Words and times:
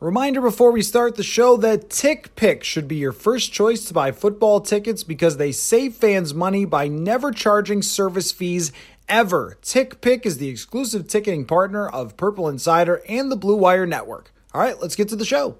Reminder 0.00 0.40
before 0.40 0.70
we 0.70 0.82
start 0.82 1.16
the 1.16 1.24
show 1.24 1.56
that 1.56 1.88
TickPick 1.88 2.62
should 2.62 2.86
be 2.86 2.94
your 2.94 3.10
first 3.10 3.52
choice 3.52 3.84
to 3.86 3.94
buy 3.94 4.12
football 4.12 4.60
tickets 4.60 5.02
because 5.02 5.38
they 5.38 5.50
save 5.50 5.96
fans 5.96 6.32
money 6.32 6.64
by 6.64 6.86
never 6.86 7.32
charging 7.32 7.82
service 7.82 8.30
fees 8.30 8.70
ever. 9.08 9.58
TickPick 9.60 10.24
is 10.24 10.38
the 10.38 10.50
exclusive 10.50 11.08
ticketing 11.08 11.46
partner 11.46 11.88
of 11.88 12.16
Purple 12.16 12.48
Insider 12.48 13.02
and 13.08 13.28
the 13.28 13.34
Blue 13.34 13.56
Wire 13.56 13.86
Network. 13.86 14.32
All 14.54 14.60
right, 14.60 14.80
let's 14.80 14.94
get 14.94 15.08
to 15.08 15.16
the 15.16 15.24
show. 15.24 15.58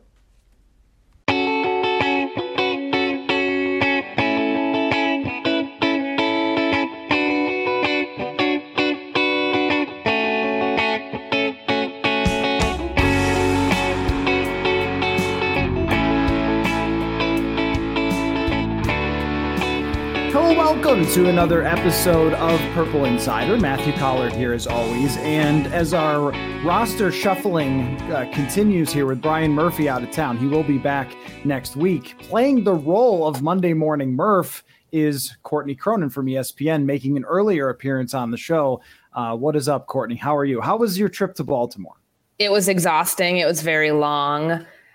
Welcome 20.88 21.12
to 21.12 21.28
another 21.28 21.64
episode 21.64 22.32
of 22.32 22.58
Purple 22.72 23.04
Insider. 23.04 23.58
Matthew 23.58 23.92
Coller 23.92 24.30
here 24.30 24.54
as 24.54 24.66
always. 24.66 25.18
And 25.18 25.66
as 25.66 25.92
our 25.92 26.32
roster 26.64 27.12
shuffling 27.12 28.00
uh, 28.10 28.26
continues 28.32 28.90
here 28.90 29.04
with 29.04 29.20
Brian 29.20 29.52
Murphy 29.52 29.86
out 29.86 30.02
of 30.02 30.10
town, 30.10 30.38
he 30.38 30.46
will 30.46 30.62
be 30.62 30.78
back 30.78 31.14
next 31.44 31.76
week. 31.76 32.16
Playing 32.18 32.64
the 32.64 32.72
role 32.72 33.26
of 33.26 33.42
Monday 33.42 33.74
Morning 33.74 34.16
Murph 34.16 34.64
is 34.90 35.36
Courtney 35.42 35.74
Cronin 35.74 36.08
from 36.08 36.24
ESPN, 36.24 36.86
making 36.86 37.18
an 37.18 37.24
earlier 37.26 37.68
appearance 37.68 38.14
on 38.14 38.30
the 38.30 38.38
show. 38.38 38.80
Uh, 39.12 39.36
what 39.36 39.56
is 39.56 39.68
up, 39.68 39.88
Courtney? 39.88 40.16
How 40.16 40.34
are 40.34 40.46
you? 40.46 40.62
How 40.62 40.78
was 40.78 40.98
your 40.98 41.10
trip 41.10 41.34
to 41.34 41.44
Baltimore? 41.44 41.96
It 42.38 42.50
was 42.50 42.66
exhausting. 42.66 43.36
It 43.36 43.46
was 43.46 43.60
very 43.60 43.90
long. 43.90 44.52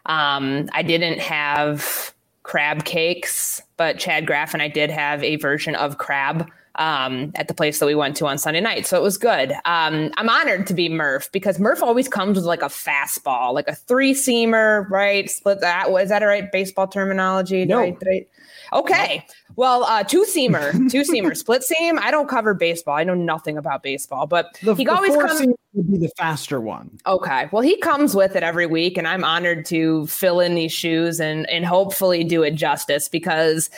Um, 0.07 0.69
I 0.73 0.81
didn't 0.81 1.19
have 1.19 2.12
crab 2.43 2.83
cakes, 2.85 3.61
but 3.77 3.97
Chad 3.99 4.25
Graff 4.27 4.53
and 4.53 4.61
I 4.61 4.67
did 4.67 4.89
have 4.89 5.23
a 5.23 5.37
version 5.37 5.75
of 5.75 5.97
crab 5.97 6.49
um, 6.75 7.31
at 7.35 7.47
the 7.47 7.53
place 7.53 7.79
that 7.79 7.85
we 7.85 7.93
went 7.95 8.17
to 8.17 8.25
on 8.25 8.37
Sunday 8.37 8.59
night. 8.59 8.85
So 8.87 8.97
it 8.97 9.03
was 9.03 9.17
good. 9.17 9.51
Um, 9.65 10.11
I'm 10.17 10.27
honored 10.27 10.65
to 10.67 10.73
be 10.73 10.89
Murph 10.89 11.31
because 11.31 11.59
Murph 11.59 11.83
always 11.83 12.07
comes 12.07 12.35
with 12.35 12.45
like 12.45 12.61
a 12.63 12.65
fastball, 12.67 13.53
like 13.53 13.67
a 13.67 13.75
three 13.75 14.13
seamer, 14.13 14.89
right? 14.89 15.29
Split 15.29 15.61
that. 15.61 15.91
Was 15.91 16.09
that 16.09 16.23
a 16.23 16.25
right 16.27 16.51
baseball 16.51 16.87
terminology? 16.87 17.65
No. 17.65 17.79
Did 17.85 17.95
I- 17.95 17.97
did 17.99 18.07
I- 18.09 18.25
Okay. 18.71 19.23
Well, 19.55 19.83
uh, 19.83 20.03
two 20.03 20.23
seamer, 20.27 20.71
two 20.91 21.01
seamer, 21.01 21.37
split 21.37 21.61
seam. 21.61 21.99
I 21.99 22.09
don't 22.09 22.27
cover 22.27 22.55
baseball. 22.55 22.95
I 22.95 23.03
know 23.03 23.13
nothing 23.13 23.55
about 23.55 23.83
baseball, 23.83 24.25
but 24.25 24.57
The, 24.63 24.73
he 24.73 24.87
always 24.87 25.15
comes. 25.15 25.45
Would 25.73 25.91
be 25.91 25.97
the 25.97 26.11
faster 26.17 26.59
one. 26.59 26.99
Okay. 27.05 27.49
Well, 27.51 27.63
he 27.63 27.77
comes 27.77 28.15
with 28.15 28.35
it 28.35 28.43
every 28.43 28.65
week, 28.65 28.97
and 28.97 29.07
I'm 29.07 29.23
honored 29.23 29.65
to 29.65 30.07
fill 30.07 30.39
in 30.39 30.55
these 30.55 30.71
shoes 30.71 31.19
and 31.19 31.49
and 31.49 31.65
hopefully 31.65 32.23
do 32.23 32.43
it 32.43 32.51
justice 32.51 33.09
because 33.09 33.69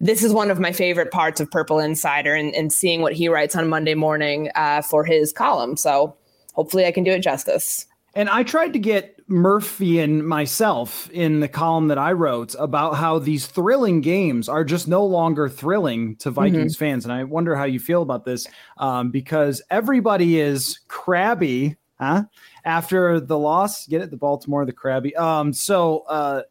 this 0.00 0.22
is 0.22 0.32
one 0.32 0.50
of 0.50 0.60
my 0.60 0.72
favorite 0.72 1.10
parts 1.10 1.40
of 1.40 1.50
Purple 1.50 1.78
Insider 1.78 2.34
and, 2.34 2.54
and 2.54 2.72
seeing 2.72 3.02
what 3.02 3.12
he 3.12 3.28
writes 3.28 3.54
on 3.56 3.68
Monday 3.68 3.94
morning 3.94 4.50
uh, 4.54 4.82
for 4.82 5.04
his 5.04 5.32
column. 5.32 5.76
So 5.76 6.16
hopefully 6.54 6.86
I 6.86 6.92
can 6.92 7.04
do 7.04 7.12
it 7.12 7.20
justice. 7.20 7.86
And 8.14 8.28
I 8.28 8.42
tried 8.42 8.72
to 8.74 8.78
get 8.78 9.14
Murphy 9.26 10.00
and 10.00 10.26
myself 10.26 11.08
in 11.10 11.40
the 11.40 11.48
column 11.48 11.88
that 11.88 11.98
I 11.98 12.12
wrote 12.12 12.54
about 12.58 12.96
how 12.96 13.18
these 13.18 13.46
thrilling 13.46 14.00
games 14.00 14.48
are 14.48 14.64
just 14.64 14.86
no 14.86 15.04
longer 15.04 15.48
thrilling 15.48 16.16
to 16.16 16.30
Vikings 16.30 16.76
fans. 16.76 17.04
And 17.04 17.12
I 17.12 17.24
wonder 17.24 17.56
how 17.56 17.64
you 17.64 17.80
feel 17.80 18.02
about 18.02 18.24
this 18.24 18.46
um, 18.76 19.10
because 19.10 19.62
everybody 19.70 20.38
is 20.38 20.78
crabby, 20.88 21.76
huh? 21.98 22.24
After 22.64 23.18
the 23.18 23.38
loss, 23.38 23.86
get 23.86 24.02
it? 24.02 24.10
The 24.10 24.16
Baltimore, 24.16 24.66
the 24.66 24.72
crabby. 24.72 25.16
Um, 25.16 25.52
so, 25.52 26.00
uh, 26.08 26.42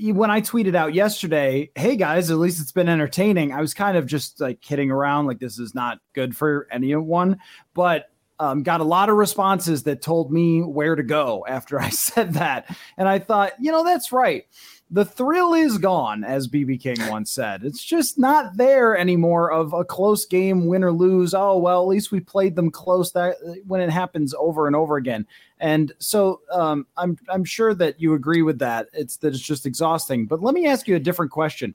when 0.00 0.30
I 0.30 0.40
tweeted 0.40 0.76
out 0.76 0.94
yesterday, 0.94 1.70
hey 1.74 1.96
guys, 1.96 2.30
at 2.30 2.38
least 2.38 2.60
it's 2.60 2.70
been 2.70 2.88
entertaining. 2.88 3.52
I 3.52 3.60
was 3.60 3.74
kind 3.74 3.96
of 3.96 4.06
just 4.06 4.40
like 4.40 4.60
kidding 4.60 4.92
around, 4.92 5.26
like 5.26 5.40
this 5.40 5.58
is 5.58 5.74
not 5.74 5.98
good 6.12 6.36
for 6.36 6.68
anyone, 6.70 7.38
but 7.74 8.08
um, 8.40 8.62
got 8.62 8.80
a 8.80 8.84
lot 8.84 9.08
of 9.08 9.16
responses 9.16 9.82
that 9.84 10.02
told 10.02 10.32
me 10.32 10.62
where 10.62 10.94
to 10.94 11.02
go 11.02 11.44
after 11.48 11.80
I 11.80 11.88
said 11.90 12.34
that. 12.34 12.74
And 12.96 13.08
I 13.08 13.18
thought, 13.18 13.52
you 13.58 13.72
know, 13.72 13.84
that's 13.84 14.12
right. 14.12 14.46
The 14.90 15.04
thrill 15.04 15.52
is 15.52 15.76
gone, 15.76 16.24
as 16.24 16.48
BB 16.48 16.80
King 16.80 16.96
once 17.10 17.30
said. 17.30 17.62
It's 17.62 17.84
just 17.84 18.18
not 18.18 18.56
there 18.56 18.96
anymore 18.96 19.52
of 19.52 19.74
a 19.74 19.84
close 19.84 20.24
game, 20.24 20.66
win 20.66 20.82
or 20.82 20.92
lose. 20.92 21.34
Oh, 21.34 21.58
well, 21.58 21.82
at 21.82 21.88
least 21.88 22.10
we 22.10 22.20
played 22.20 22.56
them 22.56 22.70
close 22.70 23.12
that 23.12 23.36
when 23.66 23.82
it 23.82 23.90
happens 23.90 24.32
over 24.38 24.66
and 24.66 24.74
over 24.74 24.96
again. 24.96 25.26
And 25.60 25.92
so 25.98 26.40
um, 26.50 26.86
I'm 26.96 27.18
I'm 27.28 27.44
sure 27.44 27.74
that 27.74 28.00
you 28.00 28.14
agree 28.14 28.40
with 28.40 28.60
that. 28.60 28.88
It's 28.94 29.18
that 29.18 29.34
it's 29.34 29.42
just 29.42 29.66
exhausting. 29.66 30.24
But 30.24 30.42
let 30.42 30.54
me 30.54 30.66
ask 30.66 30.88
you 30.88 30.96
a 30.96 31.00
different 31.00 31.32
question. 31.32 31.74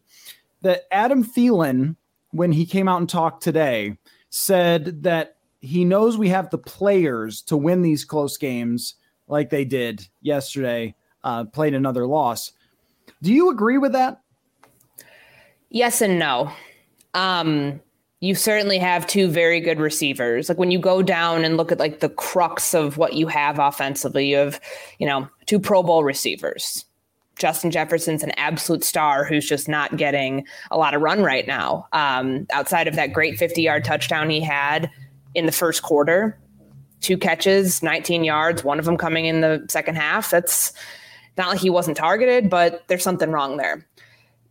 That 0.63 0.83
Adam 0.91 1.23
Thielen, 1.23 1.95
when 2.31 2.51
he 2.51 2.65
came 2.65 2.87
out 2.87 2.99
and 2.99 3.09
talked 3.09 3.43
today, 3.43 3.97
said 4.31 5.03
that 5.03 5.35
he 5.63 5.85
knows 5.85 6.17
we 6.17 6.27
have 6.27 6.49
the 6.49 6.57
players 6.57 7.41
to 7.41 7.55
win 7.55 7.81
these 7.81 8.03
close 8.03 8.35
games 8.35 8.95
like 9.29 9.49
they 9.49 9.63
did 9.63 10.05
yesterday, 10.21 10.93
uh, 11.23 11.45
played 11.45 11.73
another 11.73 12.05
loss. 12.05 12.51
Do 13.21 13.31
you 13.33 13.49
agree 13.49 13.77
with 13.77 13.93
that? 13.93 14.19
Yes 15.69 16.01
and 16.01 16.19
no. 16.19 16.51
Um, 17.13 17.79
you 18.19 18.35
certainly 18.35 18.77
have 18.77 19.07
two 19.07 19.29
very 19.29 19.61
good 19.61 19.79
receivers. 19.79 20.49
Like 20.49 20.57
when 20.57 20.69
you 20.69 20.79
go 20.79 21.01
down 21.01 21.45
and 21.45 21.55
look 21.55 21.71
at 21.71 21.79
like 21.79 22.01
the 22.01 22.09
crux 22.09 22.73
of 22.73 22.97
what 22.97 23.13
you 23.13 23.27
have 23.27 23.57
offensively, 23.57 24.27
you 24.27 24.35
have, 24.35 24.59
you 24.99 25.07
know, 25.07 25.29
two 25.45 25.61
Pro 25.61 25.81
Bowl 25.81 26.03
receivers. 26.03 26.83
Justin 27.37 27.71
Jefferson's 27.71 28.21
an 28.21 28.31
absolute 28.31 28.83
star 28.83 29.23
who's 29.23 29.47
just 29.47 29.69
not 29.69 29.95
getting 29.95 30.45
a 30.71 30.77
lot 30.77 30.93
of 30.93 31.01
run 31.01 31.23
right 31.23 31.47
now. 31.47 31.87
Um, 31.93 32.47
outside 32.51 32.89
of 32.89 32.95
that 32.95 33.13
great 33.13 33.37
50 33.37 33.61
yard 33.61 33.85
touchdown 33.85 34.29
he 34.29 34.41
had 34.41 34.91
in 35.35 35.45
the 35.45 35.51
first 35.51 35.83
quarter, 35.83 36.37
two 37.01 37.17
catches, 37.17 37.83
19 37.83 38.23
yards, 38.23 38.63
one 38.63 38.79
of 38.79 38.85
them 38.85 38.97
coming 38.97 39.25
in 39.25 39.41
the 39.41 39.65
second 39.69 39.95
half. 39.95 40.31
That's 40.31 40.73
not 41.37 41.49
like 41.49 41.59
he 41.59 41.69
wasn't 41.69 41.97
targeted, 41.97 42.49
but 42.49 42.83
there's 42.87 43.03
something 43.03 43.31
wrong 43.31 43.57
there. 43.57 43.85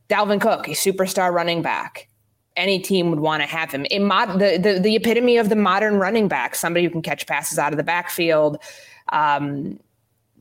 Dalvin 0.08 0.40
Cook, 0.40 0.68
a 0.68 0.72
superstar 0.72 1.32
running 1.32 1.62
back. 1.62 2.08
Any 2.54 2.78
team 2.78 3.08
would 3.10 3.20
want 3.20 3.42
to 3.42 3.48
have 3.48 3.72
him. 3.72 3.86
A 3.90 3.98
mod, 3.98 4.38
the, 4.38 4.58
the 4.58 4.78
the 4.78 4.94
epitome 4.94 5.38
of 5.38 5.48
the 5.48 5.56
modern 5.56 5.96
running 5.96 6.28
back, 6.28 6.54
somebody 6.54 6.84
who 6.84 6.90
can 6.90 7.00
catch 7.00 7.26
passes 7.26 7.58
out 7.58 7.72
of 7.72 7.78
the 7.78 7.82
backfield, 7.82 8.58
um, 9.10 9.80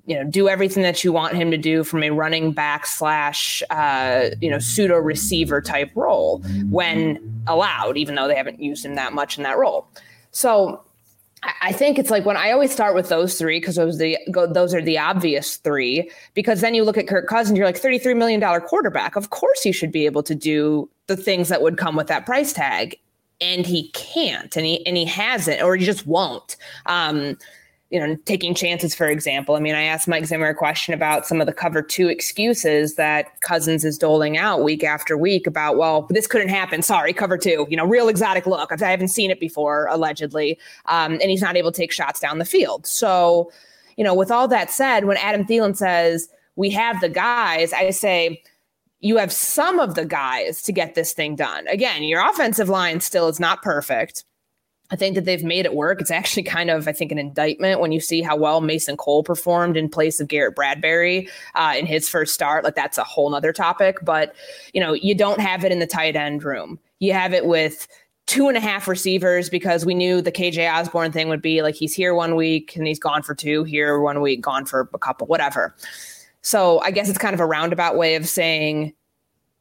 you 0.06 0.16
know, 0.18 0.30
do 0.30 0.50
everything 0.50 0.84
that 0.84 1.06
you 1.06 1.14
want 1.14 1.36
him 1.36 1.52
to 1.52 1.58
do 1.58 1.86
from 1.86 2.04
a 2.04 2.10
running 2.10 2.52
back 2.52 2.86
slash 2.86 3.64
uh, 3.70 4.32
you 4.42 4.50
know 4.50 4.60
pseudo 4.60 4.98
receiver 4.98 5.62
type 5.62 5.90
role 5.96 6.40
when 6.70 7.44
allowed, 7.48 7.96
even 7.96 8.16
though 8.16 8.28
they 8.28 8.36
haven't 8.36 8.60
used 8.60 8.86
him 8.86 8.96
that 8.96 9.14
much 9.14 9.38
in 9.38 9.44
that 9.44 9.58
role. 9.58 9.88
So 10.32 10.84
I- 11.62 11.72
think 11.72 11.98
it's 11.98 12.12
like 12.12 12.26
when 12.26 12.38
I 12.38 12.52
always 12.52 12.72
start 12.72 12.94
with 12.94 13.10
those 13.10 13.38
three 13.38 13.60
because 13.60 13.76
those 13.76 13.98
the 13.98 14.18
those 14.50 14.74
are 14.74 14.82
the 14.82 14.98
obvious 15.00 15.58
three. 15.58 16.10
Because 16.34 16.62
then 16.62 16.76
you 16.76 16.84
look 16.84 16.98
at 16.98 17.08
Kirk 17.08 17.28
Cousins, 17.28 17.58
you're 17.58 17.66
like 17.66 17.78
thirty 17.78 17.98
three 17.98 18.14
million 18.14 18.40
dollar 18.40 18.60
quarterback. 18.62 19.16
Of 19.16 19.32
course, 19.32 19.64
he 19.64 19.72
should 19.72 19.92
be 19.92 20.06
able 20.06 20.24
to 20.24 20.36
do 20.36 20.90
the 21.08 21.18
things 21.18 21.50
that 21.50 21.62
would 21.62 21.78
come 21.78 21.96
with 21.96 22.08
that 22.08 22.26
price 22.26 22.54
tag, 22.54 22.98
and 23.40 23.66
he 23.66 23.90
can't, 23.90 24.56
and 24.56 24.66
he 24.66 24.86
and 24.86 24.96
he 24.96 25.06
hasn't, 25.06 25.62
or 25.64 25.76
he 25.76 25.86
just 25.86 26.06
won't. 26.06 26.56
Um, 26.86 27.38
you 27.92 28.00
know, 28.00 28.16
taking 28.24 28.56
chances, 28.56 28.96
for 28.96 29.08
example. 29.08 29.56
I 29.56 29.60
mean, 29.60 29.76
I 29.76 29.84
asked 29.84 30.08
Mike 30.08 30.26
Zimmer 30.26 30.48
a 30.48 30.56
question 30.56 30.94
about 30.94 31.28
some 31.28 31.42
of 31.42 31.46
the 31.46 31.52
cover 31.54 31.82
two 31.82 32.08
excuses 32.08 32.96
that 32.96 33.42
Cousins 33.42 33.84
is 33.84 33.98
doling 33.98 34.38
out 34.38 34.64
week 34.64 34.82
after 34.82 35.18
week 35.18 35.46
about, 35.46 35.76
well, 35.76 36.08
this 36.10 36.26
couldn't 36.26 36.48
happen. 36.48 36.82
Sorry, 36.82 37.12
cover 37.12 37.38
two, 37.38 37.68
you 37.70 37.76
know, 37.76 37.86
real 37.86 38.08
exotic 38.08 38.48
look. 38.48 38.72
I 38.72 38.90
haven't 38.90 39.10
seen 39.10 39.30
it 39.30 39.42
before, 39.42 39.88
allegedly. 39.88 40.58
Um, 40.86 41.14
and 41.14 41.24
he's 41.24 41.42
not 41.42 41.58
able 41.58 41.74
to 41.74 41.78
take 41.78 41.92
shots 41.92 42.22
down 42.22 42.40
the 42.40 42.46
field. 42.46 42.88
So, 42.88 43.52
you 43.98 44.06
know, 44.06 44.14
with 44.14 44.32
all 44.32 44.48
that 44.48 44.72
said, 44.72 45.04
when 45.04 45.18
Adam 45.18 45.44
Thielen 45.44 45.76
says, 45.76 46.30
we 46.56 46.70
have 46.70 47.02
the 47.02 47.10
guys, 47.10 47.74
I 47.74 47.90
say, 47.90 48.42
you 49.02 49.18
have 49.18 49.34
some 49.34 49.80
of 49.80 49.96
the 49.96 50.06
guys 50.06 50.62
to 50.62 50.72
get 50.72 50.96
this 50.96 51.12
thing 51.12 51.36
done. 51.36 51.68
Again, 51.68 52.04
your 52.04 52.26
offensive 52.26 52.70
line 52.70 53.02
still 53.02 53.28
is 53.28 53.40
not 53.40 53.62
perfect. 53.64 54.24
I 54.92 54.98
think 54.98 55.16
that 55.16 55.24
they've 55.24 55.44
made 55.44 55.66
it 55.66 55.74
work. 55.74 56.02
It's 56.02 56.12
actually 56.12 56.44
kind 56.44 56.70
of, 56.70 56.88
I 56.88 56.92
think, 56.92 57.12
an 57.12 57.18
indictment 57.18 57.80
when 57.80 57.94
you 57.94 58.02
see 58.02 58.22
how 58.22 58.36
well 58.36 58.60
Mason 58.60 58.98
Cole 58.98 59.24
performed 59.24 59.78
in 59.78 59.90
place 59.90 60.20
of 60.20 60.28
Garrett 60.28 60.56
Bradbury 60.56 61.30
uh, 61.56 61.74
in 61.78 61.86
his 61.86 62.10
first 62.10 62.34
start. 62.34 62.66
Like 62.66 62.76
that's 62.76 62.98
a 62.98 63.04
whole 63.04 63.30
nother 63.30 63.54
topic. 63.54 64.00
But, 64.04 64.36
you 64.74 64.82
know, 64.82 64.94
you 64.94 65.16
don't 65.16 65.40
have 65.40 65.64
it 65.64 65.72
in 65.72 65.80
the 65.80 65.88
tight 65.88 66.18
end 66.18 66.44
room. 66.44 66.78
You 67.00 67.14
have 67.14 67.34
it 67.34 67.46
with 67.46 67.88
two 68.28 68.48
and 68.48 68.58
a 68.58 68.62
half 68.62 68.88
receivers 68.88 69.50
because 69.50 69.86
we 69.86 69.94
knew 69.94 70.22
the 70.22 70.32
KJ 70.32 70.72
Osborn 70.72 71.12
thing 71.12 71.30
would 71.30 71.42
be 71.42 71.62
like 71.62 71.76
he's 71.76 71.94
here 71.94 72.14
one 72.14 72.36
week 72.36 72.76
and 72.76 72.86
he's 72.86 73.00
gone 73.00 73.24
for 73.24 73.34
two, 73.34 73.64
here 73.64 74.00
one 74.00 74.22
week, 74.22 74.42
gone 74.42 74.66
for 74.66 74.90
a 74.94 75.00
couple, 75.00 75.26
whatever. 75.28 75.74
So 76.42 76.80
I 76.82 76.92
guess 76.92 77.08
it's 77.08 77.18
kind 77.18 77.34
of 77.34 77.40
a 77.40 77.46
roundabout 77.46 77.98
way 77.98 78.16
of 78.16 78.28
saying 78.28 78.94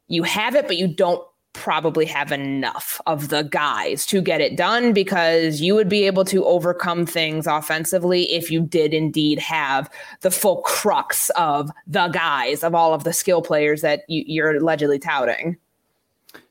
you 0.07 0.23
have 0.23 0.55
it, 0.55 0.67
but 0.67 0.77
you 0.77 0.87
don't 0.87 1.25
probably 1.53 2.05
have 2.05 2.31
enough 2.31 3.01
of 3.05 3.29
the 3.29 3.43
guys 3.43 4.05
to 4.05 4.21
get 4.21 4.41
it 4.41 4.55
done 4.55 4.93
because 4.93 5.61
you 5.61 5.75
would 5.75 5.89
be 5.89 6.05
able 6.05 6.25
to 6.25 6.45
overcome 6.45 7.05
things 7.05 7.45
offensively 7.45 8.31
if 8.31 8.49
you 8.49 8.61
did 8.61 8.93
indeed 8.93 9.39
have 9.39 9.89
the 10.21 10.31
full 10.31 10.61
crux 10.61 11.29
of 11.31 11.69
the 11.87 12.07
guys 12.09 12.63
of 12.63 12.73
all 12.73 12.93
of 12.93 13.03
the 13.03 13.13
skill 13.13 13.41
players 13.41 13.81
that 13.81 14.03
you, 14.07 14.43
are 14.43 14.55
allegedly 14.55 14.99
touting. 14.99 15.57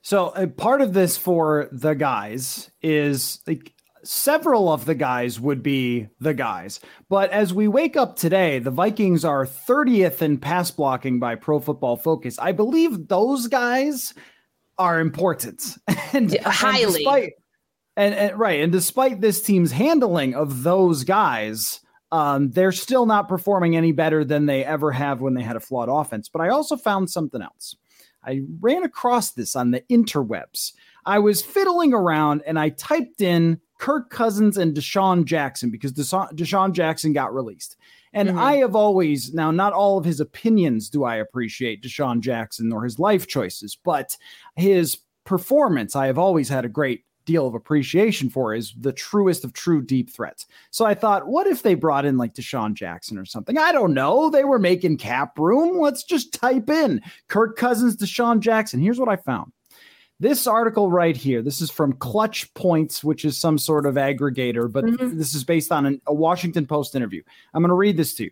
So, 0.02 0.28
uh, 0.28 0.46
part 0.46 0.80
of 0.80 0.92
this 0.92 1.16
for 1.16 1.68
the 1.72 1.94
guys 1.94 2.70
is 2.82 3.40
like 3.46 3.72
several 4.02 4.72
of 4.72 4.84
the 4.84 4.94
guys 4.94 5.40
would 5.40 5.62
be 5.62 6.08
the 6.20 6.34
guys. 6.34 6.80
But 7.08 7.30
as 7.30 7.52
we 7.52 7.68
wake 7.68 7.96
up 7.96 8.16
today, 8.16 8.58
the 8.58 8.70
Vikings 8.70 9.24
are 9.24 9.46
30th 9.46 10.22
in 10.22 10.38
pass 10.38 10.70
blocking 10.70 11.18
by 11.18 11.34
Pro 11.34 11.60
Football 11.60 11.96
Focus. 11.96 12.38
I 12.38 12.52
believe 12.52 13.08
those 13.08 13.46
guys 13.46 14.14
are 14.80 14.98
important 14.98 15.76
and 16.12 16.34
highly. 16.40 16.84
And, 16.84 16.94
despite, 16.94 17.32
and, 17.96 18.14
and 18.14 18.38
right, 18.38 18.60
and 18.60 18.72
despite 18.72 19.20
this 19.20 19.42
team's 19.42 19.70
handling 19.70 20.34
of 20.34 20.62
those 20.62 21.04
guys, 21.04 21.80
um, 22.10 22.50
they're 22.50 22.72
still 22.72 23.04
not 23.04 23.28
performing 23.28 23.76
any 23.76 23.92
better 23.92 24.24
than 24.24 24.46
they 24.46 24.64
ever 24.64 24.90
have 24.90 25.20
when 25.20 25.34
they 25.34 25.42
had 25.42 25.56
a 25.56 25.60
flawed 25.60 25.90
offense. 25.90 26.30
But 26.30 26.40
I 26.40 26.48
also 26.48 26.76
found 26.76 27.10
something 27.10 27.42
else. 27.42 27.76
I 28.24 28.40
ran 28.60 28.82
across 28.82 29.32
this 29.32 29.54
on 29.54 29.70
the 29.70 29.82
interwebs. 29.90 30.72
I 31.04 31.18
was 31.18 31.42
fiddling 31.42 31.92
around 31.92 32.42
and 32.46 32.58
I 32.58 32.70
typed 32.70 33.20
in 33.20 33.60
Kirk 33.78 34.10
Cousins 34.10 34.56
and 34.56 34.74
DeSean 34.74 35.24
Jackson 35.24 35.70
because 35.70 35.92
DeSean, 35.92 36.32
DeSean 36.32 36.72
Jackson 36.72 37.12
got 37.12 37.34
released. 37.34 37.76
And 38.12 38.30
mm-hmm. 38.30 38.38
I 38.38 38.54
have 38.56 38.74
always, 38.74 39.32
now, 39.32 39.50
not 39.50 39.72
all 39.72 39.98
of 39.98 40.04
his 40.04 40.20
opinions 40.20 40.90
do 40.90 41.04
I 41.04 41.16
appreciate 41.16 41.82
DeSean 41.82 42.20
Jackson 42.20 42.72
or 42.72 42.84
his 42.84 42.98
life 42.98 43.26
choices, 43.26 43.76
but 43.84 44.16
his 44.56 44.98
performance, 45.24 45.94
I 45.94 46.06
have 46.06 46.18
always 46.18 46.48
had 46.48 46.64
a 46.64 46.68
great 46.68 47.04
deal 47.24 47.46
of 47.46 47.54
appreciation 47.54 48.28
for 48.28 48.54
is 48.54 48.74
the 48.80 48.92
truest 48.92 49.44
of 49.44 49.52
true 49.52 49.80
deep 49.80 50.10
threats. 50.10 50.46
So 50.70 50.84
I 50.84 50.94
thought, 50.94 51.28
what 51.28 51.46
if 51.46 51.62
they 51.62 51.74
brought 51.74 52.04
in 52.04 52.16
like 52.16 52.34
DeSean 52.34 52.74
Jackson 52.74 53.18
or 53.18 53.24
something? 53.24 53.56
I 53.56 53.70
don't 53.70 53.94
know. 53.94 54.30
They 54.30 54.42
were 54.42 54.58
making 54.58 54.96
cap 54.96 55.38
room. 55.38 55.78
Let's 55.78 56.02
just 56.02 56.32
type 56.32 56.68
in 56.68 57.00
Kirk 57.28 57.56
Cousins, 57.56 57.96
DeSean 57.96 58.40
Jackson. 58.40 58.80
Here's 58.80 58.98
what 58.98 59.08
I 59.08 59.16
found. 59.16 59.52
This 60.20 60.46
article 60.46 60.90
right 60.90 61.16
here, 61.16 61.40
this 61.40 61.62
is 61.62 61.70
from 61.70 61.94
Clutch 61.94 62.52
Points, 62.52 63.02
which 63.02 63.24
is 63.24 63.38
some 63.38 63.56
sort 63.56 63.86
of 63.86 63.94
aggregator, 63.94 64.70
but 64.70 64.84
mm-hmm. 64.84 65.16
this 65.16 65.34
is 65.34 65.44
based 65.44 65.72
on 65.72 65.86
an, 65.86 66.00
a 66.06 66.12
Washington 66.12 66.66
Post 66.66 66.94
interview. 66.94 67.22
I'm 67.54 67.62
going 67.62 67.70
to 67.70 67.74
read 67.74 67.96
this 67.96 68.14
to 68.16 68.24
you. 68.24 68.30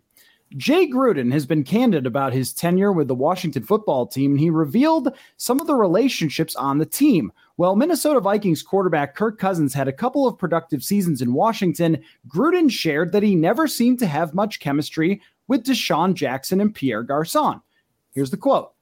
Jay 0.57 0.87
Gruden 0.87 1.33
has 1.33 1.47
been 1.47 1.65
candid 1.65 2.07
about 2.07 2.35
his 2.35 2.53
tenure 2.53 2.93
with 2.93 3.09
the 3.09 3.15
Washington 3.15 3.63
football 3.63 4.07
team, 4.07 4.33
and 4.33 4.41
he 4.41 4.51
revealed 4.51 5.15
some 5.39 5.61
of 5.61 5.67
the 5.67 5.75
relationships 5.75 6.55
on 6.57 6.77
the 6.77 6.87
team. 6.87 7.33
Well, 7.57 7.75
Minnesota 7.75 8.21
Vikings 8.21 8.63
quarterback 8.63 9.15
Kirk 9.15 9.39
Cousins 9.39 9.73
had 9.73 9.89
a 9.89 9.93
couple 9.93 10.27
of 10.27 10.39
productive 10.39 10.85
seasons 10.85 11.23
in 11.23 11.33
Washington. 11.33 12.03
Gruden 12.29 12.71
shared 12.71 13.13
that 13.13 13.23
he 13.23 13.35
never 13.35 13.67
seemed 13.67 13.99
to 14.01 14.07
have 14.07 14.35
much 14.35 14.61
chemistry 14.61 15.23
with 15.49 15.65
DeSean 15.65 16.15
Jackson 16.15 16.61
and 16.61 16.75
Pierre 16.75 17.03
Garcon. 17.03 17.63
Here's 18.13 18.31
the 18.31 18.37
quote 18.37 18.73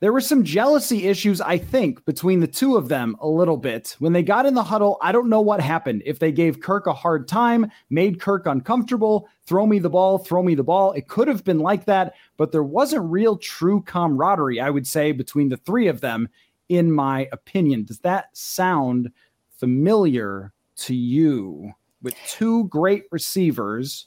there 0.00 0.14
were 0.14 0.20
some 0.22 0.44
jealousy 0.44 1.06
issues, 1.06 1.42
I 1.42 1.58
think, 1.58 2.04
between 2.06 2.40
the 2.40 2.46
two 2.46 2.76
of 2.76 2.88
them 2.88 3.16
a 3.20 3.28
little 3.28 3.58
bit. 3.58 3.96
When 3.98 4.14
they 4.14 4.22
got 4.22 4.46
in 4.46 4.54
the 4.54 4.62
huddle, 4.62 4.96
I 5.02 5.12
don't 5.12 5.28
know 5.28 5.42
what 5.42 5.60
happened. 5.60 6.02
If 6.06 6.18
they 6.18 6.32
gave 6.32 6.60
Kirk 6.60 6.86
a 6.86 6.94
hard 6.94 7.28
time, 7.28 7.70
made 7.90 8.18
Kirk 8.18 8.46
uncomfortable, 8.46 9.28
throw 9.44 9.66
me 9.66 9.78
the 9.78 9.90
ball, 9.90 10.16
throw 10.16 10.42
me 10.42 10.54
the 10.54 10.64
ball. 10.64 10.92
It 10.92 11.08
could 11.08 11.28
have 11.28 11.44
been 11.44 11.58
like 11.58 11.84
that, 11.84 12.14
but 12.38 12.50
there 12.50 12.62
wasn't 12.62 13.10
real 13.10 13.36
true 13.36 13.82
camaraderie, 13.82 14.58
I 14.60 14.70
would 14.70 14.86
say, 14.86 15.12
between 15.12 15.50
the 15.50 15.58
three 15.58 15.86
of 15.86 16.00
them, 16.00 16.30
in 16.70 16.90
my 16.90 17.28
opinion. 17.30 17.84
Does 17.84 17.98
that 18.00 18.34
sound 18.34 19.10
familiar 19.58 20.52
to 20.76 20.94
you? 20.94 21.72
With 22.02 22.14
two 22.26 22.64
great 22.68 23.04
receivers 23.10 24.06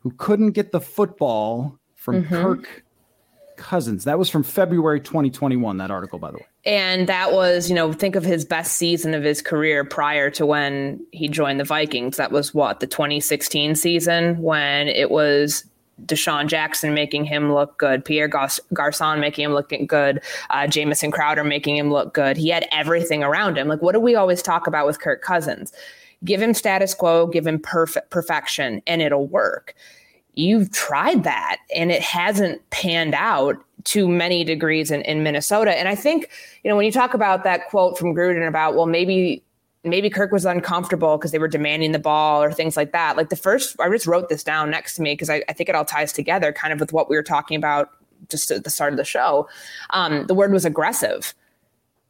who 0.00 0.10
couldn't 0.18 0.50
get 0.50 0.72
the 0.72 0.80
football 0.82 1.78
from 1.94 2.22
mm-hmm. 2.22 2.34
Kirk 2.34 2.84
Cousins. 3.58 4.04
That 4.04 4.18
was 4.18 4.30
from 4.30 4.42
February 4.42 5.00
2021, 5.00 5.76
that 5.76 5.90
article, 5.90 6.18
by 6.18 6.30
the 6.30 6.38
way. 6.38 6.46
And 6.64 7.06
that 7.08 7.32
was, 7.32 7.68
you 7.68 7.74
know, 7.74 7.92
think 7.92 8.16
of 8.16 8.24
his 8.24 8.44
best 8.44 8.76
season 8.76 9.14
of 9.14 9.22
his 9.22 9.42
career 9.42 9.84
prior 9.84 10.30
to 10.30 10.46
when 10.46 11.04
he 11.12 11.28
joined 11.28 11.60
the 11.60 11.64
Vikings. 11.64 12.16
That 12.16 12.32
was 12.32 12.54
what, 12.54 12.80
the 12.80 12.86
2016 12.86 13.74
season 13.74 14.40
when 14.40 14.88
it 14.88 15.10
was 15.10 15.64
DeSean 16.04 16.46
Jackson 16.46 16.94
making 16.94 17.24
him 17.24 17.52
look 17.52 17.76
good, 17.78 18.04
Pierre 18.04 18.28
Garcon 18.28 19.20
making 19.20 19.44
him 19.44 19.52
look 19.52 19.72
good, 19.86 20.22
uh, 20.50 20.66
Jamison 20.66 21.10
Crowder 21.10 21.44
making 21.44 21.76
him 21.76 21.90
look 21.90 22.14
good. 22.14 22.36
He 22.36 22.48
had 22.48 22.66
everything 22.70 23.22
around 23.22 23.58
him. 23.58 23.68
Like, 23.68 23.82
what 23.82 23.92
do 23.92 24.00
we 24.00 24.14
always 24.14 24.42
talk 24.42 24.66
about 24.66 24.86
with 24.86 25.00
Kirk 25.00 25.22
Cousins? 25.22 25.72
Give 26.24 26.40
him 26.40 26.54
status 26.54 26.94
quo, 26.94 27.26
give 27.26 27.46
him 27.46 27.58
perfect 27.60 28.10
perfection, 28.10 28.82
and 28.86 29.02
it'll 29.02 29.26
work 29.26 29.74
you've 30.38 30.70
tried 30.70 31.24
that 31.24 31.58
and 31.74 31.90
it 31.90 32.00
hasn't 32.00 32.68
panned 32.70 33.14
out 33.14 33.56
to 33.84 34.08
many 34.08 34.44
degrees 34.44 34.90
in, 34.90 35.02
in 35.02 35.22
Minnesota. 35.22 35.76
And 35.76 35.88
I 35.88 35.94
think, 35.94 36.30
you 36.62 36.70
know, 36.70 36.76
when 36.76 36.86
you 36.86 36.92
talk 36.92 37.14
about 37.14 37.44
that 37.44 37.68
quote 37.68 37.98
from 37.98 38.14
Gruden 38.14 38.46
about, 38.46 38.74
well, 38.74 38.86
maybe 38.86 39.42
maybe 39.84 40.10
Kirk 40.10 40.32
was 40.32 40.44
uncomfortable 40.44 41.16
because 41.16 41.30
they 41.30 41.38
were 41.38 41.48
demanding 41.48 41.92
the 41.92 41.98
ball 41.98 42.42
or 42.42 42.52
things 42.52 42.76
like 42.76 42.92
that. 42.92 43.16
Like 43.16 43.30
the 43.30 43.36
first, 43.36 43.76
I 43.80 43.88
just 43.88 44.06
wrote 44.06 44.28
this 44.28 44.42
down 44.44 44.70
next 44.70 44.94
to 44.96 45.02
me 45.02 45.12
because 45.12 45.30
I, 45.30 45.42
I, 45.48 45.52
think 45.52 45.68
it 45.68 45.74
all 45.74 45.84
ties 45.84 46.12
together 46.12 46.52
kind 46.52 46.72
of 46.72 46.80
with 46.80 46.92
what 46.92 47.08
we 47.08 47.16
were 47.16 47.22
talking 47.22 47.56
about 47.56 47.90
just 48.28 48.50
at 48.50 48.64
the 48.64 48.70
start 48.70 48.92
of 48.92 48.96
the 48.96 49.04
show. 49.04 49.48
Um, 49.90 50.26
the 50.26 50.34
word 50.34 50.52
was 50.52 50.64
aggressive. 50.64 51.32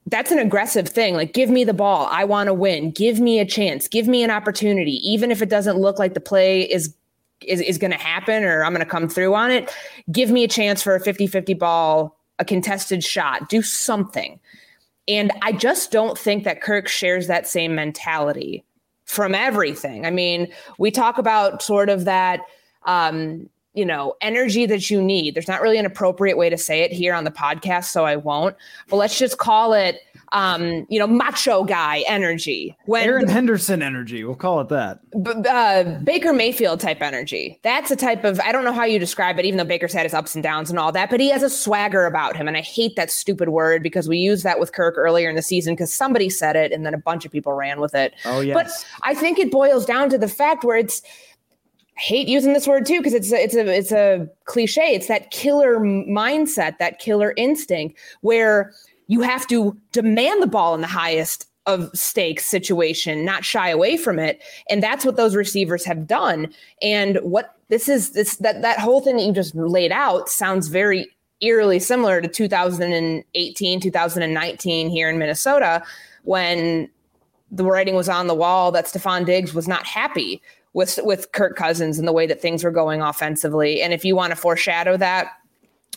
That's 0.06 0.32
an 0.32 0.38
aggressive 0.38 0.88
thing. 0.88 1.14
Like, 1.14 1.34
give 1.34 1.50
me 1.50 1.62
the 1.62 1.74
ball. 1.74 2.08
I 2.10 2.24
want 2.24 2.46
to 2.46 2.54
win. 2.54 2.90
Give 2.90 3.20
me 3.20 3.38
a 3.38 3.44
chance. 3.44 3.86
Give 3.86 4.08
me 4.08 4.24
an 4.24 4.30
opportunity. 4.30 5.06
Even 5.08 5.30
if 5.30 5.42
it 5.42 5.50
doesn't 5.50 5.76
look 5.76 5.98
like 5.98 6.14
the 6.14 6.20
play 6.20 6.62
is 6.62 6.94
is, 7.46 7.60
is 7.60 7.78
going 7.78 7.90
to 7.90 7.98
happen 7.98 8.44
or 8.44 8.64
I'm 8.64 8.72
going 8.72 8.84
to 8.84 8.90
come 8.90 9.08
through 9.08 9.34
on 9.34 9.50
it. 9.50 9.74
Give 10.10 10.30
me 10.30 10.44
a 10.44 10.48
chance 10.48 10.82
for 10.82 10.94
a 10.94 11.00
50 11.00 11.26
50 11.26 11.54
ball, 11.54 12.18
a 12.38 12.44
contested 12.44 13.04
shot, 13.04 13.48
do 13.48 13.62
something. 13.62 14.38
And 15.06 15.32
I 15.42 15.52
just 15.52 15.90
don't 15.90 16.18
think 16.18 16.44
that 16.44 16.60
Kirk 16.60 16.86
shares 16.86 17.26
that 17.26 17.48
same 17.48 17.74
mentality 17.74 18.64
from 19.06 19.34
everything. 19.34 20.04
I 20.04 20.10
mean, 20.10 20.52
we 20.78 20.90
talk 20.90 21.16
about 21.16 21.62
sort 21.62 21.88
of 21.88 22.04
that, 22.04 22.40
um, 22.84 23.48
you 23.72 23.86
know, 23.86 24.14
energy 24.20 24.66
that 24.66 24.90
you 24.90 25.00
need. 25.00 25.34
There's 25.34 25.48
not 25.48 25.62
really 25.62 25.78
an 25.78 25.86
appropriate 25.86 26.36
way 26.36 26.50
to 26.50 26.58
say 26.58 26.82
it 26.82 26.92
here 26.92 27.14
on 27.14 27.24
the 27.24 27.30
podcast, 27.30 27.86
so 27.86 28.04
I 28.04 28.16
won't. 28.16 28.54
But 28.88 28.96
let's 28.96 29.18
just 29.18 29.38
call 29.38 29.72
it 29.72 30.00
um, 30.32 30.86
you 30.88 30.98
know, 30.98 31.06
macho 31.06 31.64
guy 31.64 32.04
energy. 32.06 32.76
When 32.86 33.04
Aaron 33.04 33.26
the, 33.26 33.32
Henderson 33.32 33.82
energy, 33.82 34.24
we'll 34.24 34.34
call 34.34 34.60
it 34.60 34.68
that. 34.68 35.00
B- 35.22 35.48
uh, 35.48 36.00
Baker 36.04 36.32
Mayfield 36.32 36.80
type 36.80 37.00
energy. 37.00 37.58
That's 37.62 37.90
a 37.90 37.96
type 37.96 38.24
of 38.24 38.40
I 38.40 38.52
don't 38.52 38.64
know 38.64 38.72
how 38.72 38.84
you 38.84 38.98
describe 38.98 39.38
it, 39.38 39.44
even 39.44 39.58
though 39.58 39.64
Baker's 39.64 39.92
had 39.92 40.04
his 40.04 40.14
ups 40.14 40.34
and 40.34 40.42
downs 40.42 40.70
and 40.70 40.78
all 40.78 40.92
that, 40.92 41.10
but 41.10 41.20
he 41.20 41.30
has 41.30 41.42
a 41.42 41.50
swagger 41.50 42.06
about 42.06 42.36
him. 42.36 42.48
And 42.48 42.56
I 42.56 42.60
hate 42.60 42.96
that 42.96 43.10
stupid 43.10 43.48
word 43.48 43.82
because 43.82 44.08
we 44.08 44.18
used 44.18 44.44
that 44.44 44.60
with 44.60 44.72
Kirk 44.72 44.94
earlier 44.96 45.30
in 45.30 45.36
the 45.36 45.42
season 45.42 45.74
because 45.74 45.92
somebody 45.92 46.28
said 46.28 46.56
it 46.56 46.72
and 46.72 46.84
then 46.84 46.94
a 46.94 46.98
bunch 46.98 47.24
of 47.24 47.32
people 47.32 47.52
ran 47.52 47.80
with 47.80 47.94
it. 47.94 48.14
Oh 48.24 48.40
yes. 48.40 48.54
But 48.54 48.70
I 49.02 49.14
think 49.14 49.38
it 49.38 49.50
boils 49.50 49.86
down 49.86 50.10
to 50.10 50.18
the 50.18 50.28
fact 50.28 50.64
where 50.64 50.76
it's 50.76 51.02
I 51.98 52.00
hate 52.00 52.28
using 52.28 52.52
this 52.52 52.68
word 52.68 52.86
too 52.86 52.98
because 52.98 53.12
it's 53.12 53.32
a, 53.32 53.42
it's 53.42 53.56
a 53.56 53.66
it's 53.66 53.92
a 53.92 54.28
cliche. 54.44 54.94
It's 54.94 55.08
that 55.08 55.32
killer 55.32 55.80
mindset, 55.80 56.78
that 56.78 57.00
killer 57.00 57.34
instinct 57.36 57.98
where 58.20 58.72
you 59.08 59.22
have 59.22 59.46
to 59.48 59.76
demand 59.92 60.42
the 60.42 60.46
ball 60.46 60.74
in 60.74 60.80
the 60.80 60.86
highest 60.86 61.46
of 61.66 61.90
stakes 61.92 62.46
situation, 62.46 63.24
not 63.24 63.44
shy 63.44 63.68
away 63.68 63.96
from 63.98 64.18
it. 64.18 64.40
And 64.70 64.82
that's 64.82 65.04
what 65.04 65.16
those 65.16 65.36
receivers 65.36 65.84
have 65.84 66.06
done. 66.06 66.52
And 66.80 67.18
what 67.18 67.54
this 67.68 67.88
is 67.88 68.12
this 68.12 68.36
that 68.36 68.62
that 68.62 68.78
whole 68.78 69.02
thing 69.02 69.16
that 69.16 69.24
you 69.24 69.32
just 69.32 69.54
laid 69.54 69.92
out 69.92 70.28
sounds 70.30 70.68
very 70.68 71.08
eerily 71.40 71.78
similar 71.78 72.20
to 72.20 72.28
2018, 72.28 73.80
2019 73.80 74.90
here 74.90 75.10
in 75.10 75.18
Minnesota 75.18 75.82
when 76.24 76.88
the 77.50 77.64
writing 77.64 77.94
was 77.94 78.08
on 78.08 78.26
the 78.26 78.34
wall 78.34 78.72
that 78.72 78.86
Stefon 78.86 79.24
Diggs 79.24 79.54
was 79.54 79.68
not 79.68 79.86
happy 79.86 80.42
with 80.72 80.98
with 81.02 81.32
Kirk 81.32 81.54
Cousins 81.54 81.98
and 81.98 82.08
the 82.08 82.12
way 82.12 82.26
that 82.26 82.40
things 82.40 82.64
were 82.64 82.70
going 82.70 83.02
offensively. 83.02 83.82
And 83.82 83.92
if 83.92 84.04
you 84.04 84.16
want 84.16 84.30
to 84.30 84.36
foreshadow 84.36 84.96
that, 84.96 85.32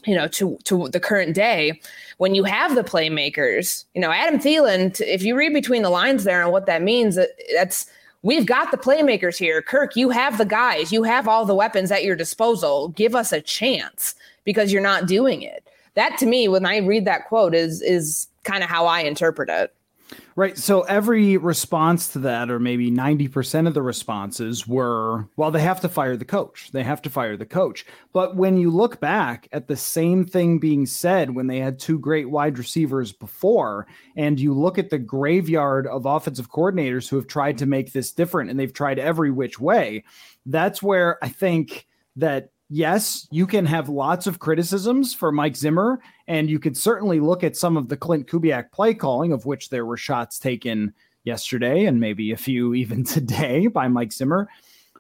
you 0.05 0.15
know, 0.15 0.27
to 0.27 0.58
to 0.65 0.89
the 0.89 1.00
current 1.00 1.36
day, 1.36 1.79
when 2.17 2.36
you 2.36 2.43
have 2.43 2.75
the 2.75 2.84
playmakers, 2.84 3.86
you 3.93 4.01
know, 4.01 4.12
Adam 4.12 4.39
Thielen, 4.39 5.00
if 5.01 5.24
you 5.24 5.36
read 5.36 5.53
between 5.53 5.81
the 5.81 5.89
lines 5.89 6.24
there 6.24 6.41
and 6.41 6.51
what 6.51 6.65
that 6.65 6.81
means, 6.81 7.17
that's 7.53 7.88
we've 8.24 8.46
got 8.46 8.72
the 8.72 8.77
playmakers 8.77 9.38
here. 9.38 9.62
Kirk, 9.62 9.96
you 9.96 10.10
have 10.10 10.38
the 10.38 10.46
guys, 10.46 10.91
you 10.91 11.03
have 11.03 11.27
all 11.27 11.46
the 11.46 11.55
weapons 11.55 11.91
at 11.91 12.03
your 12.03 12.15
disposal. 12.15 12.89
Give 12.89 13.15
us 13.15 13.31
a 13.31 13.41
chance 13.41 14.15
because 14.43 14.72
you're 14.72 14.81
not 14.81 15.08
doing 15.08 15.41
it. 15.41 15.67
That 15.96 16.17
to 16.20 16.25
me, 16.25 16.48
when 16.48 16.65
I 16.65 16.77
read 16.77 17.05
that 17.05 17.27
quote, 17.27 17.53
is 17.53 17.81
is 17.81 18.27
kind 18.43 18.63
of 18.63 18.70
how 18.70 18.86
I 18.86 19.01
interpret 19.01 19.50
it. 19.50 19.74
Right. 20.36 20.58
So 20.58 20.82
every 20.82 21.36
response 21.36 22.08
to 22.10 22.20
that, 22.20 22.50
or 22.50 22.60
maybe 22.60 22.90
90% 22.90 23.68
of 23.68 23.74
the 23.74 23.82
responses 23.82 24.66
were, 24.66 25.28
well, 25.36 25.52
they 25.52 25.62
have 25.62 25.82
to 25.82 25.90
fire 25.90 26.16
the 26.16 26.26
coach. 26.26 26.70
They 26.72 26.84
have 26.84 27.02
to 27.02 27.10
fire 27.10 27.36
the 27.36 27.46
coach. 27.46 27.86
But 28.14 28.38
when 28.38 28.58
you 28.58 28.72
look 28.72 29.02
back 29.02 29.50
at 29.52 29.68
the 29.68 29.76
same 29.76 30.26
thing 30.26 30.60
being 30.60 30.86
said 30.86 31.36
when 31.36 31.48
they 31.48 31.60
had 31.60 31.80
two 31.80 32.00
great 32.00 32.30
wide 32.30 32.58
receivers 32.58 33.12
before, 33.12 33.88
and 34.16 34.40
you 34.40 34.54
look 34.54 34.78
at 34.78 34.90
the 34.90 35.00
graveyard 35.00 35.86
of 35.86 36.06
offensive 36.06 36.50
coordinators 36.50 37.10
who 37.10 37.18
have 37.18 37.28
tried 37.28 37.58
to 37.58 37.66
make 37.66 37.92
this 37.92 38.14
different 38.14 38.50
and 38.50 38.60
they've 38.60 38.74
tried 38.74 39.00
every 39.00 39.32
which 39.32 39.60
way, 39.60 40.06
that's 40.46 40.82
where 40.82 41.18
I 41.22 41.28
think 41.28 41.88
that 42.16 42.52
yes, 42.72 43.28
you 43.32 43.46
can 43.46 43.66
have 43.66 43.90
lots 43.90 44.28
of 44.28 44.40
criticisms 44.40 45.14
for 45.14 45.32
Mike 45.32 45.58
Zimmer, 45.58 46.00
and 46.32 46.50
you 46.50 46.60
could 46.60 46.78
certainly 46.78 47.20
look 47.20 47.44
at 47.44 47.58
some 47.58 47.76
of 47.76 47.90
the 47.90 47.98
Clint 47.98 48.26
Kubiak 48.26 48.72
play 48.72 48.94
calling, 48.94 49.34
of 49.34 49.46
which 49.46 49.70
there 49.70 49.86
were 49.86 49.98
shots 49.98 50.40
taken 50.40 50.94
yesterday 51.26 51.84
and 51.84 52.00
maybe 52.00 52.32
a 52.32 52.38
few 52.38 52.74
even 52.82 53.04
today 53.04 53.68
by 53.68 53.90
Mike 53.90 54.14
Zimmer. 54.14 54.48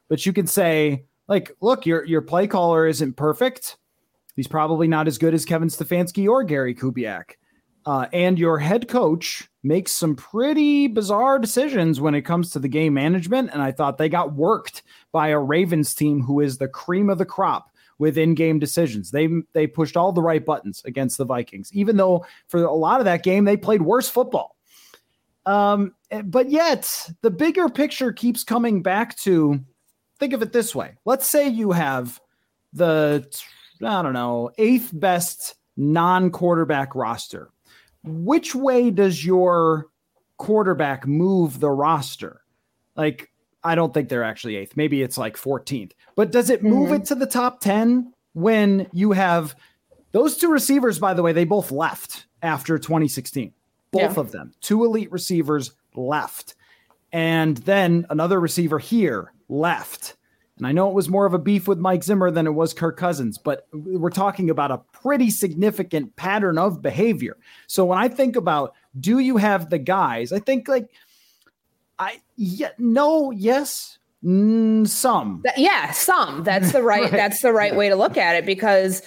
But 0.09 0.25
you 0.25 0.33
could 0.33 0.49
say, 0.49 1.05
like, 1.29 1.55
look, 1.61 1.85
your 1.85 2.03
your 2.03 2.21
play 2.21 2.47
caller 2.47 2.85
isn't 2.85 3.15
perfect. 3.15 3.77
He's 4.35 4.49
probably 4.49 4.89
not 4.89 5.07
as 5.07 5.17
good 5.17 5.33
as 5.33 5.45
Kevin 5.45 5.69
Stefanski 5.69 6.27
or 6.27 6.43
Gary 6.43 6.75
Kubiak. 6.75 7.35
Uh, 7.85 8.07
and 8.11 8.37
your 8.37 8.59
head 8.59 8.89
coach 8.89 9.49
makes 9.63 9.93
some 9.93 10.17
pretty 10.17 10.87
bizarre 10.87 11.39
decisions 11.39 12.01
when 12.01 12.13
it 12.13 12.23
comes 12.23 12.49
to 12.51 12.59
the 12.59 12.67
game 12.67 12.93
management. 12.93 13.51
And 13.53 13.61
I 13.61 13.71
thought 13.71 13.97
they 13.97 14.09
got 14.09 14.33
worked 14.33 14.83
by 15.13 15.29
a 15.29 15.39
Ravens 15.39 15.95
team 15.95 16.21
who 16.21 16.41
is 16.41 16.57
the 16.57 16.67
cream 16.67 17.09
of 17.09 17.17
the 17.17 17.25
crop 17.25 17.70
with 18.01 18.17
in-game 18.17 18.59
decisions. 18.59 19.11
They 19.11 19.29
they 19.53 19.67
pushed 19.67 19.95
all 19.95 20.11
the 20.11 20.21
right 20.21 20.45
buttons 20.45 20.81
against 20.83 21.17
the 21.17 21.25
Vikings, 21.25 21.71
even 21.71 21.95
though 21.95 22.25
for 22.49 22.63
a 22.63 22.73
lot 22.73 22.99
of 22.99 23.05
that 23.05 23.23
game 23.23 23.45
they 23.45 23.55
played 23.55 23.81
worse 23.81 24.09
football. 24.09 24.57
Um, 25.45 25.95
but 26.25 26.49
yet 26.49 27.09
the 27.21 27.31
bigger 27.31 27.69
picture 27.69 28.11
keeps 28.11 28.43
coming 28.43 28.81
back 28.81 29.17
to 29.19 29.59
think 30.19 30.33
of 30.33 30.41
it 30.41 30.51
this 30.51 30.75
way. 30.75 30.97
Let's 31.05 31.27
say 31.27 31.47
you 31.47 31.71
have 31.71 32.19
the 32.73 33.25
I 33.81 34.01
don't 34.01 34.13
know 34.13 34.51
eighth 34.57 34.91
best 34.93 35.55
non-quarterback 35.77 36.93
roster 36.93 37.49
which 38.03 38.55
way 38.55 38.91
does 38.91 39.23
your 39.23 39.87
quarterback 40.37 41.05
move 41.05 41.59
the 41.59 41.69
roster? 41.69 42.41
Like, 42.95 43.30
I 43.63 43.75
don't 43.75 43.93
think 43.93 44.09
they're 44.09 44.23
actually 44.23 44.55
eighth. 44.55 44.75
Maybe 44.75 45.01
it's 45.01 45.17
like 45.17 45.37
14th. 45.37 45.91
But 46.15 46.31
does 46.31 46.49
it 46.49 46.63
move 46.63 46.89
mm-hmm. 46.89 47.01
it 47.01 47.05
to 47.05 47.15
the 47.15 47.25
top 47.25 47.59
10 47.61 48.13
when 48.33 48.87
you 48.91 49.11
have 49.11 49.55
those 50.11 50.37
two 50.37 50.49
receivers, 50.49 50.99
by 50.99 51.13
the 51.13 51.23
way, 51.23 51.31
they 51.31 51.45
both 51.45 51.71
left 51.71 52.25
after 52.41 52.77
2016. 52.77 53.53
Both 53.91 54.01
yeah. 54.01 54.19
of 54.19 54.31
them. 54.31 54.53
Two 54.61 54.83
elite 54.83 55.11
receivers 55.11 55.71
left. 55.95 56.55
And 57.11 57.57
then 57.57 58.05
another 58.09 58.39
receiver 58.39 58.79
here 58.79 59.33
left. 59.49 60.15
And 60.57 60.67
I 60.67 60.71
know 60.71 60.89
it 60.89 60.93
was 60.93 61.09
more 61.09 61.25
of 61.25 61.33
a 61.33 61.39
beef 61.39 61.67
with 61.67 61.79
Mike 61.79 62.03
Zimmer 62.03 62.29
than 62.29 62.45
it 62.45 62.53
was 62.53 62.73
Kirk 62.73 62.95
Cousins, 62.95 63.37
but 63.37 63.67
we're 63.73 64.11
talking 64.11 64.49
about 64.49 64.71
a 64.71 64.81
pretty 64.93 65.29
significant 65.31 66.15
pattern 66.15 66.57
of 66.57 66.81
behavior. 66.81 67.37
So 67.67 67.85
when 67.85 67.97
I 67.97 68.07
think 68.07 68.35
about 68.35 68.75
do 68.99 69.19
you 69.19 69.37
have 69.37 69.69
the 69.69 69.79
guys, 69.79 70.31
I 70.31 70.39
think 70.39 70.67
like 70.67 70.89
I 72.01 72.19
yeah, 72.35 72.69
no, 72.79 73.29
yes, 73.29 73.99
mm, 74.25 74.87
some. 74.87 75.43
Yeah, 75.55 75.91
some. 75.91 76.43
That's 76.43 76.71
the 76.71 76.81
right, 76.81 77.03
right. 77.03 77.11
that's 77.11 77.43
the 77.43 77.53
right 77.53 77.75
way 77.75 77.89
to 77.89 77.95
look 77.95 78.17
at 78.17 78.35
it 78.35 78.43
because 78.43 79.03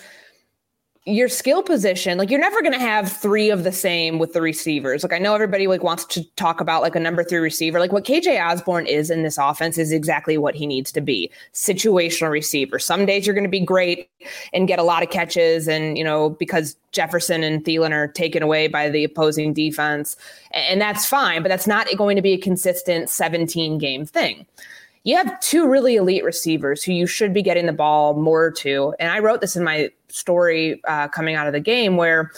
your 1.06 1.28
skill 1.28 1.62
position, 1.62 2.16
like 2.16 2.30
you're 2.30 2.40
never 2.40 2.62
going 2.62 2.72
to 2.72 2.78
have 2.78 3.12
three 3.12 3.50
of 3.50 3.62
the 3.62 3.72
same 3.72 4.18
with 4.18 4.32
the 4.32 4.40
receivers. 4.40 5.02
Like 5.02 5.12
I 5.12 5.18
know 5.18 5.34
everybody 5.34 5.66
like 5.66 5.82
wants 5.82 6.06
to 6.06 6.24
talk 6.36 6.62
about 6.62 6.80
like 6.80 6.96
a 6.96 7.00
number 7.00 7.22
three 7.22 7.40
receiver. 7.40 7.78
Like 7.78 7.92
what 7.92 8.04
KJ 8.04 8.42
Osborn 8.42 8.86
is 8.86 9.10
in 9.10 9.22
this 9.22 9.36
offense 9.36 9.76
is 9.76 9.92
exactly 9.92 10.38
what 10.38 10.54
he 10.54 10.66
needs 10.66 10.90
to 10.92 11.02
be. 11.02 11.30
Situational 11.52 12.30
receiver. 12.30 12.78
Some 12.78 13.04
days 13.04 13.26
you're 13.26 13.34
going 13.34 13.44
to 13.44 13.50
be 13.50 13.60
great 13.60 14.08
and 14.54 14.66
get 14.66 14.78
a 14.78 14.82
lot 14.82 15.02
of 15.02 15.10
catches 15.10 15.68
and, 15.68 15.98
you 15.98 16.04
know, 16.04 16.30
because 16.30 16.74
Jefferson 16.92 17.44
and 17.44 17.62
Thielen 17.62 17.92
are 17.92 18.08
taken 18.08 18.42
away 18.42 18.66
by 18.66 18.88
the 18.88 19.04
opposing 19.04 19.52
defense. 19.52 20.16
And 20.52 20.80
that's 20.80 21.04
fine, 21.04 21.42
but 21.42 21.50
that's 21.50 21.66
not 21.66 21.86
going 21.98 22.16
to 22.16 22.22
be 22.22 22.32
a 22.32 22.38
consistent 22.38 23.10
17 23.10 23.76
game 23.76 24.06
thing 24.06 24.46
you 25.04 25.16
have 25.16 25.38
two 25.40 25.68
really 25.68 25.96
elite 25.96 26.24
receivers 26.24 26.82
who 26.82 26.92
you 26.92 27.06
should 27.06 27.32
be 27.32 27.42
getting 27.42 27.66
the 27.66 27.72
ball 27.72 28.14
more 28.14 28.50
to. 28.50 28.94
And 28.98 29.12
I 29.12 29.18
wrote 29.18 29.42
this 29.42 29.54
in 29.54 29.62
my 29.62 29.90
story 30.08 30.80
uh, 30.88 31.08
coming 31.08 31.34
out 31.34 31.46
of 31.46 31.52
the 31.52 31.60
game 31.60 31.96
where 31.96 32.32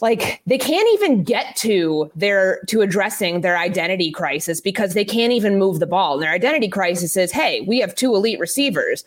like 0.00 0.42
they 0.46 0.58
can't 0.58 0.88
even 0.94 1.22
get 1.22 1.54
to 1.56 2.10
their 2.16 2.60
to 2.68 2.80
addressing 2.80 3.42
their 3.42 3.58
identity 3.58 4.10
crisis 4.10 4.60
because 4.60 4.94
they 4.94 5.04
can't 5.04 5.32
even 5.32 5.58
move 5.58 5.78
the 5.78 5.86
ball. 5.86 6.14
And 6.14 6.22
their 6.22 6.32
identity 6.32 6.68
crisis 6.68 7.16
is, 7.16 7.30
hey, 7.30 7.60
we 7.60 7.78
have 7.80 7.94
two 7.94 8.14
elite 8.14 8.40
receivers. 8.40 9.04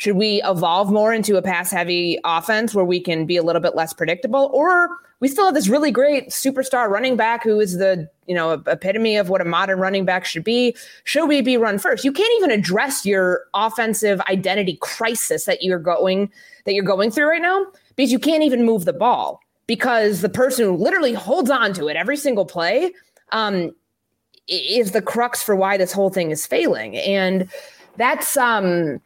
Should 0.00 0.16
we 0.16 0.40
evolve 0.44 0.90
more 0.90 1.12
into 1.12 1.36
a 1.36 1.42
pass 1.42 1.70
heavy 1.70 2.18
offense 2.24 2.74
where 2.74 2.86
we 2.86 3.00
can 3.00 3.26
be 3.26 3.36
a 3.36 3.42
little 3.42 3.60
bit 3.60 3.76
less 3.76 3.92
predictable? 3.92 4.48
Or 4.54 4.88
we 5.20 5.28
still 5.28 5.44
have 5.44 5.52
this 5.52 5.68
really 5.68 5.90
great 5.90 6.30
superstar 6.30 6.88
running 6.88 7.16
back 7.16 7.44
who 7.44 7.60
is 7.60 7.76
the, 7.76 8.08
you 8.26 8.34
know, 8.34 8.62
epitome 8.66 9.16
of 9.16 9.28
what 9.28 9.42
a 9.42 9.44
modern 9.44 9.78
running 9.78 10.06
back 10.06 10.24
should 10.24 10.42
be. 10.42 10.74
Should 11.04 11.26
we 11.26 11.42
be 11.42 11.58
run 11.58 11.78
first? 11.78 12.02
You 12.02 12.12
can't 12.12 12.32
even 12.38 12.50
address 12.50 13.04
your 13.04 13.42
offensive 13.52 14.22
identity 14.22 14.78
crisis 14.80 15.44
that 15.44 15.62
you're 15.62 15.78
going 15.78 16.32
that 16.64 16.72
you're 16.72 16.82
going 16.82 17.10
through 17.10 17.28
right 17.28 17.42
now 17.42 17.66
because 17.94 18.10
you 18.10 18.18
can't 18.18 18.42
even 18.42 18.64
move 18.64 18.86
the 18.86 18.94
ball 18.94 19.42
because 19.66 20.22
the 20.22 20.30
person 20.30 20.64
who 20.64 20.76
literally 20.76 21.12
holds 21.12 21.50
on 21.50 21.74
to 21.74 21.88
it 21.88 21.96
every 21.96 22.16
single 22.16 22.46
play 22.46 22.90
um, 23.32 23.70
is 24.48 24.92
the 24.92 25.02
crux 25.02 25.42
for 25.42 25.54
why 25.54 25.76
this 25.76 25.92
whole 25.92 26.08
thing 26.08 26.30
is 26.30 26.46
failing. 26.46 26.96
And 26.96 27.50
that's 27.98 28.38
um 28.38 29.02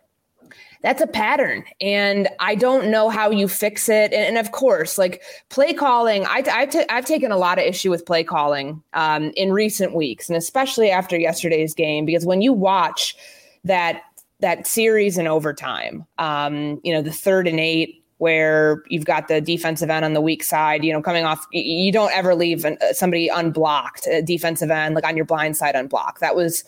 that's 0.85 1.01
a 1.01 1.07
pattern 1.07 1.65
and 1.81 2.29
i 2.39 2.55
don't 2.55 2.89
know 2.89 3.09
how 3.09 3.31
you 3.31 3.49
fix 3.49 3.89
it 3.89 4.13
and, 4.13 4.37
and 4.37 4.39
of 4.39 4.53
course 4.53 4.99
like 4.99 5.23
play 5.49 5.73
calling 5.73 6.25
I, 6.27 6.43
have 6.47 6.71
t- 6.71 6.85
I've 6.89 7.07
taken 7.07 7.33
a 7.33 7.39
lot 7.39 7.59
of 7.59 7.65
issue 7.65 7.91
with 7.91 8.07
play 8.07 8.23
calling 8.23 8.83
um, 8.93 9.33
in 9.35 9.53
recent 9.53 9.95
weeks 9.95 10.29
and 10.29 10.37
especially 10.37 10.91
after 10.91 11.19
yesterday's 11.19 11.75
game 11.75 12.05
because 12.05 12.25
when 12.25 12.43
you 12.43 12.53
watch 12.53 13.17
that 13.65 14.03
that 14.41 14.67
series 14.67 15.19
in 15.19 15.27
overtime 15.27 16.07
um, 16.19 16.81
you 16.85 16.93
know 16.93 17.03
the 17.03 17.11
third 17.11 17.49
and 17.49 17.59
eight 17.59 18.03
where 18.19 18.83
you've 18.89 19.05
got 19.05 19.29
the 19.29 19.41
defensive 19.41 19.91
end 19.91 20.05
on 20.05 20.13
the 20.13 20.21
weak 20.21 20.43
side, 20.43 20.85
you 20.85 20.93
know, 20.93 21.03
coming 21.03 21.25
off, 21.25 21.47
you 21.51 21.93
don't 21.93 22.13
ever 22.15 22.35
leave 22.35 22.65
somebody 22.93 23.29
unblocked, 23.29 24.09
defensive 24.25 24.71
end, 24.71 24.95
like 24.95 25.05
on 25.05 25.17
your 25.17 25.27
blind 25.27 25.57
side 25.57 25.75
unblocked. 25.75 26.21
That 26.21 26.37
was 26.37 26.65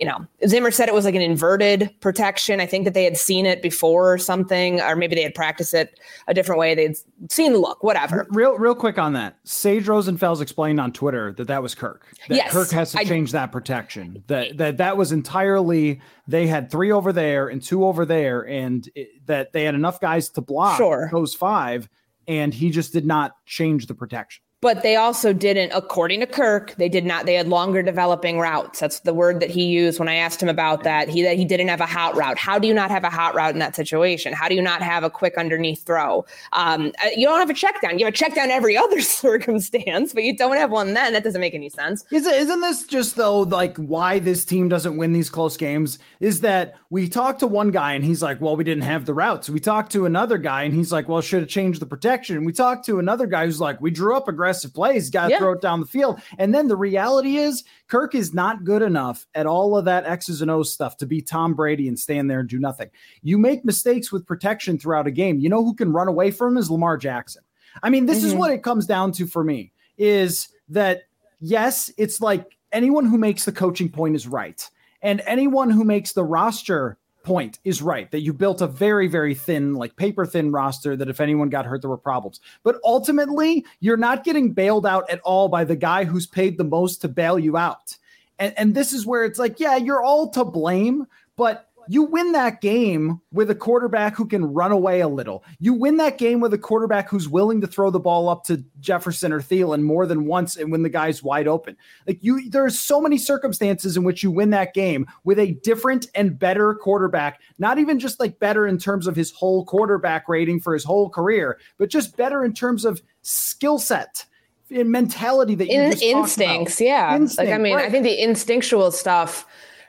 you 0.00 0.06
know, 0.06 0.26
Zimmer 0.46 0.70
said 0.70 0.88
it 0.88 0.94
was 0.94 1.04
like 1.04 1.14
an 1.14 1.20
inverted 1.20 1.94
protection. 2.00 2.58
I 2.58 2.64
think 2.64 2.86
that 2.86 2.94
they 2.94 3.04
had 3.04 3.18
seen 3.18 3.44
it 3.44 3.60
before 3.60 4.14
or 4.14 4.16
something, 4.16 4.80
or 4.80 4.96
maybe 4.96 5.14
they 5.14 5.22
had 5.22 5.34
practiced 5.34 5.74
it 5.74 6.00
a 6.26 6.32
different 6.32 6.58
way. 6.58 6.74
They'd 6.74 6.96
seen 7.30 7.52
the 7.52 7.58
look, 7.58 7.82
whatever. 7.84 8.26
Real, 8.30 8.56
real 8.56 8.74
quick 8.74 8.98
on 8.98 9.12
that. 9.12 9.36
Sage 9.44 9.84
Rosenfels 9.84 10.40
explained 10.40 10.80
on 10.80 10.92
Twitter 10.92 11.34
that 11.34 11.48
that 11.48 11.62
was 11.62 11.74
Kirk. 11.74 12.06
That 12.28 12.34
yes, 12.34 12.50
Kirk 12.50 12.70
has 12.70 12.92
to 12.92 13.00
I, 13.00 13.04
change 13.04 13.32
that 13.32 13.52
protection. 13.52 14.24
That 14.28 14.56
that 14.56 14.78
that 14.78 14.96
was 14.96 15.12
entirely 15.12 16.00
they 16.26 16.46
had 16.46 16.70
three 16.70 16.90
over 16.90 17.12
there 17.12 17.48
and 17.48 17.62
two 17.62 17.84
over 17.84 18.06
there, 18.06 18.48
and 18.48 18.88
it, 18.94 19.26
that 19.26 19.52
they 19.52 19.64
had 19.64 19.74
enough 19.74 20.00
guys 20.00 20.30
to 20.30 20.40
block 20.40 20.78
sure. 20.78 21.10
those 21.12 21.34
five, 21.34 21.90
and 22.26 22.54
he 22.54 22.70
just 22.70 22.94
did 22.94 23.04
not 23.04 23.32
change 23.44 23.86
the 23.86 23.94
protection 23.94 24.42
but 24.60 24.82
they 24.82 24.96
also 24.96 25.32
didn't 25.32 25.72
according 25.72 26.20
to 26.20 26.26
kirk 26.26 26.74
they 26.76 26.88
did 26.88 27.04
not 27.04 27.26
they 27.26 27.34
had 27.34 27.48
longer 27.48 27.82
developing 27.82 28.38
routes. 28.38 28.80
That's 28.80 29.00
the 29.00 29.14
word 29.14 29.40
that 29.40 29.50
he 29.50 29.64
used 29.64 29.98
when 29.98 30.08
i 30.08 30.14
asked 30.14 30.42
him 30.42 30.48
about 30.48 30.84
that. 30.84 31.08
He 31.08 31.22
that 31.22 31.36
he 31.36 31.44
didn't 31.44 31.68
have 31.68 31.80
a 31.80 31.86
hot 31.86 32.16
route. 32.16 32.38
How 32.38 32.58
do 32.58 32.68
you 32.68 32.74
not 32.74 32.90
have 32.90 33.04
a 33.04 33.10
hot 33.10 33.34
route 33.34 33.52
in 33.52 33.58
that 33.60 33.74
situation? 33.74 34.32
How 34.32 34.48
do 34.48 34.54
you 34.54 34.62
not 34.62 34.82
have 34.82 35.02
a 35.02 35.10
quick 35.10 35.36
underneath 35.38 35.84
throw? 35.84 36.24
Um, 36.52 36.92
uh, 37.02 37.08
you 37.16 37.26
don't 37.26 37.38
have 37.40 37.50
a 37.50 37.54
check 37.54 37.80
down. 37.80 37.98
You 37.98 38.04
have 38.04 38.14
a 38.14 38.16
check 38.16 38.34
down 38.34 38.50
every 38.50 38.76
other 38.76 39.00
circumstance 39.00 40.12
but 40.12 40.24
you 40.24 40.36
don't 40.36 40.56
have 40.56 40.70
one 40.70 40.94
then. 40.94 41.12
That 41.12 41.24
doesn't 41.24 41.40
make 41.40 41.54
any 41.54 41.68
sense. 41.68 42.04
Isn't 42.10 42.60
this 42.60 42.84
just 42.84 43.16
though 43.16 43.40
like 43.40 43.76
why 43.76 44.18
this 44.18 44.44
team 44.44 44.68
doesn't 44.68 44.96
win 44.96 45.12
these 45.12 45.30
close 45.30 45.56
games 45.56 45.98
is 46.20 46.42
that 46.42 46.74
we 46.90 47.08
talked 47.08 47.40
to 47.40 47.46
one 47.46 47.70
guy 47.70 47.94
and 47.94 48.04
he's 48.04 48.22
like 48.22 48.40
well 48.40 48.56
we 48.56 48.64
didn't 48.64 48.84
have 48.84 49.06
the 49.06 49.14
routes. 49.14 49.48
We 49.48 49.60
talked 49.60 49.92
to 49.92 50.06
another 50.06 50.38
guy 50.38 50.64
and 50.64 50.74
he's 50.74 50.92
like 50.92 51.08
well 51.08 51.20
should 51.20 51.40
have 51.40 51.48
changed 51.48 51.80
the 51.80 51.86
protection. 51.86 52.44
We 52.44 52.52
talked 52.52 52.84
to 52.86 52.98
another 52.98 53.26
guy 53.26 53.46
who's 53.46 53.60
like 53.60 53.80
we 53.80 53.90
drew 53.90 54.16
up 54.16 54.28
aggressive 54.28 54.49
aggressive 54.50 54.74
plays, 54.74 55.10
got 55.10 55.26
to 55.26 55.32
yeah. 55.32 55.38
throw 55.38 55.52
it 55.52 55.60
down 55.60 55.80
the 55.80 55.86
field. 55.86 56.20
And 56.38 56.52
then 56.52 56.66
the 56.66 56.76
reality 56.76 57.36
is, 57.36 57.62
Kirk 57.86 58.14
is 58.14 58.34
not 58.34 58.64
good 58.64 58.82
enough 58.82 59.26
at 59.34 59.46
all 59.46 59.76
of 59.76 59.84
that 59.84 60.04
X's 60.06 60.42
and 60.42 60.50
O's 60.50 60.72
stuff 60.72 60.96
to 60.98 61.06
be 61.06 61.22
Tom 61.22 61.54
Brady 61.54 61.86
and 61.86 61.98
stand 61.98 62.28
there 62.28 62.40
and 62.40 62.48
do 62.48 62.58
nothing. 62.58 62.90
You 63.22 63.38
make 63.38 63.64
mistakes 63.64 64.10
with 64.10 64.26
protection 64.26 64.78
throughout 64.78 65.06
a 65.06 65.12
game. 65.12 65.38
You 65.38 65.48
know 65.48 65.64
who 65.64 65.74
can 65.74 65.92
run 65.92 66.08
away 66.08 66.32
from 66.32 66.54
him 66.54 66.58
is 66.58 66.70
Lamar 66.70 66.96
Jackson. 66.96 67.42
I 67.82 67.90
mean, 67.90 68.06
this 68.06 68.18
mm-hmm. 68.18 68.26
is 68.26 68.34
what 68.34 68.50
it 68.50 68.64
comes 68.64 68.86
down 68.86 69.12
to 69.12 69.26
for 69.26 69.44
me 69.44 69.72
is 69.96 70.48
that 70.68 71.02
yes, 71.40 71.92
it's 71.96 72.20
like 72.20 72.56
anyone 72.72 73.04
who 73.04 73.18
makes 73.18 73.44
the 73.44 73.52
coaching 73.52 73.88
point 73.88 74.16
is 74.16 74.26
right. 74.26 74.68
And 75.02 75.22
anyone 75.26 75.70
who 75.70 75.84
makes 75.84 76.12
the 76.12 76.24
roster 76.24 76.98
point 77.30 77.60
is 77.62 77.80
right 77.80 78.10
that 78.10 78.22
you 78.22 78.32
built 78.32 78.60
a 78.60 78.66
very, 78.66 79.06
very 79.06 79.36
thin, 79.36 79.74
like 79.74 79.94
paper 79.94 80.26
thin 80.26 80.50
roster 80.50 80.96
that 80.96 81.08
if 81.08 81.20
anyone 81.20 81.48
got 81.48 81.64
hurt, 81.64 81.80
there 81.80 81.88
were 81.88 81.96
problems. 81.96 82.40
But 82.64 82.80
ultimately, 82.82 83.64
you're 83.78 83.96
not 83.96 84.24
getting 84.24 84.52
bailed 84.52 84.84
out 84.84 85.08
at 85.08 85.20
all 85.20 85.46
by 85.48 85.62
the 85.62 85.76
guy 85.76 86.02
who's 86.02 86.26
paid 86.26 86.58
the 86.58 86.64
most 86.64 87.02
to 87.02 87.08
bail 87.08 87.38
you 87.38 87.56
out. 87.56 87.96
And, 88.40 88.52
and 88.58 88.74
this 88.74 88.92
is 88.92 89.06
where 89.06 89.24
it's 89.24 89.38
like, 89.38 89.60
yeah, 89.60 89.76
you're 89.76 90.02
all 90.02 90.30
to 90.30 90.44
blame, 90.44 91.06
but 91.36 91.69
you 91.88 92.02
win 92.02 92.32
that 92.32 92.60
game 92.60 93.20
with 93.32 93.50
a 93.50 93.54
quarterback 93.54 94.16
who 94.16 94.26
can 94.26 94.44
run 94.44 94.72
away 94.72 95.00
a 95.00 95.08
little. 95.08 95.44
You 95.58 95.74
win 95.74 95.96
that 95.96 96.18
game 96.18 96.40
with 96.40 96.52
a 96.54 96.58
quarterback 96.58 97.08
who's 97.08 97.28
willing 97.28 97.60
to 97.60 97.66
throw 97.66 97.90
the 97.90 97.98
ball 97.98 98.28
up 98.28 98.44
to 98.44 98.64
Jefferson 98.80 99.32
or 99.32 99.40
Thielen 99.40 99.82
more 99.82 100.06
than 100.06 100.26
once 100.26 100.56
and 100.56 100.70
when 100.70 100.82
the 100.82 100.88
guy's 100.88 101.22
wide 101.22 101.48
open. 101.48 101.76
Like 102.06 102.18
you, 102.22 102.48
there's 102.50 102.78
so 102.78 103.00
many 103.00 103.18
circumstances 103.18 103.96
in 103.96 104.04
which 104.04 104.22
you 104.22 104.30
win 104.30 104.50
that 104.50 104.74
game 104.74 105.06
with 105.24 105.38
a 105.38 105.52
different 105.62 106.08
and 106.14 106.38
better 106.38 106.74
quarterback, 106.74 107.40
not 107.58 107.78
even 107.78 107.98
just 107.98 108.20
like 108.20 108.38
better 108.38 108.66
in 108.66 108.78
terms 108.78 109.06
of 109.06 109.16
his 109.16 109.30
whole 109.32 109.64
quarterback 109.64 110.28
rating 110.28 110.60
for 110.60 110.74
his 110.74 110.84
whole 110.84 111.10
career, 111.10 111.58
but 111.78 111.90
just 111.90 112.16
better 112.16 112.44
in 112.44 112.52
terms 112.52 112.84
of 112.84 113.02
skill 113.22 113.78
set 113.78 114.26
and 114.70 114.90
mentality 114.90 115.54
that 115.56 115.68
you 115.68 115.80
in, 115.80 115.92
instincts. 116.00 116.80
Yeah. 116.80 117.16
Instinct, 117.16 117.50
like, 117.50 117.54
I 117.54 117.60
mean, 117.60 117.76
right. 117.76 117.86
I 117.86 117.90
think 117.90 118.04
the 118.04 118.22
instinctual 118.22 118.92
stuff 118.92 119.46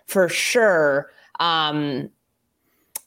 for 0.07 0.27
sure 0.27 1.09
um, 1.41 2.09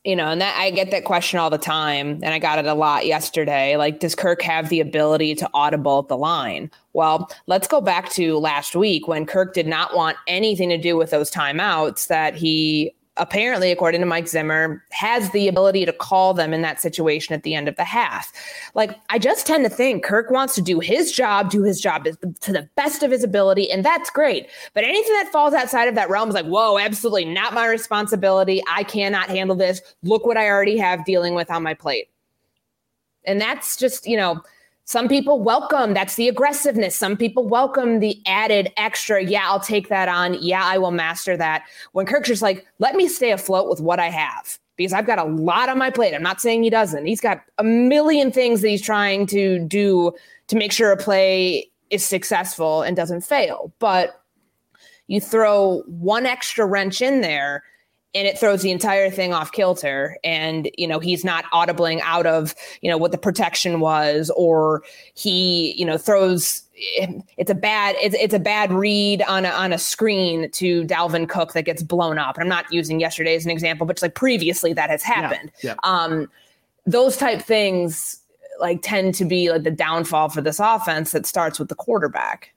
you 0.05 0.15
know, 0.15 0.27
and 0.27 0.41
that 0.43 0.55
I 0.59 0.71
get 0.71 0.91
that 0.91 1.07
question 1.07 1.39
all 1.39 1.49
the 1.49 1.57
time, 1.57 2.21
and 2.23 2.27
I 2.27 2.39
got 2.39 2.59
it 2.59 2.67
a 2.67 2.75
lot 2.75 3.07
yesterday. 3.07 3.79
Like, 3.79 4.01
does 4.01 4.15
Kirk 4.15 4.43
have 4.43 4.69
the 4.69 4.81
ability 4.81 5.35
to 5.37 5.49
audible 5.55 6.03
the 6.03 6.17
line? 6.17 6.71
Well, 6.93 7.31
let's 7.47 7.67
go 7.67 7.81
back 7.81 8.11
to 8.11 8.37
last 8.39 8.77
week 8.77 9.09
when 9.09 9.25
Kirk 9.25 9.55
did 9.55 9.67
not 9.67 9.97
want 9.97 10.19
anything 10.27 10.69
to 10.69 10.77
do 10.77 10.97
with 10.97 11.11
those 11.11 11.31
timeouts 11.31 12.09
that 12.09 12.35
he 12.35 12.95
apparently, 13.17 13.71
according 13.71 14.01
to 14.01 14.07
Mike 14.07 14.27
Zimmer, 14.27 14.83
has 14.91 15.31
the 15.31 15.47
ability 15.47 15.85
to 15.87 15.93
call 15.93 16.35
them 16.35 16.53
in 16.53 16.63
that 16.63 16.81
situation 16.81 17.35
at 17.35 17.43
the 17.43 17.55
end 17.55 17.69
of 17.69 17.77
the 17.77 17.85
half. 17.85 18.33
Like, 18.75 18.99
I 19.11 19.19
just 19.19 19.47
tend 19.47 19.65
to 19.65 19.71
think 19.71 20.03
Kirk 20.03 20.31
wants 20.31 20.55
to 20.57 20.63
do 20.63 20.81
his 20.81 21.13
job, 21.13 21.51
do 21.51 21.63
his 21.63 21.81
job 21.81 22.05
to 22.05 22.53
the 22.53 22.69
best 22.75 23.03
of 23.03 23.11
his 23.11 23.23
ability, 23.23 23.71
and 23.71 23.85
that's 23.85 24.11
great. 24.11 24.49
But 24.73 24.85
anything 24.85 25.13
that 25.15 25.31
falls 25.31 25.55
outside 25.55 25.89
of 25.89 25.95
that 25.95 26.11
realm 26.11 26.29
is 26.29 26.35
like, 26.35 26.47
whoa, 26.47 26.79
absolutely 26.79 27.27
not 27.27 27.55
my 27.55 27.67
responsibility. 27.69 28.63
I 28.69 28.83
cannot 28.83 29.29
handle 29.29 29.57
this. 29.57 29.81
Look 30.03 30.27
what 30.27 30.37
I 30.37 30.49
already 30.49 30.77
have 30.79 31.05
dealing 31.05 31.35
with 31.35 31.51
on 31.51 31.63
my 31.63 31.75
plate. 31.75 32.09
And 33.25 33.41
that's 33.41 33.77
just, 33.77 34.07
you 34.07 34.17
know, 34.17 34.43
some 34.87 35.09
people 35.09 35.41
welcome 35.41 35.95
that's 35.95 36.17
the 36.17 36.29
aggressiveness. 36.29 36.95
Some 36.95 37.17
people 37.17 37.49
welcome 37.49 38.01
the 38.01 38.21
added 38.27 38.71
extra. 38.77 39.23
Yeah, 39.25 39.49
I'll 39.49 39.61
take 39.61 39.89
that 39.89 40.09
on. 40.09 40.35
Yeah, 40.43 40.65
I 40.65 40.77
will 40.79 40.91
master 40.91 41.37
that. 41.37 41.65
When 41.93 42.05
Kirk's 42.05 42.29
just 42.29 42.43
like, 42.43 42.67
let 42.79 42.95
me 42.95 43.09
stay 43.09 43.33
afloat 43.33 43.69
with 43.71 43.81
what 43.81 43.99
I 43.99 44.11
have 44.11 44.59
because 44.77 44.93
I've 44.93 45.07
got 45.07 45.19
a 45.19 45.25
lot 45.25 45.69
on 45.69 45.79
my 45.79 45.91
plate. 45.91 46.15
I'm 46.15 46.23
not 46.23 46.41
saying 46.41 46.63
he 46.63 46.71
doesn't. 46.71 47.07
He's 47.07 47.21
got 47.21 47.43
a 47.59 47.65
million 47.65 48.31
things 48.31 48.61
that 48.61 48.69
he's 48.69 48.83
trying 48.83 49.27
to 49.29 49.59
do 49.61 50.13
to 50.49 50.57
make 50.57 50.73
sure 50.73 50.93
a 50.93 50.97
play 50.97 51.71
is 51.91 52.05
successful 52.05 52.83
and 52.83 52.97
doesn't 52.97 53.23
fail. 53.23 53.73
But 53.79 54.21
you 55.07 55.21
throw 55.21 55.83
one 55.87 56.27
extra 56.27 56.67
wrench 56.67 57.01
in 57.01 57.21
there 57.21 57.63
and 58.15 58.29
it 58.29 58.39
throws 58.39 58.63
the 58.63 58.71
entire 58.71 59.11
thing 59.11 59.35
off 59.35 59.53
kilter 59.53 60.17
and 60.23 60.71
you 60.79 60.87
know 60.87 60.99
he's 60.99 61.25
not 61.25 61.45
audibling 61.53 62.01
out 62.03 62.27
of 62.27 62.55
you 62.81 62.91
know 62.91 62.97
what 62.97 63.13
the 63.13 63.19
protection 63.19 63.81
was 63.81 64.31
or 64.37 64.83
he 65.15 65.73
you 65.73 65.85
know 65.85 65.99
throws 65.99 66.63
it's 66.77 67.51
a 67.51 67.55
bad 67.55 67.95
it's, 68.01 68.17
it's 68.17 68.35
a 68.35 68.39
bad 68.39 68.73
read 68.73 69.23
on 69.23 69.45
a, 69.45 69.51
on 69.51 69.73
a 69.73 69.79
screen 69.79 70.51
to 70.51 70.85
Dalvin 70.85 71.29
Cook 71.29 71.53
that 71.53 71.63
gets 71.63 71.83
blown 71.83 72.19
up. 72.19 72.37
And 72.37 72.43
I'm 72.43 72.49
not 72.49 72.71
using 72.73 73.01
yesterday 73.01 73.37
as 73.37 73.45
an 73.45 73.51
example, 73.51 73.87
but 73.87 74.01
like 74.03 74.15
previously 74.15 74.73
that 74.73 74.91
has 74.91 75.03
happened. 75.03 75.53
Yeah, 75.63 75.75
yeah. 75.75 75.77
Um, 75.85 76.31
those 76.87 77.17
type 77.17 77.41
things 77.41 78.21
like 78.61 78.81
tend 78.83 79.15
to 79.17 79.25
be 79.25 79.51
like 79.51 79.63
the 79.63 79.71
downfall 79.71 80.31
for 80.31 80.41
this 80.41 80.61
offense 80.61 81.13
that 81.13 81.27
starts 81.27 81.59
with 81.59 81.69
the 81.69 81.75
quarterback. 81.75 82.54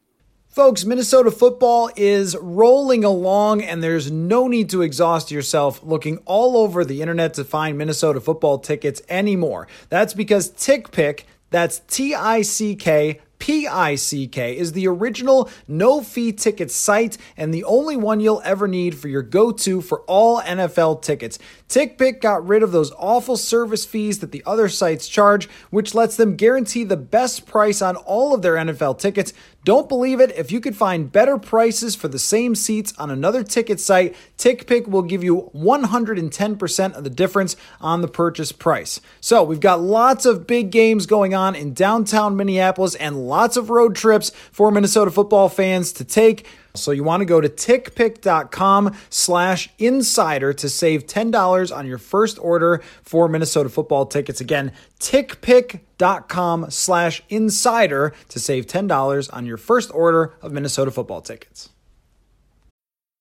Folks, 0.57 0.85
Minnesota 0.85 1.29
football 1.29 1.91
is 1.95 2.35
rolling 2.35 3.03
along, 3.03 3.61
and 3.61 3.83
there's 3.83 4.11
no 4.11 4.47
need 4.47 4.71
to 4.71 4.81
exhaust 4.81 5.29
yourself 5.29 5.83
looking 5.83 6.17
all 6.25 6.57
over 6.57 6.83
the 6.83 6.99
internet 6.99 7.35
to 7.35 7.43
find 7.43 7.77
Minnesota 7.77 8.19
football 8.19 8.57
tickets 8.57 8.99
anymore. 9.07 9.67
That's 9.89 10.15
because 10.15 10.49
TickPick, 10.49 11.25
that's 11.51 11.81
T 11.87 12.15
I 12.15 12.41
C 12.41 12.75
K 12.75 13.19
PICK 13.39 14.37
is 14.37 14.71
the 14.71 14.87
original 14.87 15.49
no 15.67 16.01
fee 16.01 16.31
ticket 16.31 16.71
site 16.71 17.17
and 17.35 17.53
the 17.53 17.63
only 17.63 17.95
one 17.95 18.19
you'll 18.19 18.41
ever 18.43 18.67
need 18.67 18.97
for 18.97 19.07
your 19.07 19.21
go 19.21 19.51
to 19.51 19.81
for 19.81 20.01
all 20.01 20.41
NFL 20.41 21.01
tickets. 21.01 21.37
TickPick 21.69 22.21
got 22.21 22.47
rid 22.47 22.63
of 22.63 22.71
those 22.71 22.91
awful 22.97 23.37
service 23.37 23.85
fees 23.85 24.19
that 24.19 24.31
the 24.31 24.43
other 24.45 24.69
sites 24.69 25.07
charge, 25.07 25.47
which 25.69 25.93
lets 25.93 26.15
them 26.15 26.35
guarantee 26.35 26.83
the 26.83 26.97
best 26.97 27.45
price 27.45 27.81
on 27.81 27.95
all 27.95 28.33
of 28.33 28.41
their 28.41 28.55
NFL 28.55 28.99
tickets. 28.99 29.33
Don't 29.67 29.89
believe 29.89 30.21
it? 30.21 30.31
If 30.37 30.49
you 30.49 30.61
could 30.61 30.77
find 30.77 31.11
better 31.11 31.37
prices 31.37 31.93
for 31.93 32.07
the 32.07 32.19
same 32.19 32.55
seats 32.55 32.93
on 32.97 33.11
another 33.11 33.43
ticket 33.43 33.81
site, 33.81 34.15
TickPick 34.37 34.87
will 34.87 35.01
give 35.01 35.25
you 35.25 35.51
110% 35.53 36.93
of 36.93 37.03
the 37.03 37.09
difference 37.09 37.57
on 37.81 37.99
the 37.99 38.07
purchase 38.07 38.53
price. 38.53 39.01
So 39.19 39.43
we've 39.43 39.59
got 39.59 39.81
lots 39.81 40.25
of 40.25 40.47
big 40.47 40.71
games 40.71 41.05
going 41.05 41.33
on 41.33 41.53
in 41.53 41.73
downtown 41.73 42.37
Minneapolis 42.37 42.95
and 42.95 43.27
lots 43.27 43.57
of 43.57 43.69
road 43.69 43.93
trips 43.93 44.31
for 44.53 44.71
Minnesota 44.71 45.11
football 45.11 45.49
fans 45.49 45.91
to 45.91 46.05
take. 46.05 46.47
So 46.77 46.91
you 46.91 47.03
want 47.03 47.21
to 47.21 47.25
go 47.25 47.41
to 47.41 47.49
tickpick.com 47.49 48.95
slash 49.09 49.69
insider 49.77 50.53
to 50.53 50.69
save 50.69 51.07
$10 51.07 51.75
on 51.75 51.87
your 51.87 51.97
first 51.97 52.39
order 52.39 52.81
for 53.01 53.27
Minnesota 53.27 53.69
football 53.69 54.05
tickets. 54.05 54.39
Again, 54.39 54.71
tickpick.com 54.99 56.71
slash 56.71 57.23
insider 57.29 58.13
to 58.29 58.39
save 58.39 58.67
$10 58.67 59.29
on 59.33 59.45
your 59.45 59.57
first 59.57 59.91
order 59.93 60.33
of 60.41 60.51
Minnesota 60.51 60.91
football 60.91 61.21
tickets. 61.21 61.69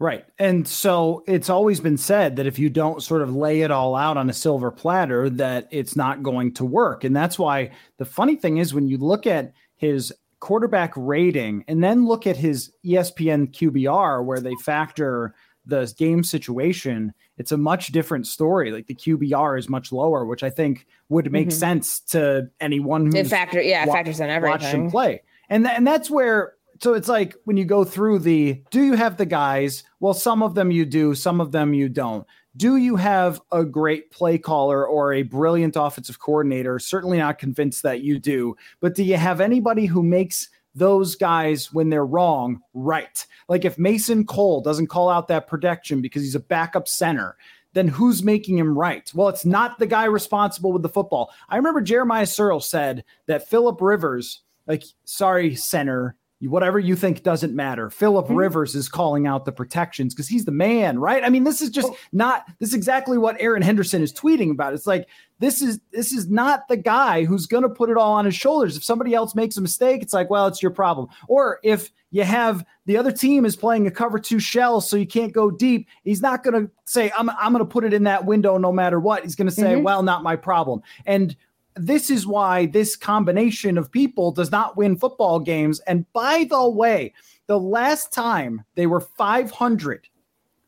Right. 0.00 0.24
And 0.38 0.66
so 0.66 1.24
it's 1.26 1.50
always 1.50 1.80
been 1.80 1.96
said 1.96 2.36
that 2.36 2.46
if 2.46 2.58
you 2.58 2.70
don't 2.70 3.02
sort 3.02 3.20
of 3.20 3.34
lay 3.34 3.62
it 3.62 3.72
all 3.72 3.96
out 3.96 4.16
on 4.16 4.30
a 4.30 4.32
silver 4.32 4.70
platter, 4.70 5.28
that 5.30 5.66
it's 5.72 5.96
not 5.96 6.22
going 6.22 6.54
to 6.54 6.64
work. 6.64 7.02
And 7.02 7.16
that's 7.16 7.38
why 7.38 7.72
the 7.96 8.04
funny 8.04 8.36
thing 8.36 8.58
is 8.58 8.72
when 8.72 8.86
you 8.86 8.96
look 8.96 9.26
at 9.26 9.52
his 9.76 10.12
quarterback 10.38 10.92
rating 10.96 11.64
and 11.66 11.82
then 11.82 12.06
look 12.06 12.28
at 12.28 12.36
his 12.36 12.72
ESPN 12.84 13.52
QBR, 13.52 14.24
where 14.24 14.40
they 14.40 14.54
factor 14.64 15.34
the 15.66 15.92
game 15.98 16.22
situation, 16.22 17.12
it's 17.36 17.50
a 17.50 17.56
much 17.56 17.88
different 17.88 18.28
story. 18.28 18.70
Like 18.70 18.86
the 18.86 18.94
QBR 18.94 19.58
is 19.58 19.68
much 19.68 19.90
lower, 19.90 20.24
which 20.24 20.44
I 20.44 20.50
think 20.50 20.86
would 21.08 21.32
make 21.32 21.48
mm-hmm. 21.48 21.58
sense 21.58 22.00
to 22.10 22.50
anyone 22.60 23.10
who 23.10 23.24
factor, 23.24 23.60
yeah, 23.60 23.84
wa- 23.84 23.94
factors 23.94 24.20
in 24.20 24.30
everything. 24.30 24.60
Watch 24.60 24.72
him 24.72 24.90
play. 24.90 25.22
And, 25.50 25.64
th- 25.64 25.76
and 25.76 25.86
that's 25.86 26.08
where 26.08 26.54
so 26.80 26.94
it's 26.94 27.08
like 27.08 27.36
when 27.44 27.56
you 27.56 27.64
go 27.64 27.84
through 27.84 28.20
the 28.20 28.62
do 28.70 28.82
you 28.82 28.94
have 28.94 29.16
the 29.16 29.26
guys? 29.26 29.84
Well, 30.00 30.14
some 30.14 30.42
of 30.42 30.54
them 30.54 30.70
you 30.70 30.84
do, 30.84 31.14
some 31.14 31.40
of 31.40 31.52
them 31.52 31.74
you 31.74 31.88
don't. 31.88 32.26
Do 32.56 32.76
you 32.76 32.96
have 32.96 33.40
a 33.52 33.64
great 33.64 34.10
play 34.10 34.38
caller 34.38 34.86
or 34.86 35.12
a 35.12 35.22
brilliant 35.22 35.76
offensive 35.76 36.18
coordinator? 36.18 36.78
Certainly 36.78 37.18
not 37.18 37.38
convinced 37.38 37.82
that 37.84 38.00
you 38.00 38.18
do. 38.18 38.56
But 38.80 38.94
do 38.94 39.04
you 39.04 39.16
have 39.16 39.40
anybody 39.40 39.86
who 39.86 40.02
makes 40.02 40.48
those 40.74 41.14
guys 41.14 41.72
when 41.72 41.88
they're 41.88 42.06
wrong 42.06 42.60
right? 42.74 43.24
Like 43.48 43.64
if 43.64 43.78
Mason 43.78 44.24
Cole 44.24 44.60
doesn't 44.60 44.88
call 44.88 45.08
out 45.08 45.28
that 45.28 45.46
protection 45.46 46.00
because 46.00 46.22
he's 46.22 46.34
a 46.34 46.40
backup 46.40 46.88
center, 46.88 47.36
then 47.74 47.88
who's 47.88 48.22
making 48.22 48.58
him 48.58 48.76
right? 48.76 49.10
Well, 49.14 49.28
it's 49.28 49.44
not 49.44 49.78
the 49.78 49.86
guy 49.86 50.04
responsible 50.04 50.72
with 50.72 50.82
the 50.82 50.88
football. 50.88 51.30
I 51.48 51.56
remember 51.56 51.80
Jeremiah 51.80 52.24
Sirles 52.24 52.64
said 52.64 53.04
that 53.26 53.48
Philip 53.48 53.80
Rivers, 53.80 54.42
like, 54.66 54.84
sorry, 55.04 55.54
center, 55.54 56.16
whatever 56.42 56.78
you 56.78 56.94
think 56.94 57.22
doesn't 57.24 57.54
matter. 57.54 57.90
Philip 57.90 58.26
mm-hmm. 58.26 58.36
Rivers 58.36 58.74
is 58.76 58.88
calling 58.88 59.26
out 59.26 59.44
the 59.44 59.52
protections 59.52 60.14
because 60.14 60.28
he's 60.28 60.44
the 60.44 60.52
man, 60.52 60.98
right? 60.98 61.24
I 61.24 61.30
mean, 61.30 61.44
this 61.44 61.60
is 61.60 61.70
just 61.70 61.88
oh. 61.88 61.96
not 62.12 62.46
this 62.60 62.68
is 62.68 62.74
exactly 62.74 63.18
what 63.18 63.36
Aaron 63.40 63.62
Henderson 63.62 64.02
is 64.02 64.12
tweeting 64.12 64.50
about. 64.50 64.74
It's 64.74 64.86
like 64.86 65.08
this 65.40 65.62
is 65.62 65.80
this 65.92 66.12
is 66.12 66.28
not 66.28 66.68
the 66.68 66.76
guy 66.76 67.24
who's 67.24 67.46
going 67.46 67.64
to 67.64 67.68
put 67.68 67.90
it 67.90 67.96
all 67.96 68.12
on 68.12 68.24
his 68.24 68.36
shoulders. 68.36 68.76
If 68.76 68.84
somebody 68.84 69.14
else 69.14 69.34
makes 69.34 69.56
a 69.56 69.60
mistake, 69.60 70.02
it's 70.02 70.12
like, 70.12 70.30
well, 70.30 70.46
it's 70.46 70.62
your 70.62 70.70
problem. 70.70 71.08
Or 71.26 71.58
if 71.64 71.90
you 72.10 72.22
have 72.22 72.64
the 72.86 72.96
other 72.96 73.12
team 73.12 73.44
is 73.44 73.56
playing 73.56 73.86
a 73.86 73.90
cover 73.90 74.18
two 74.18 74.38
shell, 74.38 74.80
so 74.80 74.96
you 74.96 75.06
can't 75.06 75.32
go 75.32 75.50
deep, 75.50 75.88
he's 76.04 76.22
not 76.22 76.42
going 76.42 76.66
to 76.66 76.70
say, 76.84 77.12
I'm, 77.18 77.28
I'm 77.30 77.52
going 77.52 77.64
to 77.64 77.70
put 77.70 77.84
it 77.84 77.92
in 77.92 78.04
that 78.04 78.24
window 78.24 78.56
no 78.56 78.72
matter 78.72 78.98
what. 78.98 79.24
He's 79.24 79.34
going 79.34 79.48
to 79.48 79.54
say, 79.54 79.74
mm-hmm. 79.74 79.82
well, 79.82 80.02
not 80.02 80.22
my 80.22 80.36
problem. 80.36 80.80
And 81.04 81.36
this 81.78 82.10
is 82.10 82.26
why 82.26 82.66
this 82.66 82.96
combination 82.96 83.78
of 83.78 83.90
people 83.90 84.32
does 84.32 84.50
not 84.50 84.76
win 84.76 84.96
football 84.96 85.40
games. 85.40 85.80
And 85.80 86.10
by 86.12 86.46
the 86.48 86.68
way, 86.68 87.14
the 87.46 87.58
last 87.58 88.12
time 88.12 88.64
they 88.74 88.86
were 88.86 89.00
500 89.00 90.08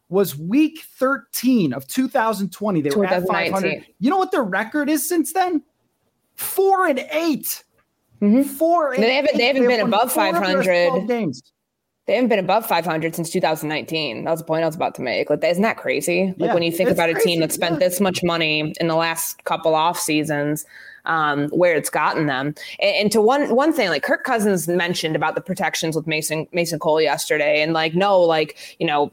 was 0.09 0.37
week 0.37 0.81
13 0.99 1.73
of 1.73 1.87
2020. 1.87 2.81
They 2.81 2.91
were 2.91 3.07
at 3.07 3.27
500. 3.27 3.87
You 3.99 4.11
know 4.11 4.19
what 4.19 4.33
their 4.33 4.43
record 4.43 4.89
is 4.89 5.09
since 5.09 5.33
then? 5.33 5.63
Four 6.35 6.87
and 6.87 6.99
8 6.99 7.65
mm-hmm. 8.21 8.43
Four. 8.43 8.97
They 8.97 9.15
haven't. 9.15 9.37
They 9.37 9.47
haven't 9.47 9.63
they 9.63 9.77
been 9.77 9.87
above 9.87 10.13
500 10.13 11.07
games. 11.07 11.43
They 12.07 12.15
haven't 12.15 12.29
been 12.29 12.41
above 12.41 12.67
500 12.67 13.15
since 13.15 13.31
2019. 13.31 14.25
That 14.25 14.31
was 14.31 14.41
the 14.41 14.47
point 14.47 14.65
I 14.65 14.67
was 14.67 14.75
about 14.75 14.97
to 14.97 15.03
make. 15.03 15.31
Like, 15.31 15.45
isn't 15.45 15.63
that 15.63 15.77
crazy? 15.77 16.35
Like 16.39 16.49
yeah, 16.49 16.55
when 16.55 16.65
you 16.65 16.73
think 16.73 16.91
about 16.91 17.09
a 17.09 17.15
team 17.15 17.39
that 17.39 17.53
spent 17.53 17.75
yeah. 17.75 17.89
this 17.89 18.01
much 18.01 18.25
money 18.25 18.75
in 18.81 18.89
the 18.89 18.97
last 18.97 19.45
couple 19.45 19.77
off 19.77 19.97
seasons 19.97 20.67
um, 21.05 21.49
where 21.49 21.75
it's 21.75 21.91
gotten 21.91 22.27
them. 22.27 22.55
And, 22.81 22.97
and, 22.97 23.13
to 23.13 23.21
one 23.21 23.55
one 23.55 23.73
thing, 23.73 23.89
like 23.89 24.03
Kirk 24.03 24.25
Cousins 24.25 24.69
mentioned 24.69 25.17
about 25.17 25.35
the 25.35 25.41
protections 25.41 25.97
with 25.97 26.07
Mason 26.07 26.47
Mason 26.53 26.79
Cole 26.79 27.01
yesterday, 27.01 27.63
and 27.63 27.73
like 27.73 27.95
no, 27.95 28.21
like 28.21 28.57
you 28.79 28.87
know, 28.87 29.13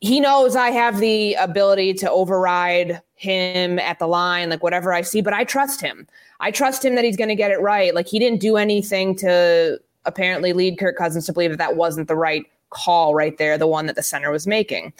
he 0.00 0.20
knows 0.20 0.56
I 0.56 0.70
have 0.70 0.98
the 0.98 1.34
ability 1.34 1.94
to 1.94 2.10
override 2.10 3.00
him 3.14 3.78
at 3.78 3.98
the 3.98 4.06
line, 4.06 4.48
like 4.48 4.62
whatever 4.62 4.94
I 4.94 5.02
see, 5.02 5.20
but 5.20 5.34
I 5.34 5.44
trust 5.44 5.80
him. 5.80 6.06
I 6.40 6.50
trust 6.50 6.84
him 6.84 6.94
that 6.94 7.04
he's 7.04 7.18
going 7.18 7.28
to 7.28 7.34
get 7.34 7.50
it 7.50 7.60
right. 7.60 7.94
Like 7.94 8.08
he 8.08 8.18
didn't 8.18 8.40
do 8.40 8.56
anything 8.56 9.14
to 9.16 9.78
apparently 10.06 10.54
lead 10.54 10.78
Kirk 10.78 10.96
Cousins 10.96 11.26
to 11.26 11.32
believe 11.34 11.50
that 11.50 11.58
that 11.58 11.76
wasn't 11.76 12.08
the 12.08 12.16
right 12.16 12.46
call 12.70 13.14
right 13.14 13.36
there, 13.36 13.58
the 13.58 13.66
one 13.66 13.86
that 13.86 13.96
the 13.96 14.02
center 14.02 14.30
was 14.30 14.46
making. 14.46 14.94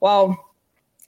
Well, 0.00 0.43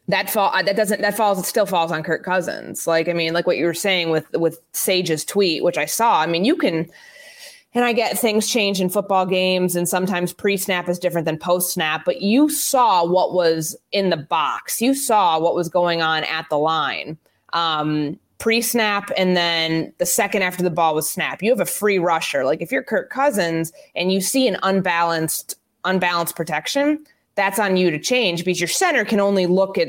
that 0.08 0.30
fall 0.30 0.50
uh, 0.54 0.62
that 0.62 0.76
doesn't 0.76 1.00
that 1.00 1.16
falls 1.16 1.38
it 1.38 1.46
still 1.46 1.66
falls 1.66 1.92
on 1.92 2.02
Kirk 2.02 2.22
Cousins. 2.22 2.86
Like 2.86 3.08
I 3.08 3.12
mean, 3.12 3.32
like 3.32 3.46
what 3.46 3.56
you 3.56 3.66
were 3.66 3.74
saying 3.74 4.10
with 4.10 4.30
with 4.32 4.60
Sage's 4.72 5.24
tweet, 5.24 5.64
which 5.64 5.78
I 5.78 5.86
saw. 5.86 6.20
I 6.20 6.26
mean, 6.26 6.44
you 6.44 6.56
can 6.56 6.88
and 7.74 7.84
I 7.84 7.92
get 7.92 8.18
things 8.18 8.48
change 8.48 8.80
in 8.80 8.88
football 8.88 9.26
games, 9.26 9.76
and 9.76 9.88
sometimes 9.88 10.32
pre 10.32 10.56
snap 10.56 10.88
is 10.88 10.98
different 10.98 11.26
than 11.26 11.38
post 11.38 11.72
snap, 11.72 12.04
but 12.04 12.22
you 12.22 12.48
saw 12.48 13.04
what 13.04 13.34
was 13.34 13.76
in 13.92 14.10
the 14.10 14.16
box. 14.16 14.80
You 14.80 14.94
saw 14.94 15.38
what 15.38 15.54
was 15.54 15.68
going 15.68 16.00
on 16.02 16.24
at 16.24 16.48
the 16.48 16.58
line 16.58 17.18
um, 17.52 18.18
pre 18.38 18.60
snap, 18.60 19.10
and 19.16 19.36
then 19.36 19.92
the 19.98 20.06
second 20.06 20.42
after 20.42 20.62
the 20.62 20.70
ball 20.70 20.94
was 20.94 21.08
snapped. 21.08 21.42
You 21.42 21.50
have 21.50 21.60
a 21.60 21.66
free 21.66 21.98
rusher. 21.98 22.44
Like 22.44 22.62
if 22.62 22.70
you're 22.70 22.82
Kirk 22.82 23.10
Cousins 23.10 23.72
and 23.94 24.12
you 24.12 24.20
see 24.20 24.46
an 24.46 24.56
unbalanced, 24.62 25.56
unbalanced 25.84 26.36
protection, 26.36 27.04
that's 27.36 27.58
on 27.58 27.76
you 27.76 27.90
to 27.90 27.98
change 27.98 28.44
because 28.44 28.60
your 28.60 28.68
center 28.68 29.04
can 29.04 29.20
only 29.20 29.46
look 29.46 29.78
at 29.78 29.88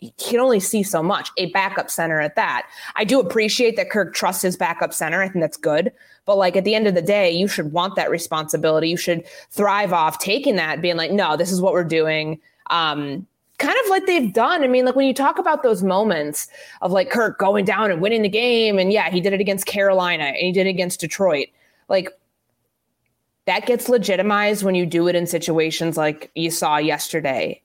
he 0.00 0.14
can 0.16 0.40
only 0.40 0.60
see 0.60 0.82
so 0.82 1.02
much, 1.02 1.30
a 1.36 1.50
backup 1.52 1.90
center 1.90 2.20
at 2.20 2.34
that. 2.34 2.66
I 2.96 3.04
do 3.04 3.20
appreciate 3.20 3.76
that 3.76 3.90
Kirk 3.90 4.14
trusts 4.14 4.40
his 4.40 4.56
backup 4.56 4.94
center. 4.94 5.20
I 5.20 5.28
think 5.28 5.42
that's 5.42 5.58
good. 5.58 5.92
But 6.24 6.38
like 6.38 6.56
at 6.56 6.64
the 6.64 6.74
end 6.74 6.86
of 6.86 6.94
the 6.94 7.02
day, 7.02 7.30
you 7.30 7.46
should 7.46 7.72
want 7.72 7.96
that 7.96 8.10
responsibility. 8.10 8.88
You 8.88 8.96
should 8.96 9.26
thrive 9.50 9.92
off 9.92 10.18
taking 10.18 10.56
that, 10.56 10.80
being 10.80 10.96
like, 10.96 11.10
no, 11.10 11.36
this 11.36 11.52
is 11.52 11.60
what 11.60 11.74
we're 11.74 11.84
doing. 11.84 12.40
Um, 12.70 13.26
kind 13.58 13.76
of 13.84 13.90
like 13.90 14.06
they've 14.06 14.32
done. 14.32 14.64
I 14.64 14.68
mean, 14.68 14.86
like 14.86 14.96
when 14.96 15.06
you 15.06 15.12
talk 15.12 15.38
about 15.38 15.62
those 15.62 15.82
moments 15.82 16.48
of 16.80 16.92
like 16.92 17.10
Kirk 17.10 17.38
going 17.38 17.66
down 17.66 17.90
and 17.90 18.00
winning 18.00 18.22
the 18.22 18.28
game, 18.30 18.78
and 18.78 18.90
yeah, 18.90 19.10
he 19.10 19.20
did 19.20 19.34
it 19.34 19.40
against 19.40 19.66
Carolina 19.66 20.24
and 20.24 20.36
he 20.36 20.52
did 20.52 20.66
it 20.66 20.70
against 20.70 21.00
Detroit. 21.00 21.48
Like 21.88 22.08
that 23.46 23.66
gets 23.66 23.88
legitimized 23.88 24.62
when 24.62 24.74
you 24.74 24.86
do 24.86 25.08
it 25.08 25.14
in 25.14 25.26
situations 25.26 25.96
like 25.96 26.30
you 26.34 26.50
saw 26.50 26.76
yesterday. 26.76 27.62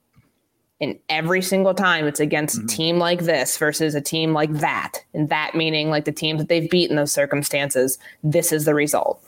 And 0.80 0.98
every 1.08 1.40
single 1.42 1.74
time 1.74 2.06
it's 2.06 2.20
against 2.20 2.56
mm-hmm. 2.56 2.66
a 2.66 2.68
team 2.68 2.98
like 2.98 3.20
this 3.20 3.56
versus 3.56 3.94
a 3.94 4.00
team 4.00 4.32
like 4.32 4.52
that. 4.54 5.04
And 5.14 5.28
that 5.28 5.54
meaning 5.54 5.88
like 5.90 6.04
the 6.04 6.12
teams 6.12 6.40
that 6.40 6.48
they've 6.48 6.68
beaten 6.68 6.96
those 6.96 7.12
circumstances, 7.12 7.98
this 8.22 8.52
is 8.52 8.64
the 8.64 8.74
result. 8.74 9.22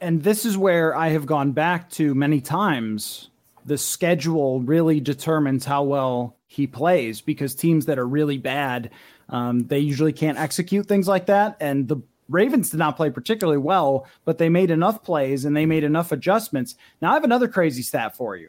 And 0.00 0.22
this 0.22 0.44
is 0.44 0.56
where 0.56 0.96
I 0.96 1.08
have 1.08 1.26
gone 1.26 1.52
back 1.52 1.90
to 1.90 2.14
many 2.14 2.40
times. 2.40 3.30
The 3.66 3.78
schedule 3.78 4.60
really 4.60 5.00
determines 5.00 5.64
how 5.64 5.82
well 5.84 6.36
he 6.46 6.66
plays 6.66 7.20
because 7.20 7.54
teams 7.54 7.86
that 7.86 7.98
are 7.98 8.06
really 8.06 8.38
bad, 8.38 8.90
um, 9.28 9.66
they 9.66 9.78
usually 9.78 10.12
can't 10.12 10.38
execute 10.38 10.86
things 10.86 11.08
like 11.08 11.26
that. 11.26 11.56
And 11.60 11.88
the 11.88 11.96
Ravens 12.28 12.70
did 12.70 12.78
not 12.78 12.96
play 12.96 13.10
particularly 13.10 13.58
well, 13.58 14.06
but 14.24 14.38
they 14.38 14.48
made 14.48 14.70
enough 14.70 15.02
plays 15.02 15.44
and 15.44 15.56
they 15.56 15.66
made 15.66 15.84
enough 15.84 16.12
adjustments. 16.12 16.76
Now, 17.00 17.10
I 17.10 17.14
have 17.14 17.24
another 17.24 17.48
crazy 17.48 17.82
stat 17.82 18.16
for 18.16 18.36
you 18.36 18.48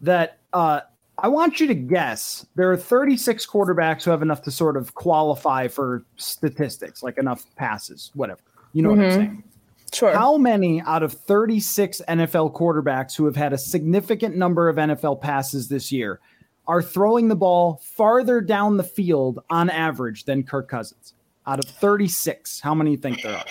that 0.00 0.38
uh, 0.52 0.80
I 1.18 1.28
want 1.28 1.60
you 1.60 1.66
to 1.68 1.74
guess. 1.74 2.46
There 2.56 2.70
are 2.72 2.76
36 2.76 3.46
quarterbacks 3.46 4.04
who 4.04 4.10
have 4.10 4.22
enough 4.22 4.42
to 4.42 4.50
sort 4.50 4.76
of 4.76 4.94
qualify 4.94 5.68
for 5.68 6.04
statistics, 6.16 7.02
like 7.02 7.18
enough 7.18 7.44
passes, 7.56 8.10
whatever. 8.14 8.40
You 8.72 8.82
know 8.82 8.90
mm-hmm. 8.90 8.98
what 8.98 9.06
I'm 9.06 9.12
mm-hmm. 9.12 9.30
saying? 9.30 9.44
Sure. 9.92 10.12
How 10.12 10.36
many 10.36 10.80
out 10.82 11.04
of 11.04 11.12
36 11.12 12.02
NFL 12.08 12.52
quarterbacks 12.52 13.16
who 13.16 13.26
have 13.26 13.36
had 13.36 13.52
a 13.52 13.58
significant 13.58 14.36
number 14.36 14.68
of 14.68 14.76
NFL 14.76 15.20
passes 15.20 15.68
this 15.68 15.92
year 15.92 16.18
are 16.66 16.82
throwing 16.82 17.28
the 17.28 17.36
ball 17.36 17.80
farther 17.82 18.40
down 18.40 18.76
the 18.76 18.82
field 18.82 19.38
on 19.50 19.70
average 19.70 20.24
than 20.24 20.42
Kirk 20.42 20.68
Cousins? 20.68 21.14
Out 21.46 21.58
of 21.58 21.66
36, 21.66 22.60
how 22.60 22.74
many 22.74 22.92
you 22.92 22.96
think 22.96 23.22
there 23.22 23.36
are? 23.36 23.44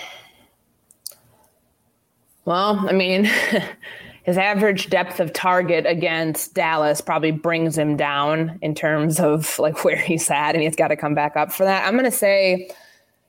Well, 2.45 2.85
I 2.89 2.91
mean, 2.91 3.29
his 4.23 4.37
average 4.37 4.89
depth 4.89 5.19
of 5.19 5.33
target 5.33 5.85
against 5.85 6.53
Dallas 6.53 7.01
probably 7.01 7.31
brings 7.31 7.77
him 7.77 7.95
down 7.95 8.57
in 8.61 8.75
terms 8.75 9.19
of 9.19 9.57
like 9.59 9.83
where 9.83 9.97
he's 9.97 10.29
at, 10.29 10.55
and 10.55 10.63
he's 10.63 10.75
got 10.75 10.89
to 10.89 10.95
come 10.95 11.15
back 11.15 11.37
up 11.37 11.51
for 11.51 11.63
that. 11.63 11.85
I'm 11.85 11.93
going 11.93 12.05
to 12.05 12.11
say 12.11 12.69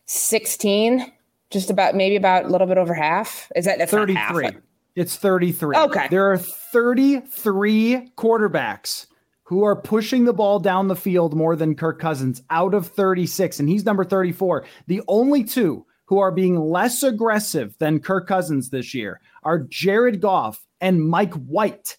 16, 0.07 1.13
just 1.51 1.71
about 1.71 1.95
maybe 1.95 2.17
about 2.17 2.47
a 2.47 2.49
little 2.49 2.67
bit 2.67 2.79
over 2.79 2.95
half. 2.95 3.51
Is 3.55 3.67
that 3.67 3.79
33? 3.89 4.15
Half, 4.15 4.55
it's 4.97 5.17
33. 5.17 5.77
Okay. 5.77 6.09
There 6.09 6.31
are 6.31 6.39
33 6.39 8.11
quarterbacks 8.17 9.07
who 9.45 9.63
are 9.63 9.77
pushing 9.77 10.25
the 10.25 10.33
ball 10.33 10.59
down 10.59 10.89
the 10.89 10.97
field 10.97 11.35
more 11.35 11.55
than 11.55 11.75
Kirk 11.75 12.01
Cousins 12.01 12.43
out 12.51 12.75
of 12.75 12.89
36, 12.89 13.61
and 13.61 13.69
he's 13.69 13.85
number 13.85 14.05
34. 14.05 14.65
The 14.87 15.03
only 15.07 15.45
two 15.45 15.87
who 16.07 16.19
are 16.19 16.33
being 16.33 16.59
less 16.59 17.03
aggressive 17.03 17.77
than 17.79 18.01
Kirk 18.01 18.27
Cousins 18.27 18.71
this 18.71 18.95
year 18.95 19.21
are 19.43 19.61
Jared 19.61 20.21
Goff 20.21 20.65
and 20.81 21.07
Mike 21.07 21.35
White, 21.35 21.99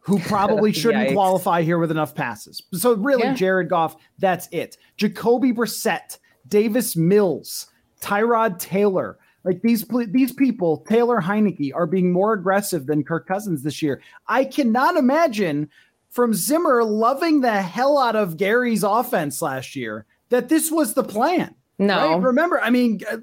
who 0.00 0.18
probably 0.28 0.72
shouldn't 0.72 1.12
qualify 1.12 1.62
here 1.62 1.78
with 1.78 1.90
enough 1.90 2.14
passes. 2.14 2.62
So, 2.74 2.94
really, 2.94 3.24
yeah. 3.24 3.34
Jared 3.34 3.70
Goff, 3.70 3.96
that's 4.18 4.48
it. 4.50 4.76
Jacoby 4.96 5.52
Brissett, 5.52 6.18
Davis 6.48 6.96
Mills, 6.96 7.68
Tyrod 8.00 8.58
Taylor. 8.58 9.18
Like 9.44 9.60
these 9.60 9.84
these 10.08 10.32
people, 10.32 10.78
Taylor 10.88 11.20
Heinicke, 11.20 11.74
are 11.74 11.86
being 11.86 12.12
more 12.12 12.32
aggressive 12.32 12.86
than 12.86 13.04
Kirk 13.04 13.28
Cousins 13.28 13.62
this 13.62 13.82
year. 13.82 14.00
I 14.26 14.46
cannot 14.46 14.96
imagine 14.96 15.68
from 16.14 16.32
Zimmer 16.32 16.84
loving 16.84 17.40
the 17.40 17.60
hell 17.60 17.98
out 17.98 18.14
of 18.14 18.36
Gary's 18.36 18.84
offense 18.84 19.42
last 19.42 19.74
year 19.74 20.06
that 20.28 20.48
this 20.48 20.70
was 20.70 20.94
the 20.94 21.02
plan. 21.02 21.56
No. 21.76 22.12
Right? 22.12 22.22
Remember, 22.22 22.60
I 22.60 22.70
mean, 22.70 23.00
uh, 23.10 23.16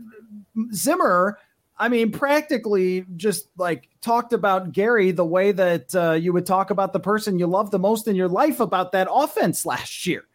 Zimmer, 0.73 1.39
I 1.79 1.87
mean, 1.87 2.11
practically 2.11 3.05
just 3.15 3.47
like 3.57 3.87
talked 4.01 4.33
about 4.33 4.73
Gary 4.73 5.11
the 5.11 5.23
way 5.23 5.53
that 5.53 5.95
uh, 5.95 6.11
you 6.11 6.33
would 6.33 6.45
talk 6.45 6.69
about 6.69 6.91
the 6.91 6.99
person 6.99 7.39
you 7.39 7.47
love 7.47 7.71
the 7.71 7.79
most 7.79 8.09
in 8.09 8.15
your 8.17 8.27
life 8.27 8.59
about 8.59 8.91
that 8.91 9.07
offense 9.09 9.65
last 9.65 10.05
year. 10.05 10.25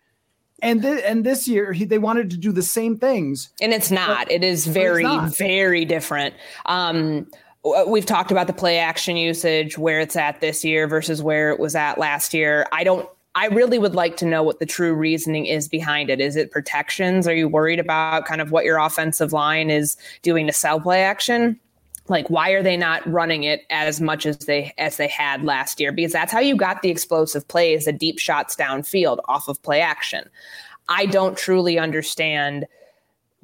And 0.62 0.80
th- 0.80 1.04
and 1.04 1.24
this 1.24 1.46
year 1.46 1.74
he, 1.74 1.84
they 1.84 1.98
wanted 1.98 2.30
to 2.30 2.38
do 2.38 2.52
the 2.52 2.62
same 2.62 2.98
things. 2.98 3.50
And 3.60 3.74
it's 3.74 3.90
not. 3.90 4.28
But, 4.28 4.32
it 4.32 4.42
is 4.42 4.66
very 4.66 5.04
very 5.28 5.84
different. 5.84 6.34
Um 6.64 7.26
Uh, 7.74 7.84
we've 7.86 8.06
talked 8.06 8.30
about 8.30 8.46
the 8.46 8.52
play 8.52 8.78
action 8.78 9.16
usage 9.16 9.76
where 9.78 10.00
it's 10.00 10.16
at 10.16 10.40
this 10.40 10.64
year 10.64 10.86
versus 10.86 11.22
where 11.22 11.50
it 11.50 11.58
was 11.58 11.74
at 11.74 11.98
last 11.98 12.32
year. 12.32 12.66
I 12.72 12.84
don't 12.84 13.08
I 13.34 13.48
really 13.48 13.78
would 13.78 13.94
like 13.94 14.16
to 14.18 14.24
know 14.24 14.42
what 14.42 14.60
the 14.60 14.66
true 14.66 14.94
reasoning 14.94 15.44
is 15.44 15.68
behind 15.68 16.08
it. 16.08 16.20
Is 16.22 16.36
it 16.36 16.50
protections? 16.50 17.28
Are 17.28 17.34
you 17.34 17.48
worried 17.48 17.78
about 17.78 18.24
kind 18.24 18.40
of 18.40 18.50
what 18.50 18.64
your 18.64 18.78
offensive 18.78 19.34
line 19.34 19.68
is 19.68 19.94
doing 20.22 20.46
to 20.46 20.54
sell 20.54 20.80
play 20.80 21.02
action? 21.02 21.60
Like 22.08 22.30
why 22.30 22.50
are 22.50 22.62
they 22.62 22.78
not 22.78 23.06
running 23.10 23.42
it 23.42 23.66
as 23.68 24.00
much 24.00 24.24
as 24.24 24.38
they 24.38 24.72
as 24.78 24.96
they 24.96 25.08
had 25.08 25.42
last 25.44 25.80
year? 25.80 25.92
Because 25.92 26.12
that's 26.12 26.32
how 26.32 26.40
you 26.40 26.56
got 26.56 26.82
the 26.82 26.90
explosive 26.90 27.46
plays, 27.48 27.84
the 27.84 27.92
deep 27.92 28.18
shots 28.18 28.56
downfield 28.56 29.18
off 29.26 29.48
of 29.48 29.60
play 29.62 29.80
action. 29.80 30.28
I 30.88 31.06
don't 31.06 31.36
truly 31.36 31.78
understand 31.78 32.66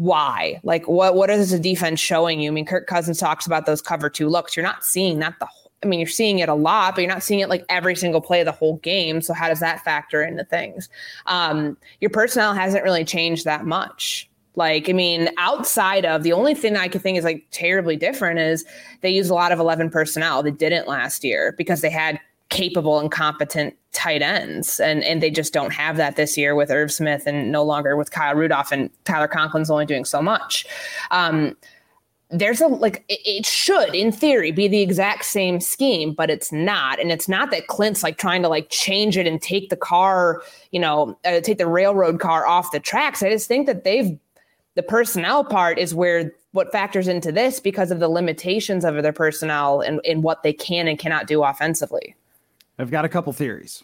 why? 0.02 0.60
Like 0.64 0.88
what 0.88 1.14
what 1.14 1.30
is 1.30 1.50
the 1.52 1.60
defense 1.60 2.00
showing 2.00 2.40
you? 2.40 2.50
I 2.50 2.54
mean, 2.54 2.66
Kirk 2.66 2.88
Cousins 2.88 3.18
talks 3.18 3.46
about 3.46 3.66
those 3.66 3.80
cover 3.80 4.10
two 4.10 4.28
looks. 4.28 4.56
You're 4.56 4.64
not 4.64 4.84
seeing 4.84 5.20
that 5.20 5.38
the 5.38 5.46
I 5.82 5.86
mean, 5.86 6.00
you're 6.00 6.08
seeing 6.08 6.40
it 6.40 6.48
a 6.48 6.54
lot, 6.54 6.94
but 6.94 7.02
you're 7.02 7.10
not 7.10 7.22
seeing 7.22 7.40
it 7.40 7.48
like 7.48 7.64
every 7.68 7.94
single 7.94 8.20
play 8.20 8.40
of 8.40 8.46
the 8.46 8.52
whole 8.52 8.76
game. 8.78 9.20
So 9.20 9.32
how 9.32 9.48
does 9.48 9.60
that 9.60 9.84
factor 9.84 10.22
into 10.22 10.44
things? 10.44 10.88
Um, 11.26 11.76
your 12.00 12.10
personnel 12.10 12.54
hasn't 12.54 12.84
really 12.84 13.04
changed 13.04 13.44
that 13.44 13.64
much. 13.64 14.28
Like, 14.54 14.88
I 14.88 14.92
mean, 14.92 15.30
outside 15.38 16.04
of 16.04 16.22
the 16.22 16.32
only 16.32 16.54
thing 16.54 16.76
I 16.76 16.86
could 16.86 17.02
think 17.02 17.18
is 17.18 17.24
like 17.24 17.44
terribly 17.50 17.96
different 17.96 18.38
is 18.38 18.64
they 19.00 19.10
use 19.10 19.30
a 19.30 19.34
lot 19.34 19.50
of 19.50 19.58
11 19.58 19.90
personnel. 19.90 20.42
They 20.42 20.50
didn't 20.50 20.86
last 20.86 21.24
year 21.24 21.54
because 21.56 21.80
they 21.80 21.90
had 21.90 22.20
capable 22.52 23.00
and 23.00 23.10
competent 23.10 23.74
tight 23.92 24.22
ends. 24.22 24.78
And 24.78 25.02
and 25.02 25.22
they 25.22 25.30
just 25.30 25.52
don't 25.52 25.72
have 25.72 25.96
that 25.96 26.16
this 26.16 26.38
year 26.38 26.54
with 26.54 26.70
Irv 26.70 26.92
Smith 26.92 27.26
and 27.26 27.50
no 27.50 27.64
longer 27.64 27.96
with 27.96 28.12
Kyle 28.12 28.34
Rudolph 28.34 28.70
and 28.70 28.90
Tyler 29.04 29.26
Conklin's 29.26 29.70
only 29.70 29.86
doing 29.86 30.04
so 30.04 30.22
much. 30.22 30.66
Um, 31.10 31.56
there's 32.30 32.60
a 32.62 32.66
like 32.66 33.04
it, 33.08 33.44
should 33.44 33.94
in 33.94 34.10
theory 34.10 34.50
be 34.52 34.66
the 34.66 34.80
exact 34.80 35.22
same 35.26 35.60
scheme 35.60 36.14
but 36.14 36.30
it's 36.30 36.50
not 36.50 36.98
and 36.98 37.12
it's 37.12 37.28
not 37.28 37.50
that 37.50 37.66
clint's 37.66 38.02
like 38.02 38.16
trying 38.16 38.40
to 38.40 38.48
like 38.48 38.70
change 38.70 39.18
it 39.18 39.26
and 39.26 39.42
take 39.42 39.68
the 39.68 39.76
car 39.76 40.42
you 40.70 40.80
know 40.80 41.14
uh, 41.26 41.42
take 41.42 41.58
the 41.58 41.66
railroad 41.66 42.20
car 42.20 42.46
off 42.46 42.72
the 42.72 42.80
tracks 42.80 43.22
i 43.22 43.28
just 43.28 43.48
think 43.48 43.66
that 43.66 43.84
they've 43.84 44.18
the 44.76 44.82
personnel 44.82 45.44
part 45.44 45.78
is 45.78 45.94
where 45.94 46.32
what 46.52 46.72
factors 46.72 47.06
into 47.06 47.30
this 47.30 47.60
because 47.60 47.90
of 47.90 48.00
the 48.00 48.08
limitations 48.08 48.82
of 48.82 49.02
their 49.02 49.12
personnel 49.12 49.82
and, 49.82 50.00
and 50.06 50.22
what 50.22 50.42
they 50.42 50.54
can 50.54 50.88
and 50.88 50.98
cannot 50.98 51.26
do 51.26 51.42
offensively 51.44 52.14
I've 52.82 52.90
got 52.90 53.04
a 53.04 53.08
couple 53.08 53.32
theories. 53.32 53.82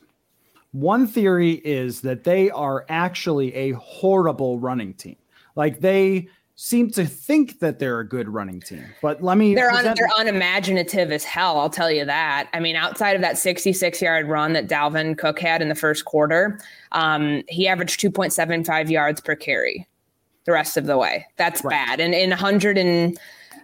One 0.73 1.07
theory 1.07 1.53
is 1.65 2.03
that 2.03 2.25
they 2.25 2.51
are 2.51 2.85
actually 2.89 3.55
a 3.55 3.73
horrible 3.73 4.59
running 4.59 4.95
team. 4.95 5.17
Like 5.57 5.81
they 5.81 6.29
seem 6.61 6.91
to 6.91 7.07
think 7.07 7.61
that 7.61 7.79
they're 7.79 8.01
a 8.01 8.07
good 8.07 8.29
running 8.29 8.61
team. 8.61 8.85
But 9.01 9.23
let 9.23 9.39
me 9.39 9.55
They're, 9.55 9.71
un, 9.71 9.85
they're 9.85 10.11
unimaginative 10.19 11.13
as 11.13 11.23
hell, 11.23 11.59
I'll 11.61 11.71
tell 11.71 11.91
you 11.91 12.05
that. 12.05 12.49
I 12.53 12.59
mean, 12.59 12.75
outside 12.75 13.15
of 13.15 13.23
that 13.23 13.37
66-yard 13.37 14.27
run 14.27 14.55
that 14.55 14.67
Dalvin 14.67 15.17
Cook 15.17 15.39
had 15.39 15.63
in 15.63 15.69
the 15.69 15.77
first 15.77 16.05
quarter, 16.05 16.59
um, 16.91 17.45
he 17.49 17.69
averaged 17.69 18.01
2.75 18.01 18.91
yards 18.91 19.21
per 19.21 19.37
carry 19.37 19.87
the 20.47 20.53
rest 20.53 20.77
of 20.77 20.87
the 20.87 20.99
way. 20.99 21.27
That's 21.37 21.63
right. 21.63 21.71
bad. 21.71 22.01
And 22.01 22.13
in 22.13 22.31
100 22.31 22.77
and 22.77 23.17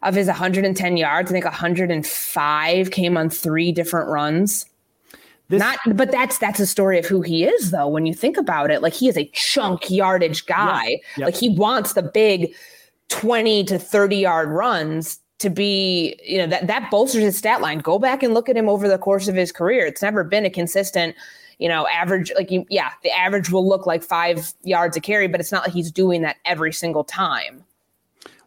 of 0.04 0.14
his 0.14 0.28
110 0.28 0.96
yards, 0.96 1.30
I 1.30 1.32
think 1.32 1.46
105 1.46 2.90
came 2.92 3.16
on 3.16 3.28
three 3.28 3.72
different 3.72 4.08
runs. 4.08 4.66
This, 5.48 5.60
Not, 5.60 5.78
but 5.94 6.10
that's 6.10 6.38
that's 6.38 6.58
a 6.58 6.66
story 6.66 6.98
of 6.98 7.04
who 7.04 7.20
he 7.20 7.44
is, 7.44 7.70
though. 7.70 7.86
When 7.86 8.06
you 8.06 8.14
think 8.14 8.38
about 8.38 8.70
it, 8.70 8.80
like 8.80 8.94
he 8.94 9.08
is 9.08 9.18
a 9.18 9.26
chunk 9.34 9.90
yardage 9.90 10.46
guy. 10.46 11.00
Yeah, 11.18 11.26
Like 11.26 11.36
he 11.36 11.50
wants 11.50 11.92
the 11.92 12.02
big 12.02 12.54
twenty 13.08 13.62
to 13.64 13.78
thirty 13.78 14.16
yard 14.16 14.48
runs 14.48 15.20
to 15.40 15.50
be, 15.50 16.18
you 16.24 16.38
know, 16.38 16.46
that 16.46 16.66
that 16.66 16.90
bolsters 16.90 17.22
his 17.22 17.36
stat 17.36 17.60
line. 17.60 17.80
Go 17.80 17.98
back 17.98 18.22
and 18.22 18.32
look 18.32 18.48
at 18.48 18.56
him 18.56 18.70
over 18.70 18.88
the 18.88 18.96
course 18.96 19.28
of 19.28 19.34
his 19.34 19.52
career. 19.52 19.84
It's 19.84 20.00
never 20.00 20.24
been 20.24 20.46
a 20.46 20.50
consistent, 20.50 21.14
you 21.58 21.68
know, 21.68 21.86
average. 21.88 22.32
Like 22.34 22.50
you, 22.50 22.64
yeah, 22.70 22.92
the 23.02 23.10
average 23.10 23.50
will 23.50 23.68
look 23.68 23.84
like 23.86 24.02
five 24.02 24.54
yards 24.62 24.96
a 24.96 25.00
carry, 25.00 25.28
but 25.28 25.40
it's 25.40 25.52
not 25.52 25.64
like 25.64 25.74
he's 25.74 25.90
doing 25.90 26.22
that 26.22 26.36
every 26.46 26.72
single 26.72 27.04
time. 27.04 27.62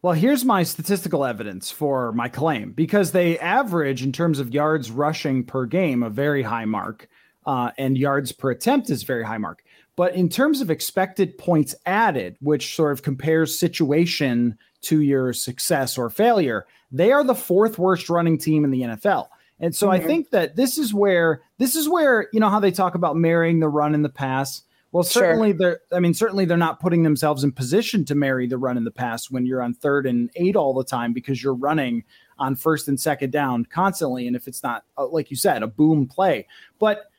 Well, 0.01 0.13
here's 0.13 0.45
my 0.45 0.63
statistical 0.63 1.25
evidence 1.25 1.71
for 1.71 2.11
my 2.11 2.29
claim 2.29 2.71
because 2.71 3.11
they 3.11 3.39
average, 3.39 4.03
in 4.03 4.11
terms 4.11 4.39
of 4.39 4.53
yards 4.53 4.91
rushing 4.91 5.43
per 5.43 5.65
game, 5.65 6.03
a 6.03 6.09
very 6.09 6.43
high 6.43 6.65
mark, 6.65 7.09
uh, 7.45 7.71
and 7.77 7.97
yards 7.97 8.31
per 8.31 8.51
attempt 8.51 8.89
is 8.89 9.03
very 9.03 9.25
high 9.25 9.37
mark. 9.37 9.63
But 9.95 10.13
in 10.13 10.29
terms 10.29 10.61
of 10.61 10.69
expected 10.69 11.37
points 11.37 11.73
added, 11.85 12.37
which 12.39 12.75
sort 12.75 12.91
of 12.91 13.01
compares 13.01 13.59
situation 13.59 14.57
to 14.81 15.01
your 15.01 15.33
success 15.33 15.97
or 15.97 16.09
failure, 16.09 16.67
they 16.91 17.11
are 17.11 17.23
the 17.23 17.33
fourth 17.33 17.79
worst 17.79 18.09
running 18.09 18.37
team 18.37 18.63
in 18.63 18.71
the 18.71 18.81
NFL. 18.81 19.27
And 19.59 19.75
so 19.75 19.87
mm-hmm. 19.87 20.03
I 20.03 20.05
think 20.05 20.29
that 20.29 20.55
this 20.55 20.77
is 20.77 20.93
where 20.93 21.41
this 21.57 21.75
is 21.75 21.89
where 21.89 22.29
you 22.31 22.39
know 22.39 22.49
how 22.49 22.59
they 22.59 22.71
talk 22.71 22.93
about 22.93 23.15
marrying 23.15 23.59
the 23.59 23.69
run 23.69 23.95
and 23.95 24.05
the 24.05 24.09
pass. 24.09 24.61
Well, 24.91 25.03
certainly 25.03 25.51
sure. 25.51 25.57
they're 25.57 25.79
I 25.91 25.99
mean, 25.99 26.13
certainly 26.13 26.45
they're 26.45 26.57
not 26.57 26.79
putting 26.79 27.03
themselves 27.03 27.43
in 27.43 27.51
position 27.51 28.05
to 28.05 28.15
marry 28.15 28.47
the 28.47 28.57
run 28.57 28.77
in 28.77 28.83
the 28.83 28.91
pass 28.91 29.29
when 29.29 29.45
you're 29.45 29.61
on 29.61 29.73
third 29.73 30.05
and 30.05 30.29
eight 30.35 30.55
all 30.55 30.73
the 30.73 30.83
time 30.83 31.13
because 31.13 31.43
you're 31.43 31.53
running 31.53 32.03
on 32.39 32.55
first 32.55 32.87
and 32.87 32.99
second 32.99 33.31
down 33.31 33.65
constantly. 33.65 34.27
And 34.27 34.35
if 34.35 34.47
it's 34.47 34.63
not 34.63 34.85
uh, 34.97 35.07
like 35.07 35.29
you 35.29 35.37
said, 35.37 35.61
a 35.61 35.67
boom 35.67 36.07
play, 36.07 36.47
but 36.79 37.11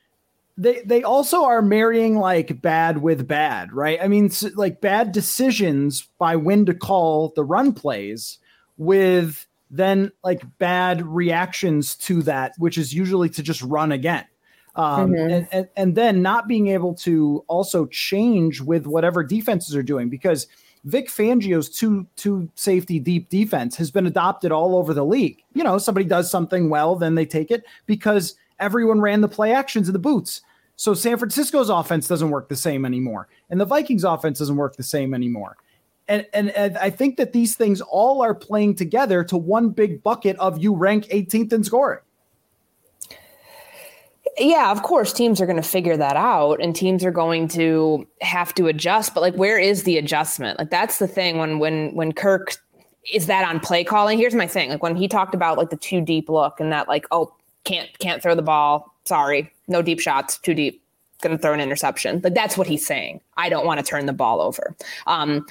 they 0.57 0.81
they 0.81 1.03
also 1.03 1.45
are 1.45 1.61
marrying 1.61 2.17
like 2.17 2.61
bad 2.61 3.01
with 3.01 3.27
bad, 3.27 3.71
right? 3.71 3.99
I 4.01 4.07
mean, 4.07 4.31
like 4.55 4.81
bad 4.81 5.11
decisions 5.11 6.07
by 6.17 6.35
when 6.35 6.65
to 6.65 6.73
call 6.73 7.33
the 7.35 7.43
run 7.43 7.73
plays 7.73 8.39
with 8.77 9.45
then 9.69 10.11
like 10.23 10.41
bad 10.57 11.05
reactions 11.05 11.95
to 11.95 12.23
that, 12.23 12.53
which 12.57 12.79
is 12.79 12.93
usually 12.93 13.29
to 13.29 13.43
just 13.43 13.61
run 13.61 13.91
again 13.91 14.25
um, 14.75 15.11
mm-hmm. 15.11 15.29
and, 15.31 15.47
and, 15.51 15.67
and 15.75 15.95
then 15.95 16.21
not 16.21 16.47
being 16.47 16.67
able 16.67 16.93
to 16.93 17.43
also 17.47 17.85
change 17.87 18.61
with 18.61 18.85
whatever 18.85 19.23
defenses 19.23 19.75
are 19.75 19.83
doing 19.83 20.09
because 20.09 20.47
Vic 20.85 21.09
Fangio's 21.09 21.69
two 21.69 22.07
two 22.15 22.49
safety 22.55 22.99
deep 22.99 23.29
defense 23.29 23.75
has 23.75 23.91
been 23.91 24.05
adopted 24.05 24.51
all 24.51 24.75
over 24.75 24.93
the 24.93 25.05
league. 25.05 25.43
You 25.53 25.63
know, 25.63 25.77
somebody 25.77 26.05
does 26.05 26.31
something 26.31 26.69
well, 26.69 26.95
then 26.95 27.15
they 27.15 27.25
take 27.25 27.51
it 27.51 27.65
because 27.85 28.35
everyone 28.59 29.01
ran 29.01 29.21
the 29.21 29.27
play 29.27 29.53
actions 29.53 29.89
in 29.89 29.93
the 29.93 29.99
boots. 29.99 30.41
So 30.77 30.93
San 30.93 31.17
Francisco's 31.17 31.69
offense 31.69 32.07
doesn't 32.07 32.29
work 32.29 32.47
the 32.47 32.55
same 32.55 32.85
anymore, 32.85 33.27
and 33.49 33.59
the 33.59 33.65
Vikings 33.65 34.05
offense 34.05 34.39
doesn't 34.39 34.55
work 34.55 34.77
the 34.77 34.83
same 34.83 35.13
anymore. 35.13 35.57
And, 36.07 36.25
and, 36.33 36.49
and 36.51 36.75
I 36.79 36.89
think 36.89 37.17
that 37.17 37.33
these 37.33 37.55
things 37.55 37.81
all 37.81 38.23
are 38.23 38.33
playing 38.33 38.75
together 38.75 39.23
to 39.25 39.37
one 39.37 39.69
big 39.69 40.01
bucket 40.01 40.37
of 40.37 40.57
you 40.57 40.73
rank 40.73 41.05
18th 41.09 41.53
in 41.53 41.63
scoring 41.63 41.99
yeah, 44.39 44.71
of 44.71 44.83
course, 44.83 45.13
teams 45.13 45.41
are 45.41 45.45
going 45.45 45.61
to 45.61 45.67
figure 45.67 45.97
that 45.97 46.15
out 46.15 46.61
and 46.61 46.75
teams 46.75 47.03
are 47.03 47.11
going 47.11 47.47
to 47.49 48.07
have 48.21 48.53
to 48.55 48.67
adjust. 48.67 49.13
But 49.13 49.21
like, 49.21 49.35
where 49.35 49.59
is 49.59 49.83
the 49.83 49.97
adjustment? 49.97 50.57
Like, 50.59 50.69
that's 50.69 50.99
the 50.99 51.07
thing 51.07 51.37
when, 51.37 51.59
when, 51.59 51.93
when 51.93 52.13
Kirk 52.13 52.55
is 53.11 53.27
that 53.27 53.47
on 53.47 53.59
play 53.59 53.83
calling. 53.83 54.17
Here's 54.17 54.35
my 54.35 54.47
thing. 54.47 54.69
Like 54.69 54.83
when 54.83 54.95
he 54.95 55.07
talked 55.07 55.35
about 55.35 55.57
like 55.57 55.69
the 55.69 55.77
two 55.77 56.01
deep 56.01 56.29
look 56.29 56.59
and 56.59 56.71
that 56.71 56.87
like, 56.87 57.05
oh, 57.11 57.33
can't, 57.63 57.89
can't 57.99 58.21
throw 58.21 58.35
the 58.35 58.41
ball. 58.41 58.93
Sorry. 59.05 59.51
No 59.67 59.81
deep 59.81 59.99
shots, 59.99 60.37
two 60.37 60.53
deep. 60.53 60.83
Going 61.21 61.35
to 61.35 61.41
throw 61.41 61.53
an 61.53 61.59
interception. 61.59 62.21
Like 62.23 62.33
that's 62.33 62.57
what 62.57 62.67
he's 62.67 62.85
saying. 62.85 63.19
I 63.35 63.49
don't 63.49 63.65
want 63.65 63.79
to 63.79 63.85
turn 63.85 64.05
the 64.05 64.13
ball 64.13 64.39
over. 64.39 64.75
Um, 65.05 65.45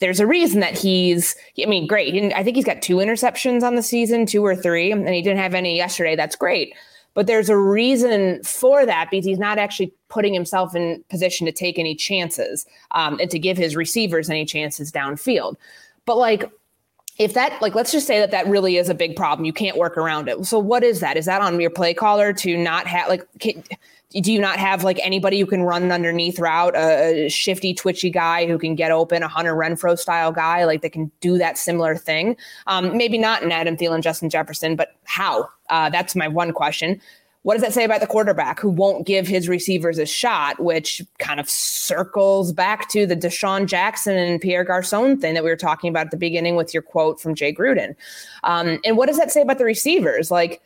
there's 0.00 0.20
a 0.20 0.26
reason 0.26 0.60
that 0.60 0.76
he's 0.76 1.36
i 1.62 1.66
mean 1.66 1.86
great 1.86 2.14
i 2.34 2.42
think 2.42 2.56
he's 2.56 2.64
got 2.64 2.82
two 2.82 2.96
interceptions 2.96 3.62
on 3.62 3.76
the 3.76 3.82
season 3.82 4.26
two 4.26 4.44
or 4.44 4.54
three 4.56 4.90
and 4.90 5.08
he 5.08 5.22
didn't 5.22 5.38
have 5.38 5.54
any 5.54 5.76
yesterday 5.76 6.16
that's 6.16 6.36
great 6.36 6.74
but 7.14 7.26
there's 7.26 7.48
a 7.48 7.56
reason 7.56 8.42
for 8.42 8.84
that 8.84 9.10
because 9.10 9.24
he's 9.24 9.38
not 9.38 9.58
actually 9.58 9.92
putting 10.08 10.34
himself 10.34 10.74
in 10.74 11.02
position 11.08 11.46
to 11.46 11.52
take 11.52 11.78
any 11.78 11.94
chances 11.94 12.66
um, 12.90 13.18
and 13.20 13.30
to 13.30 13.38
give 13.38 13.56
his 13.56 13.76
receivers 13.76 14.28
any 14.28 14.44
chances 14.44 14.92
downfield. 14.92 15.56
But 16.04 16.18
like, 16.18 16.50
if 17.16 17.34
that 17.34 17.62
like 17.62 17.76
let's 17.76 17.92
just 17.92 18.08
say 18.08 18.18
that 18.18 18.32
that 18.32 18.46
really 18.48 18.76
is 18.76 18.88
a 18.88 18.94
big 18.94 19.14
problem. 19.14 19.44
You 19.44 19.52
can't 19.52 19.76
work 19.76 19.96
around 19.96 20.28
it. 20.28 20.44
So 20.46 20.58
what 20.58 20.82
is 20.82 20.98
that? 21.00 21.16
Is 21.16 21.26
that 21.26 21.40
on 21.40 21.60
your 21.60 21.70
play 21.70 21.94
caller 21.94 22.32
to 22.32 22.56
not 22.56 22.88
have 22.88 23.08
like 23.08 23.24
can, 23.38 23.62
do 24.20 24.32
you 24.32 24.40
not 24.40 24.58
have 24.58 24.84
like 24.84 25.00
anybody 25.02 25.40
who 25.40 25.46
can 25.46 25.62
run 25.62 25.82
an 25.82 25.92
underneath 25.92 26.38
route, 26.38 26.76
a, 26.76 27.28
shifty, 27.28 27.74
twitchy 27.74 28.10
guy 28.10 28.46
who 28.46 28.58
can 28.58 28.74
get 28.74 28.92
open, 28.92 29.22
a 29.22 29.28
Hunter 29.28 29.54
Renfrow 29.54 29.98
style 29.98 30.30
guy, 30.30 30.64
like 30.64 30.82
that 30.82 30.92
can 30.92 31.10
do 31.20 31.36
that 31.38 31.58
similar 31.58 31.96
thing? 31.96 32.36
Um, 32.66 32.96
maybe 32.96 33.18
not 33.18 33.42
in 33.42 33.50
Adam 33.50 33.76
Thielen, 33.76 34.02
Justin 34.02 34.30
Jefferson, 34.30 34.76
but 34.76 34.96
how? 35.04 35.48
Uh, 35.68 35.90
that's 35.90 36.14
my 36.14 36.28
one 36.28 36.52
question. 36.52 37.00
What 37.42 37.54
does 37.54 37.62
that 37.62 37.74
say 37.74 37.84
about 37.84 38.00
the 38.00 38.06
quarterback 38.06 38.58
who 38.58 38.70
won't 38.70 39.06
give 39.06 39.26
his 39.26 39.50
receivers 39.50 39.98
a 39.98 40.06
shot, 40.06 40.60
which 40.60 41.02
kind 41.18 41.38
of 41.38 41.50
circles 41.50 42.54
back 42.54 42.88
to 42.90 43.06
the 43.06 43.16
DeSean 43.16 43.66
Jackson 43.66 44.16
and 44.16 44.40
Pierre 44.40 44.64
Garcon 44.64 45.20
thing 45.20 45.34
that 45.34 45.44
we 45.44 45.50
were 45.50 45.56
talking 45.56 45.90
about 45.90 46.06
at 46.06 46.10
the 46.10 46.16
beginning 46.16 46.56
with 46.56 46.72
your 46.72 46.82
quote 46.82 47.20
from 47.20 47.34
Jay 47.34 47.52
Gruden? 47.52 47.96
Um, 48.44 48.78
and 48.82 48.96
what 48.96 49.08
does 49.08 49.18
that 49.18 49.30
say 49.30 49.42
about 49.42 49.58
the 49.58 49.64
receivers? 49.66 50.30
Like, 50.30 50.62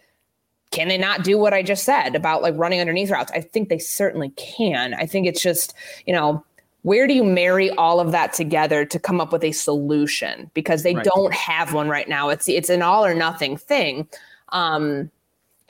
can 0.70 0.88
they 0.88 0.98
not 0.98 1.24
do 1.24 1.38
what 1.38 1.54
I 1.54 1.62
just 1.62 1.84
said 1.84 2.14
about 2.14 2.42
like 2.42 2.54
running 2.56 2.80
underneath 2.80 3.10
routes? 3.10 3.32
I 3.32 3.40
think 3.40 3.68
they 3.68 3.78
certainly 3.78 4.30
can. 4.30 4.94
I 4.94 5.06
think 5.06 5.26
it's 5.26 5.42
just, 5.42 5.74
you 6.06 6.12
know, 6.12 6.44
where 6.82 7.06
do 7.06 7.14
you 7.14 7.24
marry 7.24 7.70
all 7.70 8.00
of 8.00 8.12
that 8.12 8.32
together 8.32 8.84
to 8.84 8.98
come 8.98 9.20
up 9.20 9.32
with 9.32 9.44
a 9.44 9.52
solution? 9.52 10.50
Because 10.54 10.82
they 10.82 10.94
right. 10.94 11.04
don't 11.04 11.34
have 11.34 11.74
one 11.74 11.88
right 11.88 12.08
now. 12.08 12.28
It's 12.28 12.48
it's 12.48 12.70
an 12.70 12.82
all 12.82 13.04
or 13.04 13.14
nothing 13.14 13.56
thing. 13.56 14.08
Um, 14.50 15.10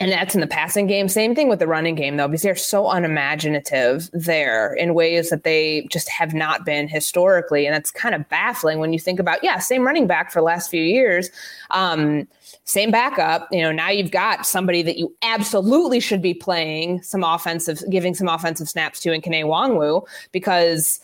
and 0.01 0.13
that's 0.13 0.33
in 0.33 0.39
the 0.39 0.47
passing 0.47 0.87
game. 0.87 1.09
Same 1.09 1.35
thing 1.35 1.49
with 1.49 1.59
the 1.59 1.67
running 1.67 1.95
game, 1.95 2.15
though, 2.15 2.27
because 2.27 2.41
they're 2.41 2.55
so 2.55 2.89
unimaginative 2.89 4.09
there 4.13 4.73
in 4.73 4.93
ways 4.93 5.29
that 5.29 5.43
they 5.43 5.87
just 5.91 6.07
have 6.07 6.33
not 6.33 6.65
been 6.65 6.87
historically. 6.87 7.65
And 7.65 7.75
that's 7.75 7.91
kind 7.91 8.15
of 8.15 8.27
baffling 8.29 8.79
when 8.79 8.93
you 8.93 8.99
think 8.99 9.19
about, 9.19 9.43
yeah, 9.43 9.59
same 9.59 9.85
running 9.85 10.07
back 10.07 10.31
for 10.31 10.39
the 10.39 10.45
last 10.45 10.69
few 10.69 10.81
years, 10.81 11.29
um, 11.71 12.29
same 12.63 12.91
backup. 12.91 13.49
You 13.51 13.61
know, 13.61 13.73
now 13.73 13.89
you've 13.89 14.11
got 14.11 14.45
somebody 14.45 14.81
that 14.83 14.97
you 14.97 15.13
absolutely 15.21 15.99
should 15.99 16.21
be 16.21 16.33
playing 16.33 17.01
some 17.01 17.25
offensive, 17.25 17.83
giving 17.89 18.15
some 18.15 18.29
offensive 18.29 18.69
snaps 18.69 19.01
to 19.01 19.11
in 19.11 19.21
Kene 19.21 19.43
Nwangwu 19.43 20.07
because, 20.31 21.01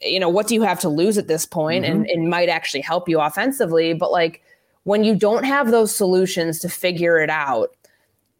you 0.00 0.18
know, 0.18 0.30
what 0.30 0.46
do 0.46 0.54
you 0.54 0.62
have 0.62 0.80
to 0.80 0.88
lose 0.88 1.18
at 1.18 1.28
this 1.28 1.44
point? 1.44 1.84
Mm-hmm. 1.84 1.92
And 1.92 2.06
it 2.08 2.20
might 2.20 2.48
actually 2.48 2.80
help 2.80 3.06
you 3.06 3.20
offensively. 3.20 3.92
But 3.92 4.10
like 4.12 4.42
when 4.84 5.04
you 5.04 5.14
don't 5.14 5.44
have 5.44 5.70
those 5.70 5.94
solutions 5.94 6.58
to 6.60 6.70
figure 6.70 7.18
it 7.18 7.28
out, 7.28 7.76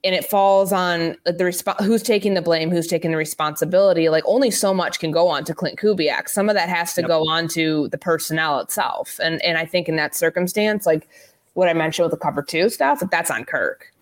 and 0.02 0.14
it 0.14 0.24
falls 0.24 0.72
on 0.72 1.16
the 1.24 1.44
resp- 1.44 1.84
who's 1.84 2.02
taking 2.02 2.34
the 2.34 2.42
blame, 2.42 2.70
who's 2.70 2.86
taking 2.86 3.10
the 3.10 3.16
responsibility. 3.16 4.08
Like 4.08 4.24
only 4.26 4.50
so 4.50 4.72
much 4.72 4.98
can 4.98 5.10
go 5.10 5.28
on 5.28 5.44
to 5.44 5.54
Clint 5.54 5.78
Kubiak. 5.78 6.28
Some 6.28 6.48
of 6.48 6.54
that 6.54 6.68
has 6.68 6.94
to 6.94 7.02
yep. 7.02 7.08
go 7.08 7.28
on 7.28 7.48
to 7.48 7.88
the 7.88 7.98
personnel 7.98 8.60
itself. 8.60 9.20
And 9.22 9.42
and 9.42 9.58
I 9.58 9.66
think 9.66 9.88
in 9.88 9.96
that 9.96 10.14
circumstance, 10.14 10.86
like 10.86 11.08
what 11.54 11.68
I 11.68 11.74
mentioned 11.74 12.04
with 12.04 12.12
the 12.12 12.24
cover 12.24 12.42
two 12.42 12.70
stuff, 12.70 13.02
that's 13.10 13.30
on 13.30 13.44
Kirk. 13.44 13.92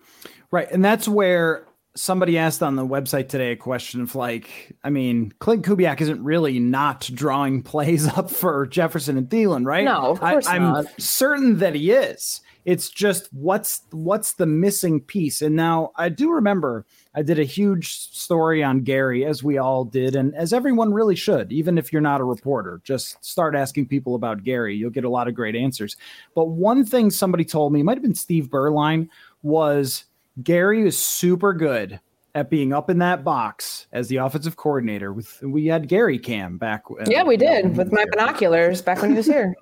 Right. 0.50 0.70
And 0.70 0.84
that's 0.84 1.08
where 1.08 1.64
somebody 1.94 2.38
asked 2.38 2.62
on 2.62 2.76
the 2.76 2.86
website 2.86 3.28
today 3.28 3.52
a 3.52 3.56
question 3.56 4.00
of 4.00 4.14
like, 4.14 4.76
I 4.84 4.90
mean, 4.90 5.32
Clint 5.40 5.64
Kubiak 5.64 6.00
isn't 6.00 6.22
really 6.22 6.60
not 6.60 7.10
drawing 7.12 7.62
plays 7.64 8.06
up 8.06 8.30
for 8.30 8.66
Jefferson 8.66 9.18
and 9.18 9.28
Thielen, 9.28 9.66
right? 9.66 9.84
No, 9.84 10.10
of 10.10 10.20
course 10.20 10.46
I, 10.46 10.58
not. 10.58 10.86
I'm 10.86 10.86
certain 10.98 11.58
that 11.58 11.74
he 11.74 11.90
is. 11.90 12.40
It's 12.68 12.90
just 12.90 13.32
what's 13.32 13.80
what's 13.92 14.34
the 14.34 14.44
missing 14.44 15.00
piece. 15.00 15.40
And 15.40 15.56
now 15.56 15.90
I 15.96 16.10
do 16.10 16.30
remember 16.30 16.84
I 17.14 17.22
did 17.22 17.38
a 17.38 17.44
huge 17.44 17.94
story 17.96 18.62
on 18.62 18.82
Gary, 18.82 19.24
as 19.24 19.42
we 19.42 19.56
all 19.56 19.86
did, 19.86 20.14
and 20.14 20.34
as 20.34 20.52
everyone 20.52 20.92
really 20.92 21.16
should, 21.16 21.50
even 21.50 21.78
if 21.78 21.94
you're 21.94 22.02
not 22.02 22.20
a 22.20 22.24
reporter. 22.24 22.82
Just 22.84 23.24
start 23.24 23.54
asking 23.54 23.86
people 23.86 24.14
about 24.16 24.44
Gary. 24.44 24.76
You'll 24.76 24.90
get 24.90 25.04
a 25.04 25.08
lot 25.08 25.28
of 25.28 25.34
great 25.34 25.56
answers. 25.56 25.96
But 26.34 26.50
one 26.50 26.84
thing 26.84 27.10
somebody 27.10 27.46
told 27.46 27.72
me, 27.72 27.82
might 27.82 27.96
have 27.96 28.02
been 28.02 28.14
Steve 28.14 28.50
Berline, 28.50 29.08
was 29.42 30.04
Gary 30.42 30.86
is 30.86 30.98
super 30.98 31.54
good 31.54 31.98
at 32.34 32.50
being 32.50 32.74
up 32.74 32.90
in 32.90 32.98
that 32.98 33.24
box 33.24 33.86
as 33.92 34.08
the 34.08 34.18
offensive 34.18 34.56
coordinator. 34.56 35.14
With 35.14 35.40
we 35.42 35.68
had 35.68 35.88
Gary 35.88 36.18
Cam 36.18 36.58
back. 36.58 36.84
Uh, 36.90 37.06
yeah, 37.06 37.22
we 37.24 37.38
did 37.38 37.78
with 37.78 37.92
my 37.92 38.04
binoculars 38.10 38.82
back 38.82 39.00
when 39.00 39.12
he 39.12 39.16
was 39.16 39.24
here. 39.24 39.54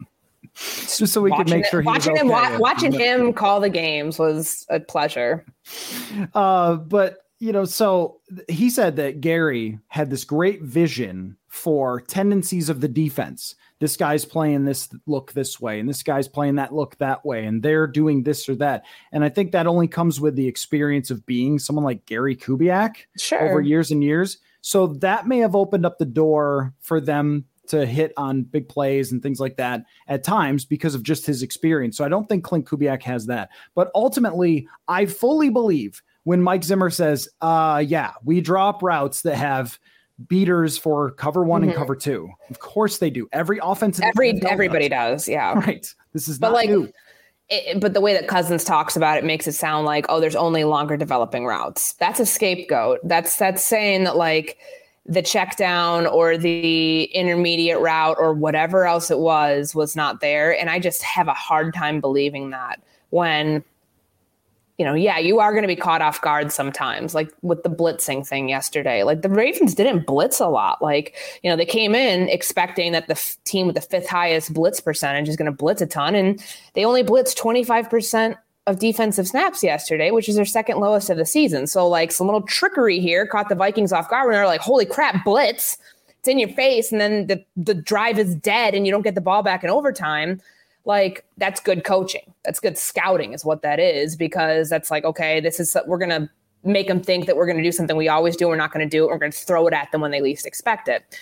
Just 0.56 1.12
so 1.12 1.20
we 1.20 1.30
could 1.32 1.50
make 1.50 1.66
sure 1.66 1.82
he 1.82 1.86
watching 1.86 2.12
okay. 2.12 2.22
him 2.22 2.28
wa- 2.28 2.58
watching 2.58 2.92
him 2.92 3.32
call 3.32 3.60
the 3.60 3.70
games 3.70 4.18
was 4.18 4.66
a 4.70 4.80
pleasure. 4.80 5.44
Uh, 6.34 6.76
but 6.76 7.18
you 7.38 7.52
know, 7.52 7.64
so 7.64 8.20
he 8.48 8.70
said 8.70 8.96
that 8.96 9.20
Gary 9.20 9.78
had 9.88 10.08
this 10.08 10.24
great 10.24 10.62
vision 10.62 11.36
for 11.48 12.00
tendencies 12.00 12.68
of 12.68 12.80
the 12.80 12.88
defense 12.88 13.54
this 13.78 13.96
guy's 13.96 14.24
playing 14.24 14.64
this 14.64 14.88
look 15.06 15.32
this 15.32 15.60
way 15.60 15.78
and 15.80 15.88
this 15.88 16.02
guy's 16.02 16.28
playing 16.28 16.56
that 16.56 16.74
look 16.74 16.96
that 16.98 17.24
way 17.24 17.44
and 17.44 17.62
they're 17.62 17.86
doing 17.86 18.22
this 18.22 18.48
or 18.48 18.54
that 18.54 18.84
and 19.12 19.24
i 19.24 19.28
think 19.28 19.52
that 19.52 19.66
only 19.66 19.88
comes 19.88 20.20
with 20.20 20.34
the 20.36 20.46
experience 20.46 21.10
of 21.10 21.24
being 21.26 21.58
someone 21.58 21.84
like 21.84 22.06
gary 22.06 22.36
kubiak 22.36 22.96
sure. 23.18 23.48
over 23.48 23.60
years 23.60 23.90
and 23.90 24.02
years 24.02 24.38
so 24.60 24.86
that 24.86 25.26
may 25.26 25.38
have 25.38 25.54
opened 25.54 25.86
up 25.86 25.98
the 25.98 26.04
door 26.04 26.74
for 26.80 27.00
them 27.00 27.44
to 27.68 27.86
hit 27.86 28.12
on 28.16 28.42
big 28.42 28.68
plays 28.68 29.12
and 29.12 29.22
things 29.22 29.40
like 29.40 29.56
that 29.56 29.84
at 30.08 30.24
times 30.24 30.64
because 30.64 30.94
of 30.94 31.02
just 31.02 31.26
his 31.26 31.42
experience 31.42 31.96
so 31.96 32.04
i 32.04 32.08
don't 32.08 32.28
think 32.28 32.44
clint 32.44 32.64
kubiak 32.66 33.02
has 33.02 33.26
that 33.26 33.48
but 33.74 33.90
ultimately 33.94 34.66
i 34.88 35.06
fully 35.06 35.50
believe 35.50 36.02
when 36.24 36.42
mike 36.42 36.64
zimmer 36.64 36.90
says 36.90 37.28
uh 37.40 37.82
yeah 37.86 38.12
we 38.24 38.40
drop 38.40 38.82
routes 38.82 39.22
that 39.22 39.36
have 39.36 39.78
beaters 40.28 40.78
for 40.78 41.12
cover 41.12 41.44
one 41.44 41.60
mm-hmm. 41.60 41.70
and 41.70 41.78
cover 41.78 41.94
two. 41.94 42.30
Of 42.50 42.58
course 42.58 42.98
they 42.98 43.10
do. 43.10 43.28
Every 43.32 43.58
offensive 43.62 44.04
every 44.04 44.40
everybody 44.42 44.88
does. 44.88 45.22
does. 45.22 45.28
Yeah. 45.28 45.54
Right. 45.66 45.92
This 46.12 46.28
is 46.28 46.38
but 46.38 46.52
like 46.52 46.70
new. 46.70 46.90
It, 47.48 47.80
but 47.80 47.94
the 47.94 48.00
way 48.00 48.12
that 48.12 48.26
Cousins 48.26 48.64
talks 48.64 48.96
about 48.96 49.18
it 49.18 49.24
makes 49.24 49.46
it 49.46 49.52
sound 49.52 49.86
like 49.86 50.06
oh, 50.08 50.20
there's 50.20 50.36
only 50.36 50.64
longer 50.64 50.96
developing 50.96 51.46
routes. 51.46 51.92
That's 51.94 52.20
a 52.20 52.26
scapegoat. 52.26 53.00
That's 53.04 53.36
that's 53.36 53.62
saying 53.62 54.04
that 54.04 54.16
like 54.16 54.58
the 55.08 55.22
check 55.22 55.56
down 55.56 56.06
or 56.06 56.36
the 56.36 57.04
intermediate 57.04 57.80
route 57.80 58.16
or 58.18 58.32
whatever 58.32 58.86
else 58.86 59.10
it 59.10 59.18
was 59.18 59.74
was 59.74 59.94
not 59.94 60.20
there. 60.20 60.58
And 60.58 60.68
I 60.68 60.78
just 60.78 61.02
have 61.02 61.28
a 61.28 61.34
hard 61.34 61.74
time 61.74 62.00
believing 62.00 62.50
that 62.50 62.80
when 63.10 63.64
you 64.78 64.84
know, 64.84 64.92
yeah, 64.92 65.18
you 65.18 65.40
are 65.40 65.52
going 65.52 65.62
to 65.62 65.68
be 65.68 65.76
caught 65.76 66.02
off 66.02 66.20
guard 66.20 66.52
sometimes, 66.52 67.14
like 67.14 67.32
with 67.40 67.62
the 67.62 67.70
blitzing 67.70 68.26
thing 68.26 68.48
yesterday. 68.50 69.04
Like 69.04 69.22
the 69.22 69.30
Ravens 69.30 69.74
didn't 69.74 70.06
blitz 70.06 70.38
a 70.38 70.48
lot. 70.48 70.82
Like, 70.82 71.16
you 71.42 71.48
know, 71.48 71.56
they 71.56 71.64
came 71.64 71.94
in 71.94 72.28
expecting 72.28 72.92
that 72.92 73.06
the 73.06 73.14
f- 73.14 73.38
team 73.44 73.66
with 73.66 73.74
the 73.74 73.80
fifth 73.80 74.06
highest 74.06 74.52
blitz 74.52 74.80
percentage 74.80 75.30
is 75.30 75.36
going 75.36 75.50
to 75.50 75.56
blitz 75.56 75.80
a 75.80 75.86
ton, 75.86 76.14
and 76.14 76.44
they 76.74 76.84
only 76.84 77.02
blitzed 77.02 77.38
25% 77.38 78.36
of 78.66 78.78
defensive 78.78 79.28
snaps 79.28 79.62
yesterday, 79.62 80.10
which 80.10 80.28
is 80.28 80.36
their 80.36 80.44
second 80.44 80.78
lowest 80.78 81.08
of 81.08 81.16
the 81.16 81.26
season. 81.26 81.66
So, 81.66 81.86
like, 81.86 82.10
some 82.10 82.26
little 82.26 82.42
trickery 82.42 82.98
here 82.98 83.26
caught 83.26 83.48
the 83.48 83.54
Vikings 83.54 83.92
off 83.92 84.10
guard, 84.10 84.26
and 84.26 84.34
they're 84.34 84.46
like, 84.46 84.60
holy 84.60 84.86
crap, 84.86 85.24
blitz. 85.24 85.78
It's 86.18 86.28
in 86.28 86.38
your 86.38 86.48
face, 86.48 86.90
and 86.90 87.00
then 87.00 87.28
the, 87.28 87.44
the 87.56 87.74
drive 87.74 88.18
is 88.18 88.34
dead, 88.34 88.74
and 88.74 88.84
you 88.84 88.92
don't 88.92 89.02
get 89.02 89.14
the 89.14 89.20
ball 89.20 89.42
back 89.42 89.62
in 89.62 89.70
overtime 89.70 90.40
like 90.86 91.24
that's 91.36 91.60
good 91.60 91.84
coaching. 91.84 92.32
That's 92.44 92.60
good 92.60 92.78
scouting, 92.78 93.32
is 93.32 93.44
what 93.44 93.62
that 93.62 93.78
is, 93.78 94.16
because 94.16 94.70
that's 94.70 94.90
like, 94.90 95.04
okay, 95.04 95.40
this 95.40 95.60
is, 95.60 95.76
we're 95.86 95.98
going 95.98 96.10
to 96.10 96.30
make 96.64 96.88
them 96.88 97.00
think 97.00 97.26
that 97.26 97.36
we're 97.36 97.46
going 97.46 97.58
to 97.58 97.62
do 97.62 97.72
something 97.72 97.96
we 97.96 98.08
always 98.08 98.36
do. 98.36 98.48
We're 98.48 98.56
not 98.56 98.72
going 98.72 98.88
to 98.88 98.90
do 98.90 99.04
it. 99.04 99.08
We're 99.08 99.18
going 99.18 99.32
to 99.32 99.38
throw 99.38 99.66
it 99.66 99.74
at 99.74 99.90
them 99.92 100.00
when 100.00 100.12
they 100.12 100.20
least 100.20 100.46
expect 100.46 100.88
it. 100.88 101.18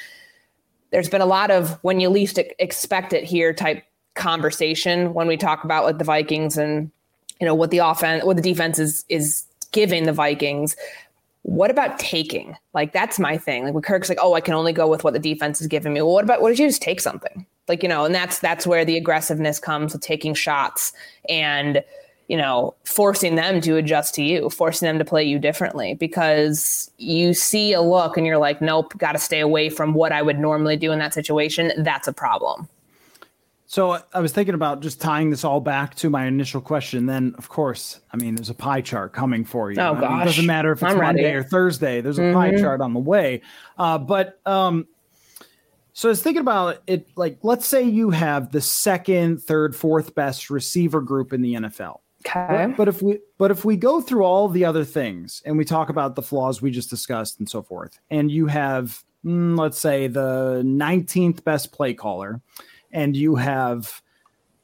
There's 0.91 1.09
been 1.09 1.23
a 1.23 1.27
lot 1.27 1.51
of 1.51 1.79
when 1.83 1.99
you 1.99 2.09
least 2.09 2.39
expect 2.59 3.13
it 3.13 3.25
here 3.25 3.53
type 3.53 3.83
conversation 4.15 5.13
when 5.13 5.27
we 5.27 5.37
talk 5.37 5.65
about 5.65 5.85
like 5.85 5.99
the 5.99 6.05
Vikings 6.05 6.57
and, 6.57 6.91
you 7.40 7.47
know, 7.47 7.55
what 7.55 7.70
the 7.70 7.79
offense, 7.79 8.25
what 8.25 8.37
the 8.37 8.42
defense 8.42 8.79
is, 8.79 9.05
is 9.09 9.44
giving 9.73 10.05
the 10.05 10.12
Vikings. 10.12 10.77
What 11.42 11.70
about 11.70 11.99
taking? 11.99 12.57
Like, 12.73 12.92
that's 12.92 13.18
my 13.18 13.37
thing. 13.37 13.64
Like, 13.64 13.75
when 13.75 13.83
Kirk's 13.83 14.09
like, 14.09 14.18
oh, 14.20 14.35
I 14.35 14.40
can 14.40 14.55
only 14.55 14.73
go 14.73 14.88
with 14.88 15.05
what 15.05 15.12
the 15.12 15.18
defense 15.18 15.61
is 15.61 15.66
giving 15.66 15.92
me. 15.92 16.01
Well, 16.01 16.12
what 16.12 16.25
about, 16.25 16.40
what 16.40 16.49
did 16.49 16.59
you 16.59 16.68
just 16.68 16.83
take 16.83 17.01
something? 17.01 17.47
like 17.68 17.83
you 17.83 17.88
know 17.88 18.05
and 18.05 18.14
that's 18.14 18.38
that's 18.38 18.66
where 18.66 18.85
the 18.85 18.97
aggressiveness 18.97 19.59
comes 19.59 19.92
with 19.92 20.03
taking 20.03 20.35
shots 20.35 20.92
and 21.29 21.83
you 22.29 22.37
know 22.37 22.75
forcing 22.85 23.35
them 23.35 23.61
to 23.61 23.77
adjust 23.77 24.14
to 24.14 24.23
you 24.23 24.49
forcing 24.51 24.87
them 24.87 24.99
to 24.99 25.05
play 25.05 25.25
you 25.25 25.38
differently 25.38 25.94
because 25.94 26.90
you 26.99 27.35
see 27.35 27.73
a 27.73 27.81
look 27.81 28.16
and 28.16 28.27
you're 28.27 28.38
like 28.38 28.61
nope 28.61 28.97
got 28.99 29.12
to 29.12 29.18
stay 29.18 29.40
away 29.40 29.68
from 29.68 29.94
what 29.94 30.12
i 30.12 30.23
would 30.23 30.38
normally 30.38 30.77
do 30.77 30.92
in 30.92 30.99
that 30.99 31.14
situation 31.14 31.73
that's 31.79 32.09
a 32.09 32.12
problem 32.12 32.68
so 33.75 33.99
I 34.13 34.21
was 34.21 34.31
thinking 34.31 34.55
about 34.55 34.83
just 34.83 35.01
tying 35.01 35.31
this 35.31 35.43
all 35.43 35.59
back 35.59 35.97
to 35.97 36.09
my 36.09 36.27
initial 36.27 36.61
question. 36.61 37.07
Then, 37.07 37.35
of 37.37 37.49
course, 37.49 37.99
I 38.13 38.17
mean, 38.17 38.37
there's 38.37 38.49
a 38.49 38.55
pie 38.55 38.83
chart 38.83 39.13
coming 39.13 39.45
for 39.45 39.73
you. 39.73 39.81
Oh 39.81 39.95
gosh, 39.95 40.11
mean, 40.11 40.21
it 40.21 40.25
doesn't 40.27 40.47
matter 40.47 40.71
if 40.71 40.81
it's 40.81 40.93
I'm 40.93 40.99
Monday 40.99 41.25
ready. 41.25 41.37
or 41.39 41.43
Thursday. 41.43 42.01
There's 42.01 42.21
a 42.21 42.23
mm-hmm. 42.23 42.35
pie 42.35 42.57
chart 42.57 42.81
on 42.81 42.95
the 42.95 43.01
way. 43.01 43.43
Uh, 43.77 43.99
but 43.99 44.39
um, 44.47 44.87
so 45.93 46.09
I 46.09 46.11
was 46.11 46.23
thinking 46.23 46.43
about 46.43 46.85
it 46.87 47.09
like, 47.17 47.41
let's 47.43 47.67
say 47.67 47.83
you 47.83 48.11
have 48.11 48.53
the 48.53 48.61
second, 48.61 49.43
third, 49.43 49.75
fourth 49.75 50.15
best 50.15 50.51
receiver 50.51 51.01
group 51.01 51.33
in 51.33 51.43
the 51.43 51.55
NFL. 51.55 51.99
Okay. 52.25 52.67
But, 52.69 52.77
but 52.77 52.87
if 52.87 53.03
we 53.03 53.19
but 53.39 53.51
if 53.51 53.65
we 53.65 53.77
go 53.77 54.01
through 54.01 54.23
all 54.23 54.49
the 54.49 54.65
other 54.65 54.85
things 54.85 55.43
and 55.45 55.59
we 55.59 55.65
talk 55.65 55.89
about 55.89 56.15
the 56.15 56.23
flaws 56.23 56.63
we 56.63 56.71
just 56.71 56.91
discussed 56.91 57.41
and 57.41 57.51
so 57.51 57.61
forth, 57.61 57.99
and 58.09 58.31
you 58.31 58.47
have 58.47 59.03
mm, 59.25 59.59
let's 59.59 59.81
say 59.81 60.07
the 60.07 60.63
19th 60.65 61.43
best 61.43 61.73
play 61.73 61.93
caller, 61.93 62.41
and 62.95 63.15
you 63.17 63.35
have 63.37 64.01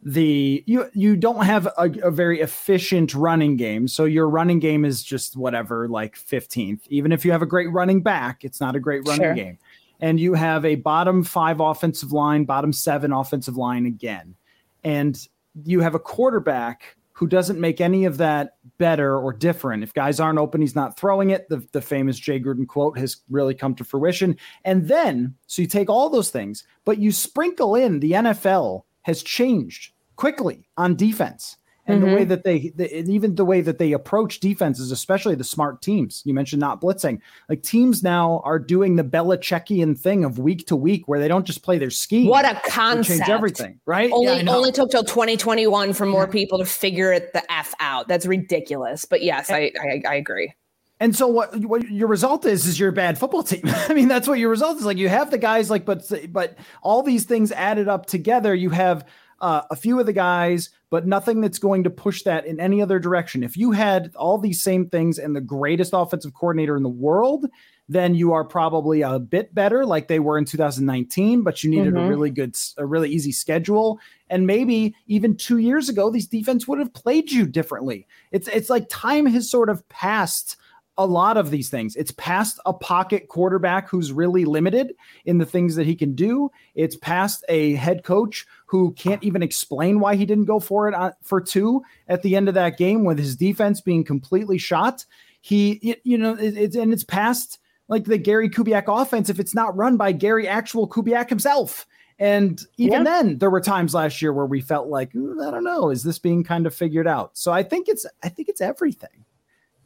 the 0.02 0.64
you 0.66 0.88
you 0.94 1.14
don't 1.14 1.44
have 1.44 1.66
a, 1.76 1.90
a, 2.02 2.10
very 2.10 2.40
efficient 2.40 3.14
running 3.14 3.54
game 3.58 3.86
so 3.86 4.06
your 4.06 4.30
running 4.30 4.58
game 4.58 4.86
is 4.86 5.02
just 5.02 5.36
whatever 5.36 5.86
like 5.88 6.16
15th 6.16 6.80
even 6.88 7.12
if 7.12 7.22
you 7.22 7.32
have 7.32 7.42
a 7.42 7.46
great 7.46 7.70
running 7.70 8.00
back 8.00 8.42
it's 8.42 8.62
not 8.62 8.74
a 8.74 8.80
great 8.80 9.06
running 9.06 9.20
sure. 9.20 9.34
game 9.34 9.58
and 10.00 10.18
you 10.18 10.34
have 10.34 10.64
a 10.64 10.76
bottom 10.76 11.22
five 11.22 11.60
offensive 11.60 12.12
line, 12.12 12.44
bottom 12.44 12.72
seven 12.72 13.12
offensive 13.12 13.56
line 13.56 13.86
again. 13.86 14.34
And 14.82 15.18
you 15.64 15.80
have 15.80 15.94
a 15.94 15.98
quarterback 15.98 16.96
who 17.20 17.26
doesn't 17.26 17.60
make 17.60 17.82
any 17.82 18.06
of 18.06 18.16
that 18.16 18.56
better 18.78 19.14
or 19.14 19.30
different. 19.30 19.82
If 19.82 19.92
guys 19.92 20.20
aren't 20.20 20.38
open, 20.38 20.62
he's 20.62 20.74
not 20.74 20.98
throwing 20.98 21.28
it. 21.28 21.46
The, 21.50 21.62
the 21.72 21.82
famous 21.82 22.18
Jay 22.18 22.40
Gruden 22.40 22.66
quote 22.66 22.96
has 22.96 23.18
really 23.28 23.54
come 23.54 23.74
to 23.74 23.84
fruition. 23.84 24.38
And 24.64 24.88
then, 24.88 25.34
so 25.46 25.60
you 25.60 25.68
take 25.68 25.90
all 25.90 26.08
those 26.08 26.30
things, 26.30 26.64
but 26.86 26.96
you 26.96 27.12
sprinkle 27.12 27.74
in 27.74 28.00
the 28.00 28.12
NFL 28.12 28.84
has 29.02 29.22
changed 29.22 29.92
quickly 30.16 30.66
on 30.78 30.96
defense 30.96 31.58
and 31.90 32.02
mm-hmm. 32.02 32.10
the 32.10 32.16
way 32.16 32.24
that 32.24 32.44
they, 32.44 32.72
the, 32.74 33.10
even 33.10 33.34
the 33.34 33.44
way 33.44 33.60
that 33.60 33.78
they 33.78 33.92
approach 33.92 34.40
defenses, 34.40 34.90
especially 34.90 35.34
the 35.34 35.44
smart 35.44 35.82
teams. 35.82 36.22
You 36.24 36.34
mentioned 36.34 36.60
not 36.60 36.80
blitzing. 36.80 37.20
Like 37.48 37.62
teams 37.62 38.02
now 38.02 38.40
are 38.44 38.58
doing 38.58 38.96
the 38.96 39.04
Belichickian 39.04 39.98
thing 39.98 40.24
of 40.24 40.38
week 40.38 40.66
to 40.68 40.76
week, 40.76 41.08
where 41.08 41.18
they 41.18 41.28
don't 41.28 41.44
just 41.44 41.62
play 41.62 41.78
their 41.78 41.90
scheme. 41.90 42.28
What 42.28 42.44
a 42.44 42.60
concept! 42.68 43.18
Change 43.18 43.30
everything, 43.30 43.80
right? 43.86 44.10
Only 44.12 44.42
yeah, 44.42 44.52
only 44.52 44.72
took 44.72 44.90
till 44.90 45.04
2021 45.04 45.92
for 45.92 46.06
more 46.06 46.26
people 46.26 46.58
to 46.58 46.64
figure 46.64 47.12
it 47.12 47.32
the 47.32 47.52
f 47.52 47.74
out. 47.80 48.08
That's 48.08 48.26
ridiculous. 48.26 49.04
But 49.04 49.22
yes, 49.22 49.50
I, 49.50 49.72
I, 49.80 50.02
I 50.08 50.14
agree. 50.14 50.54
And 51.00 51.16
so 51.16 51.26
what, 51.26 51.56
what 51.64 51.90
your 51.90 52.08
result 52.08 52.44
is 52.44 52.66
is 52.66 52.78
you're 52.78 52.90
a 52.90 52.92
bad 52.92 53.18
football 53.18 53.42
team. 53.42 53.62
I 53.64 53.94
mean, 53.94 54.06
that's 54.06 54.28
what 54.28 54.38
your 54.38 54.50
result 54.50 54.76
is. 54.76 54.84
Like 54.84 54.98
you 54.98 55.08
have 55.08 55.30
the 55.30 55.38
guys 55.38 55.70
like, 55.70 55.86
but 55.86 56.02
but 56.28 56.58
all 56.82 57.02
these 57.02 57.24
things 57.24 57.50
added 57.52 57.88
up 57.88 58.04
together, 58.04 58.54
you 58.54 58.68
have 58.70 59.06
uh, 59.40 59.62
a 59.70 59.76
few 59.76 59.98
of 59.98 60.06
the 60.06 60.12
guys, 60.12 60.70
but 60.90 61.06
nothing 61.06 61.40
that's 61.40 61.58
going 61.58 61.84
to 61.84 61.90
push 61.90 62.22
that 62.22 62.46
in 62.46 62.60
any 62.60 62.82
other 62.82 62.98
direction. 62.98 63.42
If 63.42 63.56
you 63.56 63.72
had 63.72 64.14
all 64.16 64.38
these 64.38 64.60
same 64.60 64.88
things 64.88 65.18
and 65.18 65.34
the 65.34 65.40
greatest 65.40 65.92
offensive 65.94 66.34
coordinator 66.34 66.76
in 66.76 66.82
the 66.82 66.88
world, 66.88 67.46
then 67.88 68.14
you 68.14 68.32
are 68.32 68.44
probably 68.44 69.02
a 69.02 69.18
bit 69.18 69.52
better 69.52 69.84
like 69.84 70.06
they 70.06 70.20
were 70.20 70.38
in 70.38 70.44
2019, 70.44 71.42
but 71.42 71.64
you 71.64 71.70
needed 71.70 71.94
mm-hmm. 71.94 72.04
a 72.04 72.08
really 72.08 72.30
good, 72.30 72.56
a 72.76 72.86
really 72.86 73.10
easy 73.10 73.32
schedule. 73.32 73.98
And 74.28 74.46
maybe 74.46 74.94
even 75.08 75.36
two 75.36 75.58
years 75.58 75.88
ago, 75.88 76.08
these 76.08 76.28
defense 76.28 76.68
would 76.68 76.78
have 76.78 76.94
played 76.94 77.32
you 77.32 77.46
differently. 77.46 78.06
It's 78.30 78.46
it's 78.46 78.70
like 78.70 78.86
time 78.88 79.26
has 79.26 79.50
sort 79.50 79.68
of 79.68 79.88
passed 79.88 80.56
a 80.98 81.06
lot 81.06 81.36
of 81.36 81.50
these 81.50 81.70
things. 81.70 81.96
It's 81.96 82.10
past 82.12 82.60
a 82.66 82.72
pocket 82.72 83.28
quarterback 83.28 83.88
who's 83.88 84.12
really 84.12 84.44
limited 84.44 84.92
in 85.24 85.38
the 85.38 85.46
things 85.46 85.76
that 85.76 85.86
he 85.86 85.94
can 85.94 86.14
do. 86.14 86.50
It's 86.74 86.96
past 86.96 87.44
a 87.48 87.74
head 87.74 88.04
coach 88.04 88.46
who 88.66 88.92
can't 88.92 89.22
even 89.22 89.42
explain 89.42 90.00
why 90.00 90.16
he 90.16 90.26
didn't 90.26 90.44
go 90.44 90.60
for 90.60 90.88
it 90.88 90.94
uh, 90.94 91.12
for 91.22 91.40
two 91.40 91.82
at 92.08 92.22
the 92.22 92.36
end 92.36 92.48
of 92.48 92.54
that 92.54 92.76
game 92.76 93.04
with 93.04 93.18
his 93.18 93.36
defense 93.36 93.80
being 93.80 94.04
completely 94.04 94.58
shot. 94.58 95.06
He, 95.40 95.96
you 96.04 96.18
know, 96.18 96.36
it's 96.38 96.76
and 96.76 96.92
it's 96.92 97.04
past 97.04 97.58
like 97.88 98.04
the 98.04 98.18
Gary 98.18 98.50
Kubiak 98.50 98.84
offense 98.86 99.30
if 99.30 99.40
it's 99.40 99.54
not 99.54 99.76
run 99.76 99.96
by 99.96 100.12
Gary 100.12 100.46
actual 100.46 100.88
Kubiak 100.88 101.28
himself. 101.28 101.86
And 102.18 102.60
even 102.76 102.98
yeah. 102.98 103.04
then, 103.04 103.38
there 103.38 103.48
were 103.48 103.62
times 103.62 103.94
last 103.94 104.20
year 104.20 104.34
where 104.34 104.44
we 104.44 104.60
felt 104.60 104.88
like, 104.88 105.08
I 105.16 105.50
don't 105.50 105.64
know, 105.64 105.88
is 105.88 106.02
this 106.02 106.18
being 106.18 106.44
kind 106.44 106.66
of 106.66 106.74
figured 106.74 107.06
out? 107.06 107.30
So 107.38 107.50
I 107.50 107.62
think 107.62 107.88
it's, 107.88 108.04
I 108.22 108.28
think 108.28 108.50
it's 108.50 108.60
everything. 108.60 109.24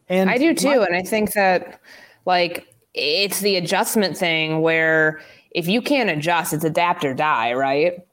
And 0.08 0.30
I 0.30 0.38
do 0.38 0.54
too. 0.54 0.80
My- 0.80 0.86
and 0.86 0.96
I 0.96 1.02
think 1.02 1.32
that 1.32 1.80
like 2.26 2.66
it's 2.94 3.40
the 3.40 3.56
adjustment 3.56 4.16
thing 4.16 4.60
where 4.60 5.20
if 5.50 5.68
you 5.68 5.80
can't 5.82 6.10
adjust, 6.10 6.52
it's 6.52 6.64
adapt 6.64 7.04
or 7.04 7.14
die, 7.14 7.52
right? 7.52 8.04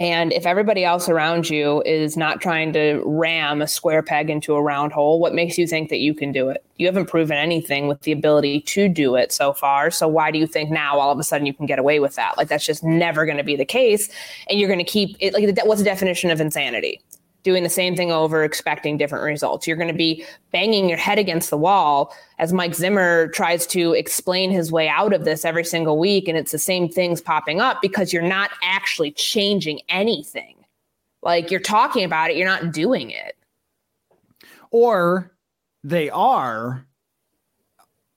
And 0.00 0.32
if 0.32 0.46
everybody 0.46 0.84
else 0.84 1.08
around 1.08 1.50
you 1.50 1.82
is 1.84 2.16
not 2.16 2.40
trying 2.40 2.72
to 2.74 3.02
ram 3.04 3.60
a 3.60 3.66
square 3.66 4.02
peg 4.02 4.30
into 4.30 4.54
a 4.54 4.62
round 4.62 4.92
hole, 4.92 5.18
what 5.18 5.34
makes 5.34 5.58
you 5.58 5.66
think 5.66 5.88
that 5.88 5.98
you 5.98 6.14
can 6.14 6.30
do 6.30 6.48
it? 6.50 6.64
You 6.76 6.86
haven't 6.86 7.06
proven 7.06 7.36
anything 7.36 7.88
with 7.88 8.02
the 8.02 8.12
ability 8.12 8.60
to 8.60 8.88
do 8.88 9.16
it 9.16 9.32
so 9.32 9.52
far. 9.52 9.90
So 9.90 10.06
why 10.06 10.30
do 10.30 10.38
you 10.38 10.46
think 10.46 10.70
now 10.70 11.00
all 11.00 11.10
of 11.10 11.18
a 11.18 11.24
sudden 11.24 11.46
you 11.46 11.52
can 11.52 11.66
get 11.66 11.80
away 11.80 11.98
with 11.98 12.14
that? 12.14 12.38
Like 12.38 12.46
that's 12.46 12.64
just 12.64 12.84
never 12.84 13.26
going 13.26 13.38
to 13.38 13.44
be 13.44 13.56
the 13.56 13.64
case. 13.64 14.08
And 14.48 14.60
you're 14.60 14.68
going 14.68 14.78
to 14.78 14.84
keep 14.84 15.16
it 15.18 15.34
like 15.34 15.58
what's 15.64 15.80
the 15.80 15.84
definition 15.84 16.30
of 16.30 16.40
insanity? 16.40 17.00
Doing 17.48 17.62
the 17.62 17.70
same 17.70 17.96
thing 17.96 18.12
over, 18.12 18.44
expecting 18.44 18.98
different 18.98 19.24
results. 19.24 19.66
You're 19.66 19.78
going 19.78 19.88
to 19.88 19.94
be 19.94 20.22
banging 20.52 20.86
your 20.86 20.98
head 20.98 21.18
against 21.18 21.48
the 21.48 21.56
wall 21.56 22.14
as 22.38 22.52
Mike 22.52 22.74
Zimmer 22.74 23.28
tries 23.28 23.66
to 23.68 23.94
explain 23.94 24.50
his 24.50 24.70
way 24.70 24.86
out 24.86 25.14
of 25.14 25.24
this 25.24 25.46
every 25.46 25.64
single 25.64 25.98
week. 25.98 26.28
And 26.28 26.36
it's 26.36 26.52
the 26.52 26.58
same 26.58 26.90
things 26.90 27.22
popping 27.22 27.58
up 27.58 27.80
because 27.80 28.12
you're 28.12 28.20
not 28.20 28.50
actually 28.62 29.12
changing 29.12 29.80
anything. 29.88 30.56
Like 31.22 31.50
you're 31.50 31.58
talking 31.58 32.04
about 32.04 32.30
it, 32.30 32.36
you're 32.36 32.46
not 32.46 32.70
doing 32.70 33.12
it. 33.12 33.34
Or 34.70 35.32
they 35.82 36.10
are. 36.10 36.84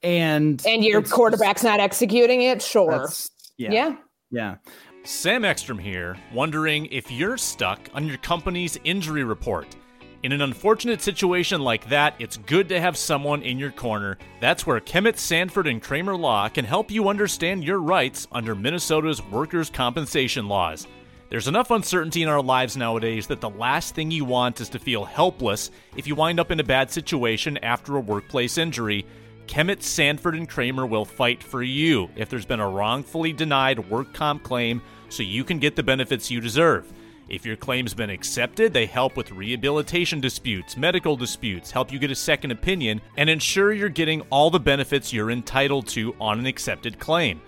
And 0.04 0.62
and 0.68 0.84
your 0.84 1.02
quarterback's 1.04 1.64
not 1.64 1.80
executing 1.80 2.42
it, 2.42 2.62
sure. 2.62 3.08
Yeah. 3.56 3.72
Yeah. 3.72 3.96
Yeah. 4.30 4.56
Sam 5.04 5.44
Ekstrom 5.46 5.80
here, 5.80 6.16
wondering 6.32 6.86
if 6.92 7.10
you're 7.10 7.38
stuck 7.38 7.90
on 7.96 8.08
your 8.08 8.18
company's 8.18 8.78
injury 8.84 9.24
report. 9.24 9.76
In 10.22 10.32
an 10.32 10.44
unfortunate 10.44 11.02
situation 11.02 11.62
like 11.62 11.90
that, 11.90 12.14
it's 12.20 12.38
good 12.38 12.70
to 12.70 12.80
have 12.80 12.96
someone 12.96 13.42
in 13.42 13.58
your 13.58 13.72
corner. 13.72 14.20
That's 14.40 14.68
where 14.68 14.80
Kemet 14.80 15.18
Sanford 15.18 15.66
and 15.66 15.82
Kramer 15.82 16.16
Law 16.16 16.50
can 16.50 16.66
help 16.66 16.92
you 16.92 17.10
understand 17.10 17.64
your 17.64 17.80
rights 17.80 18.28
under 18.32 18.54
Minnesota's 18.54 19.24
workers' 19.24 19.72
compensation 19.72 20.48
laws. 20.48 20.86
There's 21.30 21.48
enough 21.48 21.72
uncertainty 21.72 22.22
in 22.22 22.30
our 22.30 22.44
lives 22.44 22.78
nowadays 22.78 23.26
that 23.26 23.42
the 23.42 23.50
last 23.50 23.96
thing 23.96 24.12
you 24.12 24.24
want 24.24 24.62
is 24.62 24.70
to 24.70 24.78
feel 24.78 25.04
helpless 25.04 25.72
if 25.98 26.06
you 26.06 26.14
wind 26.14 26.40
up 26.40 26.52
in 26.52 26.60
a 26.60 26.64
bad 26.64 26.92
situation 26.92 27.58
after 27.60 27.98
a 27.98 28.02
workplace 28.02 28.60
injury. 28.60 29.08
Kemet, 29.52 29.84
Sanford, 29.84 30.36
and 30.36 30.48
Kramer 30.48 30.86
will 30.86 31.04
fight 31.04 31.44
for 31.44 31.62
you 31.62 32.10
if 32.16 32.30
there's 32.30 32.46
been 32.46 32.62
a 32.62 32.70
wrongfully 32.70 33.34
denied 33.34 33.90
work 33.90 34.14
comp 34.14 34.44
claim 34.44 34.82
so 35.10 35.24
you 35.24 35.44
can 35.44 35.60
get 35.60 35.76
the 35.76 35.84
benefits 35.84 36.32
you 36.32 36.40
deserve. 36.40 36.90
If 37.28 37.46
your 37.46 37.58
claim's 37.58 37.94
been 37.94 38.10
accepted, 38.10 38.72
they 38.72 38.86
help 38.86 39.18
with 39.18 39.34
rehabilitation 39.34 40.22
disputes, 40.22 40.78
medical 40.78 41.18
disputes, 41.18 41.70
help 41.70 41.92
you 41.92 42.00
get 42.00 42.12
a 42.12 42.16
second 42.16 42.52
opinion, 42.52 43.02
and 43.18 43.30
ensure 43.30 43.74
you're 43.74 43.90
getting 43.90 44.22
all 44.30 44.52
the 44.52 44.58
benefits 44.58 45.12
you're 45.12 45.32
entitled 45.32 45.86
to 45.90 46.16
on 46.22 46.40
an 46.40 46.46
accepted 46.46 46.98
claim. 46.98 47.42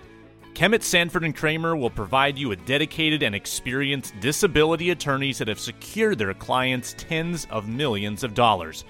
Kemet, 0.55 0.83
Sanford, 0.83 1.23
and 1.23 1.33
Kramer 1.33 1.73
will 1.73 1.89
provide 1.89 2.37
you 2.37 2.49
with 2.49 2.65
dedicated 2.65 3.23
and 3.23 3.33
experienced 3.33 4.19
disability 4.19 4.89
attorneys 4.89 5.37
that 5.37 5.47
have 5.47 5.57
secured 5.57 6.17
their 6.17 6.33
clients 6.33 6.95
tens 6.97 7.47
of 7.49 7.69
millions 7.69 8.25
of 8.25 8.33
dollars. 8.33 8.83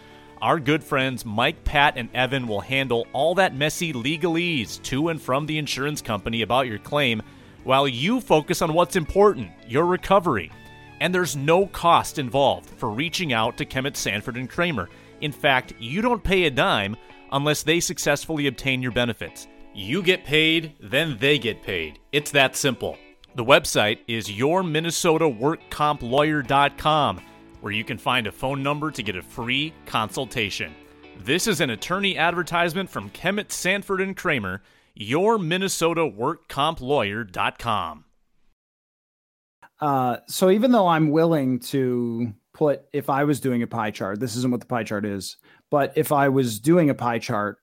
Our 0.43 0.59
good 0.59 0.83
friends 0.83 1.23
Mike, 1.23 1.63
Pat, 1.63 1.93
and 1.95 2.09
Evan 2.13 2.49
will 2.49 2.59
handle 2.59 3.07
all 3.13 3.33
that 3.35 3.55
messy 3.55 3.93
legalese 3.93 4.83
to 4.83 5.07
and 5.07 5.21
from 5.21 5.45
the 5.45 5.57
insurance 5.57 6.01
company 6.01 6.41
about 6.41 6.67
your 6.67 6.79
claim 6.79 7.21
while 7.63 7.87
you 7.87 8.19
focus 8.19 8.61
on 8.61 8.73
what's 8.73 8.97
important 8.97 9.51
your 9.69 9.85
recovery. 9.85 10.51
And 10.99 11.15
there's 11.15 11.37
no 11.37 11.67
cost 11.67 12.19
involved 12.19 12.69
for 12.69 12.89
reaching 12.89 13.31
out 13.31 13.55
to 13.55 13.65
Kemet 13.65 13.95
Sanford 13.95 14.35
and 14.35 14.49
Kramer. 14.49 14.89
In 15.21 15.31
fact, 15.31 15.75
you 15.79 16.01
don't 16.01 16.21
pay 16.21 16.43
a 16.43 16.51
dime 16.51 16.97
unless 17.31 17.63
they 17.63 17.79
successfully 17.79 18.47
obtain 18.47 18.81
your 18.81 18.91
benefits. 18.91 19.47
You 19.73 20.03
get 20.03 20.25
paid, 20.25 20.73
then 20.81 21.15
they 21.21 21.39
get 21.39 21.63
paid. 21.63 21.99
It's 22.11 22.31
that 22.31 22.57
simple. 22.57 22.97
The 23.35 23.45
website 23.45 23.99
is 24.09 24.27
yourminnesotaworkcomplawyer.com 24.27 27.21
where 27.63 27.71
you 27.71 27.85
can 27.85 27.97
find 27.97 28.27
a 28.27 28.31
phone 28.31 28.61
number 28.61 28.91
to 28.91 29.01
get 29.01 29.15
a 29.15 29.21
free 29.21 29.73
consultation. 29.85 30.75
This 31.23 31.47
is 31.47 31.61
an 31.61 31.69
attorney 31.69 32.17
advertisement 32.17 32.89
from 32.89 33.09
Kemet 33.11 33.53
Sanford 33.53 34.01
and 34.01 34.17
Kramer, 34.17 34.61
your 34.93 35.39
Minnesota 35.39 36.05
Work 36.05 36.49
Comp 36.49 36.81
Lawyer.com. 36.81 38.03
Uh, 39.79 40.17
so 40.27 40.49
even 40.49 40.73
though 40.73 40.87
I'm 40.87 41.11
willing 41.11 41.59
to 41.59 42.33
put, 42.53 42.81
if 42.91 43.09
I 43.09 43.23
was 43.23 43.39
doing 43.39 43.63
a 43.63 43.67
pie 43.67 43.91
chart, 43.91 44.19
this 44.19 44.35
isn't 44.35 44.51
what 44.51 44.59
the 44.59 44.67
pie 44.67 44.83
chart 44.83 45.05
is, 45.05 45.37
but 45.71 45.93
if 45.95 46.11
I 46.11 46.27
was 46.27 46.59
doing 46.59 46.89
a 46.89 46.93
pie 46.93 47.19
chart, 47.19 47.59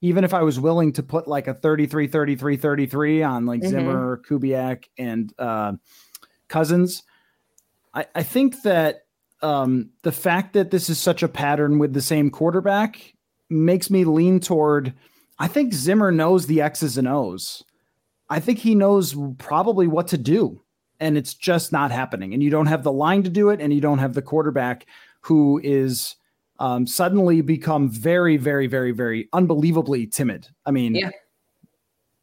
even 0.00 0.22
if 0.22 0.32
I 0.32 0.42
was 0.42 0.60
willing 0.60 0.92
to 0.92 1.02
put 1.02 1.26
like 1.26 1.48
a 1.48 1.54
33, 1.54 2.06
33, 2.06 2.56
33 2.56 3.22
on 3.24 3.46
like 3.46 3.62
mm-hmm. 3.62 3.70
Zimmer, 3.70 4.22
Kubiak, 4.28 4.84
and 4.96 5.34
uh, 5.40 5.72
Cousins, 6.48 7.02
I, 7.92 8.06
I 8.14 8.22
think 8.22 8.62
that 8.62 9.00
um, 9.42 9.90
the 10.02 10.12
fact 10.12 10.52
that 10.52 10.70
this 10.70 10.88
is 10.88 10.98
such 10.98 11.22
a 11.22 11.28
pattern 11.28 11.78
with 11.78 11.92
the 11.92 12.02
same 12.02 12.30
quarterback 12.30 13.14
makes 13.48 13.90
me 13.90 14.04
lean 14.04 14.40
toward. 14.40 14.94
I 15.38 15.48
think 15.48 15.72
Zimmer 15.72 16.10
knows 16.12 16.46
the 16.46 16.60
X's 16.60 16.98
and 16.98 17.08
O's. 17.08 17.64
I 18.28 18.40
think 18.40 18.58
he 18.58 18.74
knows 18.74 19.16
probably 19.38 19.88
what 19.88 20.08
to 20.08 20.18
do, 20.18 20.62
and 21.00 21.18
it's 21.18 21.34
just 21.34 21.72
not 21.72 21.90
happening. 21.90 22.32
And 22.32 22.42
you 22.42 22.50
don't 22.50 22.66
have 22.66 22.84
the 22.84 22.92
line 22.92 23.22
to 23.24 23.30
do 23.30 23.48
it, 23.48 23.60
and 23.60 23.72
you 23.72 23.80
don't 23.80 23.98
have 23.98 24.14
the 24.14 24.22
quarterback 24.22 24.86
who 25.22 25.60
is 25.64 26.16
um, 26.60 26.86
suddenly 26.86 27.40
become 27.40 27.90
very, 27.90 28.36
very, 28.36 28.66
very, 28.66 28.92
very 28.92 29.28
unbelievably 29.32 30.06
timid. 30.08 30.48
I 30.64 30.70
mean, 30.70 30.94
yeah. 30.94 31.10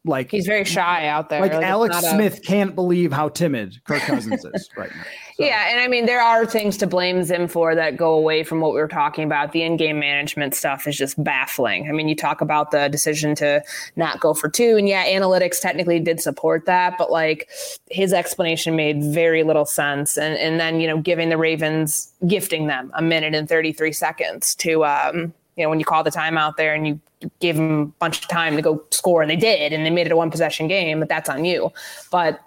Like 0.07 0.31
he's 0.31 0.47
very 0.47 0.65
shy 0.65 1.07
out 1.07 1.29
there. 1.29 1.41
Like, 1.41 1.53
like 1.53 1.65
Alex 1.65 1.97
Smith 1.99 2.37
a... 2.37 2.41
can't 2.41 2.75
believe 2.75 3.11
how 3.11 3.29
timid 3.29 3.83
Kirk 3.85 4.01
Cousins 4.01 4.45
is 4.45 4.69
right 4.77 4.89
now. 4.95 5.03
So. 5.37 5.45
Yeah, 5.45 5.69
and 5.69 5.79
I 5.79 5.87
mean 5.87 6.05
there 6.05 6.21
are 6.21 6.45
things 6.45 6.77
to 6.77 6.87
blame 6.87 7.23
Zim 7.23 7.47
for 7.47 7.75
that 7.75 7.95
go 7.97 8.13
away 8.13 8.43
from 8.43 8.59
what 8.59 8.73
we 8.73 8.79
were 8.79 8.87
talking 8.87 9.23
about. 9.23 9.51
The 9.51 9.63
in-game 9.63 9.99
management 9.99 10.55
stuff 10.55 10.87
is 10.87 10.97
just 10.97 11.21
baffling. 11.23 11.87
I 11.87 11.91
mean, 11.91 12.07
you 12.07 12.15
talk 12.15 12.41
about 12.41 12.71
the 12.71 12.87
decision 12.87 13.35
to 13.35 13.63
not 13.95 14.19
go 14.19 14.33
for 14.33 14.49
two, 14.49 14.77
and 14.77 14.87
yeah, 14.87 15.05
analytics 15.05 15.59
technically 15.59 15.99
did 15.99 16.19
support 16.19 16.65
that, 16.65 16.97
but 16.97 17.11
like 17.11 17.49
his 17.91 18.13
explanation 18.13 18.75
made 18.75 19.03
very 19.03 19.43
little 19.43 19.65
sense. 19.65 20.17
And 20.17 20.37
and 20.37 20.59
then 20.59 20.79
you 20.79 20.87
know 20.87 20.99
giving 20.99 21.29
the 21.29 21.37
Ravens 21.37 22.11
gifting 22.25 22.67
them 22.67 22.91
a 22.95 23.01
minute 23.01 23.35
and 23.35 23.47
33 23.47 23.91
seconds 23.91 24.55
to 24.55 24.85
um 24.85 25.33
you 25.57 25.63
know 25.63 25.69
when 25.69 25.79
you 25.79 25.85
call 25.85 26.03
the 26.03 26.11
time 26.11 26.37
out 26.37 26.55
there 26.55 26.73
and 26.73 26.87
you 26.87 26.99
give 27.39 27.55
them 27.55 27.81
a 27.81 27.85
bunch 27.99 28.19
of 28.21 28.27
time 28.27 28.55
to 28.55 28.61
go 28.61 28.83
score, 28.91 29.21
and 29.21 29.29
they 29.29 29.35
did, 29.35 29.73
and 29.73 29.85
they 29.85 29.89
made 29.89 30.05
it 30.05 30.11
a 30.11 30.17
one 30.17 30.31
possession 30.31 30.67
game, 30.67 30.99
but 30.99 31.09
that's 31.09 31.29
on 31.29 31.43
you. 31.43 31.71
But 32.11 32.39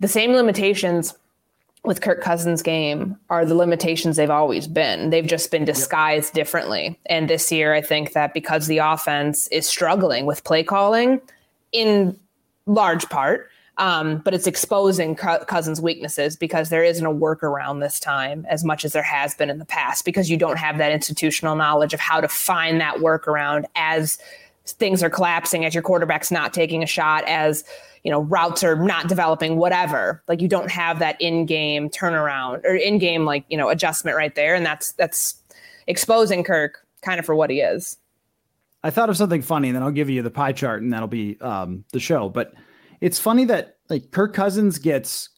the 0.00 0.08
same 0.08 0.32
limitations 0.32 1.14
with 1.84 2.00
Kirk 2.00 2.20
Cousins' 2.22 2.62
game 2.62 3.16
are 3.30 3.44
the 3.44 3.54
limitations 3.54 4.16
they've 4.16 4.30
always 4.30 4.66
been. 4.66 5.10
They've 5.10 5.26
just 5.26 5.50
been 5.50 5.64
disguised 5.64 6.30
yep. 6.30 6.34
differently. 6.34 6.98
And 7.06 7.28
this 7.28 7.52
year, 7.52 7.74
I 7.74 7.82
think 7.82 8.14
that 8.14 8.32
because 8.34 8.66
the 8.66 8.78
offense 8.78 9.46
is 9.48 9.66
struggling 9.66 10.26
with 10.26 10.44
play 10.44 10.64
calling 10.64 11.20
in 11.72 12.18
large 12.66 13.08
part, 13.10 13.50
um, 13.78 14.18
but 14.18 14.34
it's 14.34 14.46
exposing 14.46 15.16
Cousins' 15.16 15.80
weaknesses 15.80 16.36
because 16.36 16.68
there 16.68 16.84
isn't 16.84 17.04
a 17.04 17.10
workaround 17.10 17.80
this 17.80 17.98
time 17.98 18.46
as 18.48 18.64
much 18.64 18.84
as 18.84 18.92
there 18.92 19.02
has 19.02 19.34
been 19.34 19.50
in 19.50 19.58
the 19.58 19.64
past 19.64 20.04
because 20.04 20.30
you 20.30 20.36
don't 20.36 20.58
have 20.58 20.78
that 20.78 20.92
institutional 20.92 21.56
knowledge 21.56 21.92
of 21.92 21.98
how 21.98 22.20
to 22.20 22.28
find 22.28 22.80
that 22.80 22.96
workaround 22.96 23.64
as 23.74 24.18
things 24.66 25.02
are 25.02 25.10
collapsing, 25.10 25.64
as 25.64 25.74
your 25.74 25.82
quarterback's 25.82 26.30
not 26.30 26.54
taking 26.54 26.82
a 26.82 26.86
shot, 26.86 27.24
as 27.26 27.64
you 28.04 28.10
know 28.10 28.20
routes 28.20 28.62
are 28.62 28.76
not 28.76 29.08
developing, 29.08 29.56
whatever. 29.56 30.22
Like 30.28 30.40
you 30.40 30.48
don't 30.48 30.70
have 30.70 31.00
that 31.00 31.20
in-game 31.20 31.90
turnaround 31.90 32.64
or 32.64 32.74
in-game 32.76 33.24
like 33.24 33.44
you 33.48 33.58
know 33.58 33.70
adjustment 33.70 34.16
right 34.16 34.34
there, 34.34 34.54
and 34.54 34.64
that's 34.64 34.92
that's 34.92 35.34
exposing 35.88 36.44
Kirk 36.44 36.86
kind 37.02 37.18
of 37.18 37.26
for 37.26 37.34
what 37.34 37.50
he 37.50 37.60
is. 37.60 37.96
I 38.84 38.90
thought 38.90 39.10
of 39.10 39.16
something 39.16 39.42
funny, 39.42 39.68
and 39.68 39.74
then 39.74 39.82
I'll 39.82 39.90
give 39.90 40.10
you 40.10 40.22
the 40.22 40.30
pie 40.30 40.52
chart, 40.52 40.82
and 40.82 40.92
that'll 40.92 41.08
be 41.08 41.40
um, 41.40 41.84
the 41.92 42.00
show. 42.00 42.28
But 42.28 42.54
it's 43.04 43.18
funny 43.18 43.44
that 43.44 43.76
like 43.90 44.10
Kirk 44.12 44.32
Cousins 44.32 44.78
gets 44.78 45.28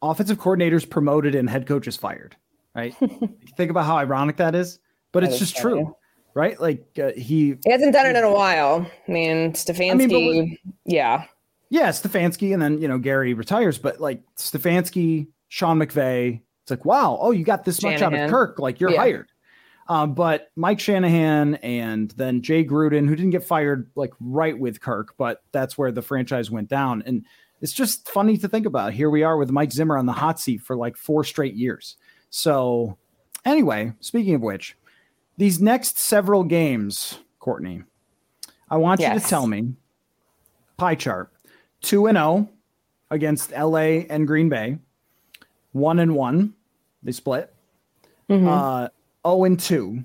offensive 0.00 0.38
coordinators 0.38 0.88
promoted 0.88 1.34
and 1.34 1.50
head 1.50 1.66
coaches 1.66 1.96
fired. 1.96 2.36
Right? 2.76 2.94
Think 3.56 3.72
about 3.72 3.86
how 3.86 3.96
ironic 3.96 4.36
that 4.36 4.54
is, 4.54 4.78
but 5.10 5.20
that 5.20 5.30
it's 5.30 5.38
just 5.40 5.58
funny. 5.58 5.82
true, 5.82 5.96
right? 6.34 6.60
Like 6.60 6.86
uh, 7.02 7.10
he 7.16 7.56
he 7.64 7.70
hasn't 7.70 7.92
done 7.92 8.06
it 8.06 8.14
in 8.14 8.22
a 8.22 8.32
while. 8.32 8.88
I 9.08 9.10
mean, 9.10 9.52
Stefanski, 9.52 9.90
I 9.90 9.94
mean, 9.94 10.50
with, 10.64 10.74
yeah, 10.84 11.24
yeah, 11.70 11.88
Stefanski, 11.88 12.52
and 12.52 12.62
then 12.62 12.80
you 12.80 12.86
know 12.86 12.98
Gary 12.98 13.34
retires, 13.34 13.78
but 13.78 14.00
like 14.00 14.22
Stefanski, 14.36 15.26
Sean 15.48 15.80
McVay, 15.80 16.40
it's 16.62 16.70
like 16.70 16.84
wow, 16.84 17.18
oh, 17.20 17.32
you 17.32 17.44
got 17.44 17.64
this 17.64 17.78
Shanahan. 17.78 18.12
much 18.12 18.20
out 18.20 18.24
of 18.26 18.30
Kirk, 18.30 18.60
like 18.60 18.78
you're 18.78 18.92
yeah. 18.92 18.98
hired. 18.98 19.28
Um, 19.88 20.12
but 20.12 20.50
Mike 20.54 20.80
Shanahan 20.80 21.54
and 21.56 22.10
then 22.12 22.42
Jay 22.42 22.62
Gruden, 22.64 23.08
who 23.08 23.16
didn't 23.16 23.30
get 23.30 23.44
fired 23.44 23.90
like 23.94 24.12
right 24.20 24.58
with 24.58 24.80
Kirk, 24.80 25.14
but 25.16 25.42
that's 25.52 25.78
where 25.78 25.90
the 25.90 26.02
franchise 26.02 26.50
went 26.50 26.68
down. 26.68 27.02
And 27.06 27.24
it's 27.62 27.72
just 27.72 28.08
funny 28.08 28.36
to 28.38 28.48
think 28.48 28.66
about. 28.66 28.92
Here 28.92 29.08
we 29.08 29.22
are 29.22 29.36
with 29.38 29.50
Mike 29.50 29.72
Zimmer 29.72 29.96
on 29.96 30.06
the 30.06 30.12
hot 30.12 30.38
seat 30.38 30.60
for 30.60 30.76
like 30.76 30.96
four 30.96 31.24
straight 31.24 31.54
years. 31.54 31.96
So, 32.28 32.98
anyway, 33.46 33.94
speaking 34.00 34.34
of 34.34 34.42
which, 34.42 34.76
these 35.38 35.60
next 35.60 35.98
several 35.98 36.44
games, 36.44 37.18
Courtney, 37.38 37.82
I 38.70 38.76
want 38.76 39.00
yes. 39.00 39.14
you 39.14 39.20
to 39.20 39.26
tell 39.26 39.46
me 39.46 39.72
pie 40.76 40.94
chart 40.96 41.32
2 41.80 42.06
and 42.06 42.16
0 42.18 42.48
against 43.10 43.52
LA 43.52 44.04
and 44.10 44.26
Green 44.26 44.50
Bay, 44.50 44.78
1 45.72 45.98
and 45.98 46.14
1, 46.14 46.54
they 47.02 47.12
split. 47.12 47.54
Mm-hmm. 48.28 48.46
Uh, 48.46 48.88
0 49.26 49.44
and 49.44 49.60
2. 49.60 50.04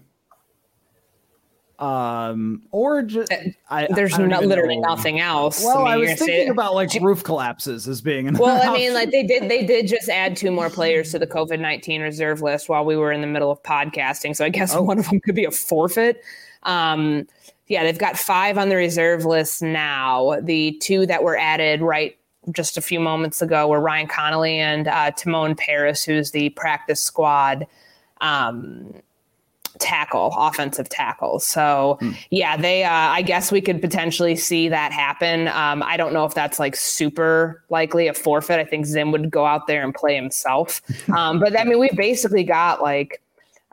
Um, 1.80 2.62
or 2.72 3.02
just 3.02 3.34
uh, 3.34 3.38
I, 3.70 3.88
there's 3.94 4.14
I 4.14 4.26
not, 4.26 4.46
literally 4.46 4.78
know. 4.78 4.90
nothing 4.90 5.20
else. 5.20 5.62
Well, 5.64 5.86
I, 5.86 5.96
mean, 5.96 6.08
I 6.08 6.12
was 6.12 6.20
thinking 6.20 6.50
about 6.50 6.76
like 6.76 6.94
roof 7.02 7.24
collapses 7.24 7.88
as 7.88 8.00
being. 8.00 8.28
An 8.28 8.38
well, 8.38 8.62
I 8.72 8.74
mean, 8.74 8.94
like 8.94 9.12
they 9.12 9.24
did, 9.24 9.50
they 9.50 9.66
did 9.66 9.88
just 9.88 10.08
add 10.08 10.38
two 10.38 10.52
more 10.52 10.70
players 10.70 11.12
to 11.12 11.20
the 11.20 11.28
COVID 11.28 11.60
nineteen 11.60 12.02
reserve 12.02 12.42
list 12.42 12.70
while 12.70 12.86
we 12.86 12.96
were 12.96 13.12
in 13.12 13.20
the 13.20 13.28
middle 13.28 13.52
of 13.52 13.62
podcasting. 13.64 14.34
So 14.36 14.46
I 14.46 14.50
guess 14.50 14.74
oh. 14.74 14.84
one 14.84 15.00
of 15.00 15.10
them 15.10 15.20
could 15.20 15.36
be 15.36 15.44
a 15.44 15.52
forfeit. 15.52 16.24
Um, 16.62 17.28
yeah, 17.68 17.84
they've 17.84 17.98
got 17.98 18.18
five 18.18 18.58
on 18.58 18.70
the 18.70 18.76
reserve 18.78 19.26
list 19.26 19.62
now. 19.62 20.40
The 20.42 20.78
two 20.80 21.06
that 21.08 21.24
were 21.24 21.38
added 21.38 21.82
right 21.82 22.18
just 22.52 22.78
a 22.78 22.82
few 22.82 23.00
moments 23.00 23.42
ago 23.42 23.68
were 23.68 23.82
Ryan 23.82 24.08
Connelly 24.08 24.60
and 24.60 24.88
uh, 24.88 25.12
Timon 25.12 25.56
Parris, 25.56 26.04
who's 26.04 26.32
the 26.32 26.50
practice 26.52 27.02
squad. 27.02 27.66
Um, 28.24 28.94
tackle, 29.80 30.34
offensive 30.38 30.88
tackle. 30.88 31.40
So 31.40 32.00
yeah, 32.30 32.56
they. 32.58 32.84
Uh, 32.84 32.92
I 32.92 33.22
guess 33.22 33.52
we 33.52 33.60
could 33.60 33.82
potentially 33.82 34.36
see 34.36 34.70
that 34.70 34.92
happen. 34.92 35.48
Um, 35.48 35.82
I 35.84 35.98
don't 35.98 36.14
know 36.14 36.26
if 36.26 36.34
that's 36.36 36.60
like 36.60 36.76
super 36.76 37.64
likely 37.70 38.08
a 38.08 38.14
forfeit. 38.14 38.60
I 38.60 38.66
think 38.66 38.86
Zim 38.86 39.12
would 39.12 39.32
go 39.32 39.46
out 39.46 39.68
there 39.68 39.84
and 39.84 39.94
play 39.94 40.16
himself. 40.16 40.82
Um, 41.16 41.40
but 41.40 41.60
I 41.60 41.64
mean, 41.64 41.80
we 41.80 41.90
basically 41.96 42.44
got 42.44 42.82
like 42.82 43.22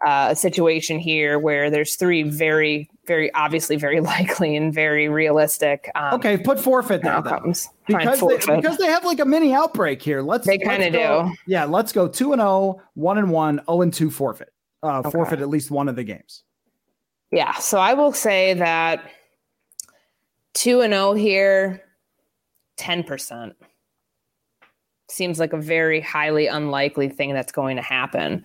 uh, 0.06 0.28
a 0.30 0.36
situation 0.36 0.98
here 0.98 1.38
where 1.38 1.70
there's 1.70 1.96
three 1.96 2.22
very, 2.22 2.88
very 3.06 3.32
obviously 3.34 3.76
very 3.76 4.00
likely 4.12 4.56
and 4.56 4.72
very 4.72 5.08
realistic. 5.08 5.90
Um, 5.94 6.14
okay, 6.14 6.36
put 6.36 6.58
forfeit 6.58 7.02
there 7.02 7.12
outcomes. 7.12 7.68
Because 7.86 8.20
forfeit. 8.20 8.46
they, 8.46 8.56
because 8.56 8.78
they 8.78 8.86
have 8.86 9.04
like 9.04 9.20
a 9.20 9.24
mini 9.24 9.52
outbreak 9.52 10.00
here. 10.00 10.22
Let's 10.22 10.46
they 10.46 10.58
kind 10.58 10.82
of 10.82 10.92
do. 10.92 11.34
Yeah, 11.46 11.64
let's 11.64 11.92
go 11.92 12.08
two 12.08 12.32
and 12.32 12.40
0, 12.40 12.80
1 12.94 13.18
and 13.18 13.30
1, 13.30 13.60
0 13.66 13.80
and 13.82 13.92
2 13.92 14.10
forfeit 14.10 14.52
uh, 14.82 14.98
okay. 15.00 15.10
forfeit 15.10 15.40
at 15.40 15.48
least 15.48 15.70
one 15.70 15.88
of 15.88 15.96
the 15.96 16.04
games. 16.04 16.44
Yeah, 17.32 17.54
so 17.54 17.78
I 17.78 17.94
will 17.94 18.12
say 18.12 18.54
that 18.54 19.04
two 20.54 20.80
and 20.80 20.92
zero 20.92 21.10
oh 21.10 21.14
here, 21.14 21.82
ten 22.76 23.04
percent 23.04 23.54
seems 25.08 25.38
like 25.38 25.52
a 25.52 25.60
very 25.60 26.00
highly 26.00 26.46
unlikely 26.46 27.08
thing 27.08 27.32
that's 27.32 27.52
going 27.52 27.76
to 27.76 27.82
happen. 27.82 28.44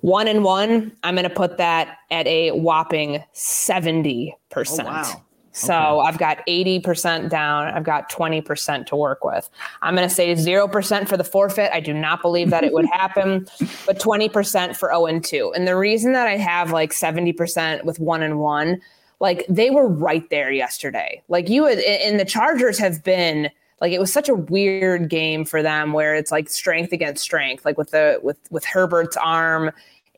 One 0.00 0.28
and 0.28 0.44
one, 0.44 0.92
I'm 1.02 1.14
going 1.14 1.28
to 1.28 1.34
put 1.34 1.58
that 1.58 1.98
at 2.10 2.26
a 2.26 2.52
whopping 2.52 3.22
seventy 3.32 4.36
percent. 4.50 4.88
Oh, 4.88 4.92
wow. 4.92 5.22
So 5.52 5.74
okay. 5.74 6.08
I've 6.08 6.18
got 6.18 6.46
80% 6.46 7.28
down. 7.28 7.66
I've 7.68 7.84
got 7.84 8.10
20% 8.10 8.86
to 8.86 8.96
work 8.96 9.24
with. 9.24 9.48
I'm 9.82 9.96
going 9.96 10.08
to 10.08 10.14
say 10.14 10.32
0% 10.34 11.08
for 11.08 11.16
the 11.16 11.24
forfeit. 11.24 11.74
I 11.74 11.80
do 11.80 11.92
not 11.92 12.22
believe 12.22 12.50
that 12.50 12.62
it 12.62 12.72
would 12.72 12.86
happen, 12.92 13.48
but 13.84 13.98
20% 13.98 14.76
for 14.76 14.90
0 14.90 15.06
and 15.06 15.24
2. 15.24 15.52
And 15.54 15.66
the 15.66 15.76
reason 15.76 16.12
that 16.12 16.28
I 16.28 16.36
have 16.36 16.70
like 16.70 16.92
70% 16.92 17.84
with 17.84 17.98
1 17.98 18.22
and 18.22 18.38
1, 18.38 18.80
like 19.18 19.44
they 19.48 19.70
were 19.70 19.88
right 19.88 20.28
there 20.30 20.50
yesterday. 20.52 21.20
Like 21.28 21.48
you 21.48 21.64
had, 21.64 21.78
and 21.78 22.18
the 22.18 22.24
Chargers 22.24 22.78
have 22.78 23.02
been 23.02 23.50
like 23.80 23.92
it 23.92 24.00
was 24.00 24.12
such 24.12 24.28
a 24.28 24.34
weird 24.34 25.08
game 25.08 25.44
for 25.44 25.62
them 25.62 25.92
where 25.92 26.14
it's 26.14 26.30
like 26.30 26.48
strength 26.48 26.92
against 26.92 27.22
strength 27.22 27.64
like 27.64 27.78
with 27.78 27.90
the 27.90 28.18
with 28.22 28.38
with 28.50 28.64
Herbert's 28.64 29.16
arm 29.16 29.70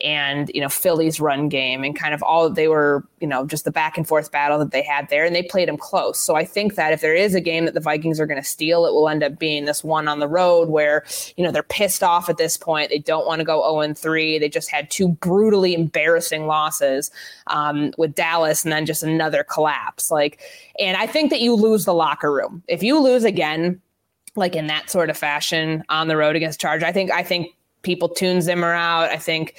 and 0.02 0.50
you 0.54 0.60
know 0.60 0.68
Philly's 0.68 1.20
run 1.20 1.48
game 1.48 1.84
and 1.84 1.96
kind 1.96 2.14
of 2.14 2.22
all 2.22 2.50
they 2.50 2.68
were 2.68 3.06
you 3.20 3.26
know 3.26 3.46
just 3.46 3.64
the 3.64 3.70
back 3.70 3.96
and 3.96 4.06
forth 4.06 4.32
battle 4.32 4.58
that 4.58 4.70
they 4.70 4.82
had 4.82 5.08
there 5.08 5.24
and 5.24 5.34
they 5.34 5.42
played 5.42 5.68
them 5.68 5.76
close. 5.76 6.18
So 6.18 6.34
I 6.34 6.44
think 6.44 6.74
that 6.74 6.92
if 6.92 7.00
there 7.00 7.14
is 7.14 7.34
a 7.34 7.40
game 7.40 7.64
that 7.64 7.74
the 7.74 7.80
Vikings 7.80 8.20
are 8.20 8.26
going 8.26 8.40
to 8.40 8.46
steal, 8.46 8.86
it 8.86 8.92
will 8.92 9.08
end 9.08 9.22
up 9.22 9.38
being 9.38 9.64
this 9.64 9.84
one 9.84 10.08
on 10.08 10.18
the 10.18 10.28
road 10.28 10.68
where 10.68 11.04
you 11.36 11.44
know 11.44 11.50
they're 11.50 11.62
pissed 11.62 12.02
off 12.02 12.28
at 12.28 12.36
this 12.36 12.56
point. 12.56 12.90
They 12.90 12.98
don't 12.98 13.26
want 13.26 13.40
to 13.40 13.44
go 13.44 13.62
0 13.62 13.80
and 13.80 13.96
3. 13.96 14.38
They 14.38 14.48
just 14.48 14.70
had 14.70 14.90
two 14.90 15.08
brutally 15.08 15.74
embarrassing 15.74 16.46
losses 16.46 17.10
um, 17.46 17.92
with 17.98 18.14
Dallas 18.14 18.64
and 18.64 18.72
then 18.72 18.86
just 18.86 19.02
another 19.02 19.44
collapse. 19.44 20.10
Like, 20.10 20.40
and 20.78 20.96
I 20.96 21.06
think 21.06 21.30
that 21.30 21.40
you 21.40 21.54
lose 21.54 21.84
the 21.84 21.94
locker 21.94 22.32
room 22.32 22.62
if 22.68 22.82
you 22.82 22.98
lose 22.98 23.24
again 23.24 23.80
like 24.36 24.56
in 24.56 24.66
that 24.68 24.90
sort 24.90 25.10
of 25.10 25.16
fashion 25.16 25.84
on 25.88 26.08
the 26.08 26.16
road 26.16 26.36
against 26.36 26.60
Charge. 26.60 26.82
I 26.82 26.92
think 26.92 27.10
I 27.10 27.22
think 27.22 27.48
people 27.82 28.08
tune 28.08 28.40
Zimmer 28.40 28.72
out. 28.72 29.10
I 29.10 29.18
think 29.18 29.56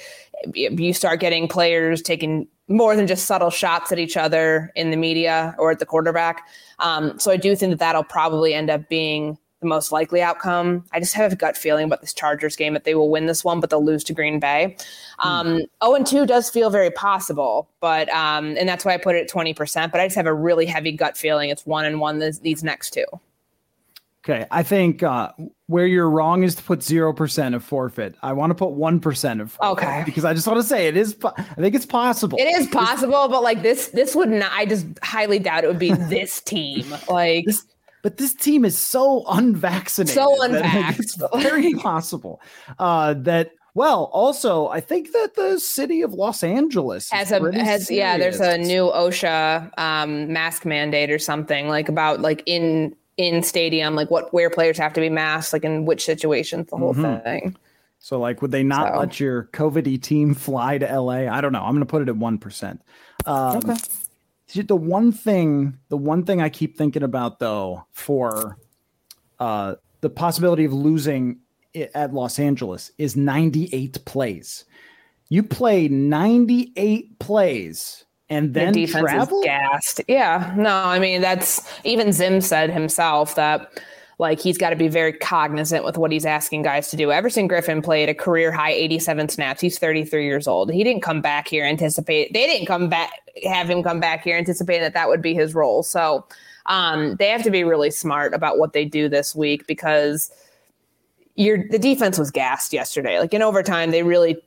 you 0.54 0.92
start 0.92 1.20
getting 1.20 1.48
players 1.48 2.02
taking 2.02 2.46
more 2.68 2.96
than 2.96 3.06
just 3.06 3.26
subtle 3.26 3.50
shots 3.50 3.92
at 3.92 3.98
each 3.98 4.16
other 4.16 4.72
in 4.74 4.90
the 4.90 4.96
media 4.96 5.54
or 5.58 5.70
at 5.70 5.78
the 5.78 5.86
quarterback. 5.86 6.48
Um, 6.78 7.18
so 7.18 7.30
I 7.30 7.36
do 7.36 7.54
think 7.54 7.70
that 7.70 7.78
that'll 7.78 8.04
probably 8.04 8.54
end 8.54 8.70
up 8.70 8.88
being 8.88 9.38
the 9.60 9.68
most 9.68 9.90
likely 9.90 10.22
outcome. 10.22 10.84
I 10.92 11.00
just 11.00 11.14
have 11.14 11.32
a 11.32 11.36
gut 11.36 11.56
feeling 11.56 11.86
about 11.86 12.00
this 12.00 12.14
Chargers 12.14 12.54
game 12.54 12.74
that 12.74 12.84
they 12.84 12.94
will 12.94 13.10
win 13.10 13.26
this 13.26 13.44
one, 13.44 13.60
but 13.60 13.70
they'll 13.70 13.84
lose 13.84 14.04
to 14.04 14.12
Green 14.12 14.38
Bay. 14.38 14.76
Um, 15.18 15.46
mm. 15.46 15.68
0 15.82 15.94
and 15.94 16.06
2 16.06 16.26
does 16.26 16.48
feel 16.50 16.70
very 16.70 16.90
possible, 16.90 17.68
but 17.80 18.08
um, 18.10 18.56
and 18.58 18.68
that's 18.68 18.84
why 18.84 18.94
I 18.94 18.98
put 18.98 19.16
it 19.16 19.22
at 19.22 19.30
20%. 19.30 19.90
But 19.90 20.00
I 20.00 20.06
just 20.06 20.16
have 20.16 20.26
a 20.26 20.34
really 20.34 20.66
heavy 20.66 20.92
gut 20.92 21.16
feeling 21.16 21.50
it's 21.50 21.66
one 21.66 21.84
and 21.84 21.98
one 21.98 22.18
this, 22.18 22.38
these 22.38 22.62
next 22.62 22.92
two. 22.92 23.06
Okay, 24.26 24.46
I 24.50 24.62
think 24.62 25.02
uh, 25.02 25.32
where 25.66 25.86
you're 25.86 26.08
wrong 26.08 26.44
is 26.44 26.54
to 26.54 26.62
put 26.62 26.82
zero 26.82 27.12
percent 27.12 27.54
of 27.54 27.62
forfeit. 27.62 28.14
I 28.22 28.32
want 28.32 28.50
to 28.50 28.54
put 28.54 28.70
one 28.70 28.98
percent 28.98 29.42
of 29.42 29.52
forfeit 29.52 29.84
okay 29.84 30.02
because 30.06 30.24
I 30.24 30.32
just 30.32 30.46
want 30.46 30.58
to 30.60 30.66
say 30.66 30.88
it 30.88 30.96
is. 30.96 31.14
I 31.22 31.42
think 31.56 31.74
it's 31.74 31.84
possible. 31.84 32.38
It 32.38 32.48
is 32.48 32.66
possible, 32.68 33.28
but 33.28 33.42
like 33.42 33.60
this, 33.60 33.88
this 33.88 34.16
would 34.16 34.30
not. 34.30 34.50
I 34.52 34.64
just 34.64 34.86
highly 35.02 35.38
doubt 35.38 35.64
it 35.64 35.66
would 35.66 35.78
be 35.78 35.92
this 36.08 36.40
team. 36.40 36.86
Like, 37.06 37.44
this, 37.44 37.66
but 38.02 38.16
this 38.16 38.32
team 38.34 38.64
is 38.64 38.78
so 38.78 39.24
unvaccinated. 39.28 40.14
So 40.14 40.42
unvaccinated. 40.42 41.00
It's 41.34 41.42
very 41.42 41.74
possible 41.74 42.40
uh, 42.78 43.14
that. 43.18 43.50
Well, 43.76 44.04
also, 44.12 44.68
I 44.68 44.80
think 44.80 45.10
that 45.12 45.34
the 45.34 45.58
city 45.58 46.00
of 46.02 46.14
Los 46.14 46.44
Angeles 46.44 47.10
has 47.10 47.32
a 47.32 47.40
has 47.52 47.88
serious. 47.88 47.90
yeah. 47.90 48.16
There's 48.16 48.38
a 48.40 48.56
new 48.56 48.84
OSHA 48.84 49.76
um, 49.78 50.32
mask 50.32 50.64
mandate 50.64 51.10
or 51.10 51.18
something 51.18 51.66
like 51.68 51.88
about 51.88 52.20
like 52.20 52.44
in 52.46 52.94
in 53.16 53.42
stadium, 53.42 53.94
like 53.94 54.10
what 54.10 54.32
where 54.32 54.50
players 54.50 54.78
have 54.78 54.92
to 54.94 55.00
be 55.00 55.08
masked, 55.08 55.52
like 55.52 55.64
in 55.64 55.84
which 55.84 56.04
situations, 56.04 56.68
the 56.70 56.76
whole 56.76 56.94
mm-hmm. 56.94 57.22
thing. 57.24 57.56
So, 57.98 58.18
like, 58.18 58.42
would 58.42 58.50
they 58.50 58.62
not 58.62 58.92
so. 58.92 58.98
let 58.98 59.20
your 59.20 59.44
COVID 59.52 60.02
team 60.02 60.34
fly 60.34 60.78
to 60.78 61.00
LA? 61.00 61.26
I 61.32 61.40
don't 61.40 61.52
know. 61.52 61.62
I'm 61.62 61.72
going 61.72 61.80
to 61.80 61.86
put 61.86 62.02
it 62.02 62.08
at 62.08 62.16
one 62.16 62.38
percent. 62.38 62.82
Um, 63.26 63.58
okay. 63.58 63.76
The 64.62 64.76
one 64.76 65.10
thing, 65.10 65.78
the 65.88 65.96
one 65.96 66.24
thing 66.24 66.40
I 66.40 66.48
keep 66.48 66.76
thinking 66.76 67.02
about 67.02 67.38
though, 67.38 67.86
for 67.92 68.58
uh, 69.38 69.76
the 70.00 70.10
possibility 70.10 70.64
of 70.64 70.72
losing 70.72 71.40
at 71.94 72.12
Los 72.12 72.38
Angeles 72.38 72.92
is 72.98 73.16
98 73.16 74.04
plays. 74.04 74.64
You 75.28 75.42
play 75.42 75.88
98 75.88 77.18
plays 77.18 78.04
and 78.30 78.54
then 78.54 78.72
the 78.72 78.86
defense 78.86 79.10
travel? 79.10 79.40
is 79.40 79.44
gassed. 79.44 80.00
Yeah, 80.08 80.54
no, 80.56 80.74
I 80.74 80.98
mean 80.98 81.20
that's 81.20 81.60
even 81.84 82.12
Zim 82.12 82.40
said 82.40 82.70
himself 82.70 83.34
that 83.34 83.82
like 84.18 84.40
he's 84.40 84.58
got 84.58 84.70
to 84.70 84.76
be 84.76 84.88
very 84.88 85.12
cognizant 85.12 85.84
with 85.84 85.98
what 85.98 86.12
he's 86.12 86.24
asking 86.24 86.62
guys 86.62 86.88
to 86.90 86.96
do. 86.96 87.10
Everson 87.10 87.48
Griffen 87.48 87.82
played 87.82 88.08
a 88.08 88.14
career 88.14 88.52
high 88.52 88.72
87 88.72 89.28
snaps. 89.28 89.60
He's 89.60 89.78
33 89.78 90.24
years 90.24 90.46
old. 90.46 90.72
He 90.72 90.84
didn't 90.84 91.02
come 91.02 91.20
back 91.20 91.48
here 91.48 91.64
anticipate. 91.64 92.32
They 92.32 92.46
didn't 92.46 92.66
come 92.66 92.88
back 92.88 93.10
have 93.44 93.68
him 93.68 93.82
come 93.82 94.00
back 94.00 94.22
here 94.22 94.36
anticipating 94.36 94.82
that 94.82 94.94
that 94.94 95.08
would 95.08 95.20
be 95.20 95.34
his 95.34 95.54
role. 95.54 95.82
So 95.82 96.24
um, 96.66 97.16
they 97.16 97.28
have 97.28 97.42
to 97.42 97.50
be 97.50 97.64
really 97.64 97.90
smart 97.90 98.32
about 98.32 98.58
what 98.58 98.72
they 98.72 98.84
do 98.84 99.08
this 99.08 99.34
week 99.34 99.66
because 99.66 100.30
your 101.34 101.68
the 101.68 101.78
defense 101.78 102.18
was 102.18 102.30
gassed 102.30 102.72
yesterday. 102.72 103.18
Like 103.18 103.34
in 103.34 103.42
overtime, 103.42 103.90
they 103.90 104.02
really 104.02 104.40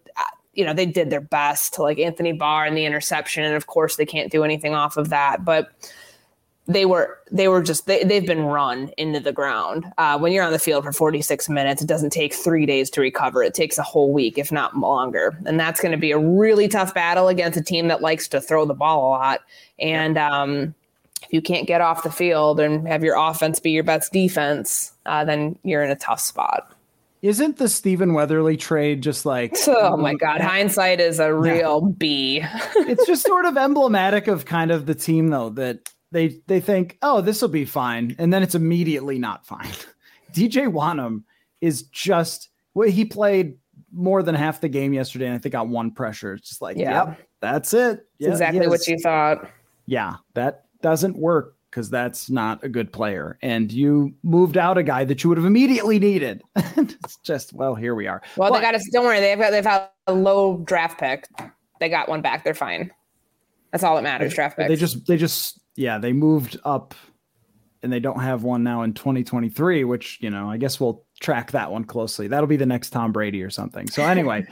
you 0.58 0.66
know, 0.66 0.74
they 0.74 0.88
did 0.88 1.12
their 1.12 1.22
best 1.22 1.76
to 1.76 1.84
like 1.84 1.99
Anthony 1.99 2.34
Barr 2.34 2.66
and 2.66 2.76
the 2.76 2.84
interception. 2.84 3.43
And 3.43 3.55
of 3.55 3.68
course, 3.68 3.95
they 3.95 4.08
can't 4.08 4.32
do 4.32 4.43
anything 4.43 4.74
off 4.74 4.97
of 4.97 5.10
that. 5.10 5.45
But 5.45 5.70
they 6.66 6.86
were 6.86 7.20
they 7.32 7.47
were 7.47 7.62
just 7.62 7.86
they, 7.86 8.03
they've 8.03 8.26
been 8.26 8.41
run 8.41 8.89
into 8.97 9.20
the 9.20 9.32
ground 9.32 9.86
uh, 9.97 10.18
when 10.18 10.34
you're 10.34 10.43
on 10.43 10.51
the 10.51 10.60
field 10.60 10.84
for 10.84 10.91
46 10.91 11.47
minutes 11.47 11.82
it 11.82 11.88
doesn't 11.88 12.10
take 12.10 12.34
three 12.34 12.66
days 12.66 12.89
to 12.89 12.99
recover 12.99 13.41
it 13.41 13.53
takes 13.53 13.78
a 13.78 13.84
whole 13.84 14.12
week 14.12 14.38
if 14.38 14.51
not 14.51 14.76
longer 14.76 15.39
and 15.45 15.58
that's 15.58 15.80
going 15.80 15.93
to 15.93 15.97
be 15.97 16.12
a 16.12 16.18
really 16.18 16.68
tough 16.68 16.93
battle 16.93 17.30
against 17.30 17.58
a 17.58 17.64
team 17.64 17.88
that 17.88 18.01
likes 18.01 18.28
to 18.28 18.41
throw 18.41 18.66
the 18.66 18.74
ball 18.74 19.08
a 19.08 19.10
lot 19.12 19.41
and 19.80 20.18
um, 20.18 20.76
if 21.24 21.32
you 21.32 21.41
can't 21.41 21.68
get 21.68 21.80
off 21.80 22.03
the 22.03 22.12
field 22.12 22.60
and 22.60 22.86
have 22.86 23.01
your 23.01 23.16
offense 23.16 23.62
be 23.62 23.72
your 23.72 23.84
best 23.84 24.12
defense 24.12 24.91
uh, 25.05 25.24
then 25.24 25.58
you're 25.64 25.84
in 25.84 25.89
a 25.89 25.95
tough 25.95 26.20
spot 26.20 26.76
isn't 27.22 27.57
the 27.57 27.70
Stephen 27.70 28.13
Weatherly 28.13 28.57
trade 28.57 29.01
just 29.01 29.26
like 29.26 29.55
oh 29.68 29.97
my 29.97 30.11
um, 30.11 30.18
god 30.18 30.41
eh, 30.41 30.47
hindsight 30.47 30.99
is 30.99 31.20
a 31.20 31.34
real 31.34 31.82
yeah. 31.84 31.95
b 31.97 32.41
it's 32.76 33.05
just 33.05 33.26
sort 33.26 33.45
of 33.45 33.57
emblematic 33.57 34.28
of 34.28 34.45
kind 34.45 34.72
of 34.72 34.86
the 34.86 34.95
team 34.95 35.30
though 35.30 35.49
that 35.49 35.89
they 36.11 36.39
they 36.47 36.59
think, 36.59 36.97
oh, 37.01 37.22
this 37.22 37.41
will 37.41 37.49
be 37.49 37.65
fine, 37.65 38.15
and 38.18 38.32
then 38.32 38.43
it's 38.43 38.55
immediately 38.55 39.20
not 39.20 39.45
fine. 39.45 39.72
DJ 40.34 40.72
Wonnum 40.72 41.24
is 41.61 41.84
just 41.84 42.49
well, 42.74 42.89
he 42.89 43.05
played 43.05 43.57
more 43.91 44.24
than 44.24 44.36
half 44.36 44.61
the 44.61 44.70
game 44.70 44.93
yesterday, 44.93 45.26
and 45.26 45.36
I 45.36 45.38
think 45.38 45.53
got 45.53 45.68
one 45.68 45.91
pressure. 45.91 46.34
It's 46.34 46.49
just 46.49 46.61
like, 46.61 46.78
yeah. 46.78 47.07
yep, 47.07 47.28
that's 47.41 47.74
it. 47.74 48.05
Exactly 48.20 48.68
what 48.68 48.88
you 48.88 48.97
thought. 48.99 49.49
Yeah, 49.86 50.15
that 50.34 50.65
doesn't 50.82 51.18
work 51.18 51.55
because 51.78 51.91
that's 51.91 52.28
not 52.28 52.63
a 52.63 52.69
good 52.69 52.91
player. 52.91 53.38
And 53.43 53.71
you 53.71 54.11
moved 54.23 54.57
out 54.57 54.80
a 54.80 54.84
guy 54.84 55.05
that 55.05 55.23
you 55.23 55.30
would 55.30 55.38
have 55.38 55.45
immediately 55.45 55.99
needed. 55.99 56.41
it's 56.55 57.17
just 57.17 57.53
well, 57.53 57.75
here 57.75 57.93
we 57.93 58.07
are. 58.07 58.23
Well, 58.36 58.49
but, 58.49 58.55
they 58.55 58.61
got 58.63 58.73
us. 58.73 58.89
Don't 58.91 59.05
worry, 59.05 59.19
they've 59.19 59.38
got 59.38 59.51
they've 59.51 59.63
had 59.63 59.89
a 60.07 60.13
low 60.13 60.57
draft 60.65 60.99
pick. 60.99 61.28
They 61.80 61.88
got 61.88 62.09
one 62.09 62.23
back. 62.23 62.43
They're 62.43 62.55
fine. 62.55 62.91
That's 63.71 63.84
all 63.84 63.95
that 63.95 64.01
matters. 64.01 64.34
Draft 64.34 64.57
pick. 64.57 64.69
They 64.69 64.75
just 64.75 65.05
they 65.05 65.17
just 65.17 65.59
yeah, 65.75 65.99
they 65.99 66.13
moved 66.13 66.57
up 66.65 66.95
and 67.84 67.93
they 67.93 67.99
don't 67.99 68.21
have 68.21 68.41
one 68.41 68.63
now 68.63 68.82
in 68.82 68.93
2023, 68.93 69.84
which, 69.84 70.17
you 70.19 70.32
know, 70.32 70.49
I 70.49 70.57
guess 70.57 70.80
we'll 70.80 71.05
track 71.20 71.51
that 71.51 71.72
one 71.72 71.84
closely. 71.84 72.28
That'll 72.28 72.47
be 72.47 72.57
the 72.57 72.65
next 72.65 72.91
Tom 72.91 73.11
Brady 73.11 73.41
or 73.43 73.49
something. 73.49 73.88
So 73.89 74.03
anyway, 74.03 74.45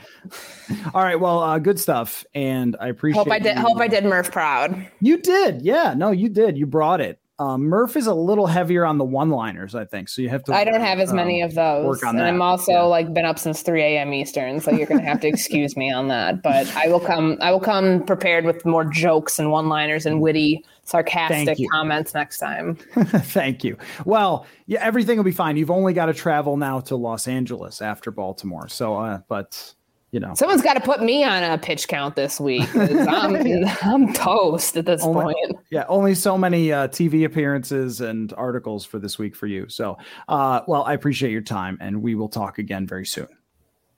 all 0.94 1.02
right, 1.02 1.18
well, 1.18 1.40
uh, 1.40 1.58
good 1.58 1.78
stuff. 1.78 2.24
And 2.34 2.76
I 2.80 2.88
appreciate 2.88 3.24
Hope 3.24 3.32
I 3.32 3.38
did 3.38 3.56
you. 3.56 3.62
hope 3.62 3.78
I 3.80 3.88
did 3.88 4.04
Murph 4.04 4.30
proud. 4.32 4.88
You 5.00 5.18
did. 5.18 5.62
Yeah, 5.62 5.94
no, 5.96 6.10
you 6.10 6.28
did. 6.28 6.56
You 6.58 6.66
brought 6.66 7.00
it. 7.00 7.20
Um, 7.38 7.64
Murph 7.64 7.96
is 7.96 8.06
a 8.06 8.14
little 8.14 8.46
heavier 8.46 8.86
on 8.86 8.96
the 8.96 9.04
one-liners, 9.04 9.74
I 9.74 9.84
think. 9.84 10.08
So 10.08 10.22
you 10.22 10.30
have 10.30 10.42
to. 10.44 10.54
I 10.54 10.64
don't 10.64 10.80
have 10.80 10.98
as 10.98 11.10
um, 11.10 11.16
many 11.16 11.42
of 11.42 11.54
those. 11.54 11.84
Work 11.84 12.02
on 12.02 12.10
and 12.10 12.18
that. 12.20 12.28
I'm 12.28 12.40
also 12.40 12.72
yeah. 12.72 12.82
like 12.82 13.12
been 13.12 13.26
up 13.26 13.38
since 13.38 13.60
3 13.60 13.82
a.m. 13.82 14.14
Eastern, 14.14 14.60
so 14.60 14.70
you're 14.70 14.86
going 14.86 15.00
to 15.00 15.06
have 15.06 15.20
to 15.20 15.28
excuse 15.28 15.76
me 15.76 15.92
on 15.92 16.08
that. 16.08 16.42
But 16.42 16.74
I 16.74 16.88
will 16.88 17.00
come. 17.00 17.36
I 17.42 17.50
will 17.50 17.60
come 17.60 18.04
prepared 18.04 18.46
with 18.46 18.64
more 18.64 18.84
jokes 18.84 19.38
and 19.38 19.50
one-liners 19.50 20.06
and 20.06 20.22
witty, 20.22 20.64
sarcastic 20.84 21.58
comments 21.70 22.14
next 22.14 22.38
time. 22.38 22.76
Thank 22.94 23.64
you. 23.64 23.76
Well, 24.06 24.46
yeah, 24.64 24.82
everything 24.82 25.18
will 25.18 25.24
be 25.24 25.30
fine. 25.30 25.58
You've 25.58 25.70
only 25.70 25.92
got 25.92 26.06
to 26.06 26.14
travel 26.14 26.56
now 26.56 26.80
to 26.80 26.96
Los 26.96 27.28
Angeles 27.28 27.82
after 27.82 28.10
Baltimore. 28.10 28.68
So, 28.68 28.96
uh, 28.96 29.20
but 29.28 29.74
you 30.12 30.20
know, 30.20 30.34
someone's 30.34 30.62
got 30.62 30.74
to 30.74 30.80
put 30.80 31.02
me 31.02 31.24
on 31.24 31.42
a 31.42 31.58
pitch 31.58 31.88
count 31.88 32.16
this 32.16 32.40
week. 32.40 32.68
I'm, 32.74 33.36
I'm 33.82 34.12
toast 34.12 34.76
at 34.76 34.86
this 34.86 35.02
only, 35.02 35.34
point. 35.34 35.56
Yeah, 35.70 35.84
only 35.88 36.14
so 36.14 36.38
many 36.38 36.72
uh, 36.72 36.88
TV 36.88 37.24
appearances 37.24 38.00
and 38.00 38.32
articles 38.34 38.84
for 38.84 38.98
this 38.98 39.18
week 39.18 39.34
for 39.34 39.46
you. 39.46 39.68
So, 39.68 39.98
uh, 40.28 40.60
well, 40.68 40.84
I 40.84 40.94
appreciate 40.94 41.32
your 41.32 41.42
time, 41.42 41.76
and 41.80 42.02
we 42.02 42.14
will 42.14 42.28
talk 42.28 42.58
again 42.58 42.86
very 42.86 43.06
soon. 43.06 43.28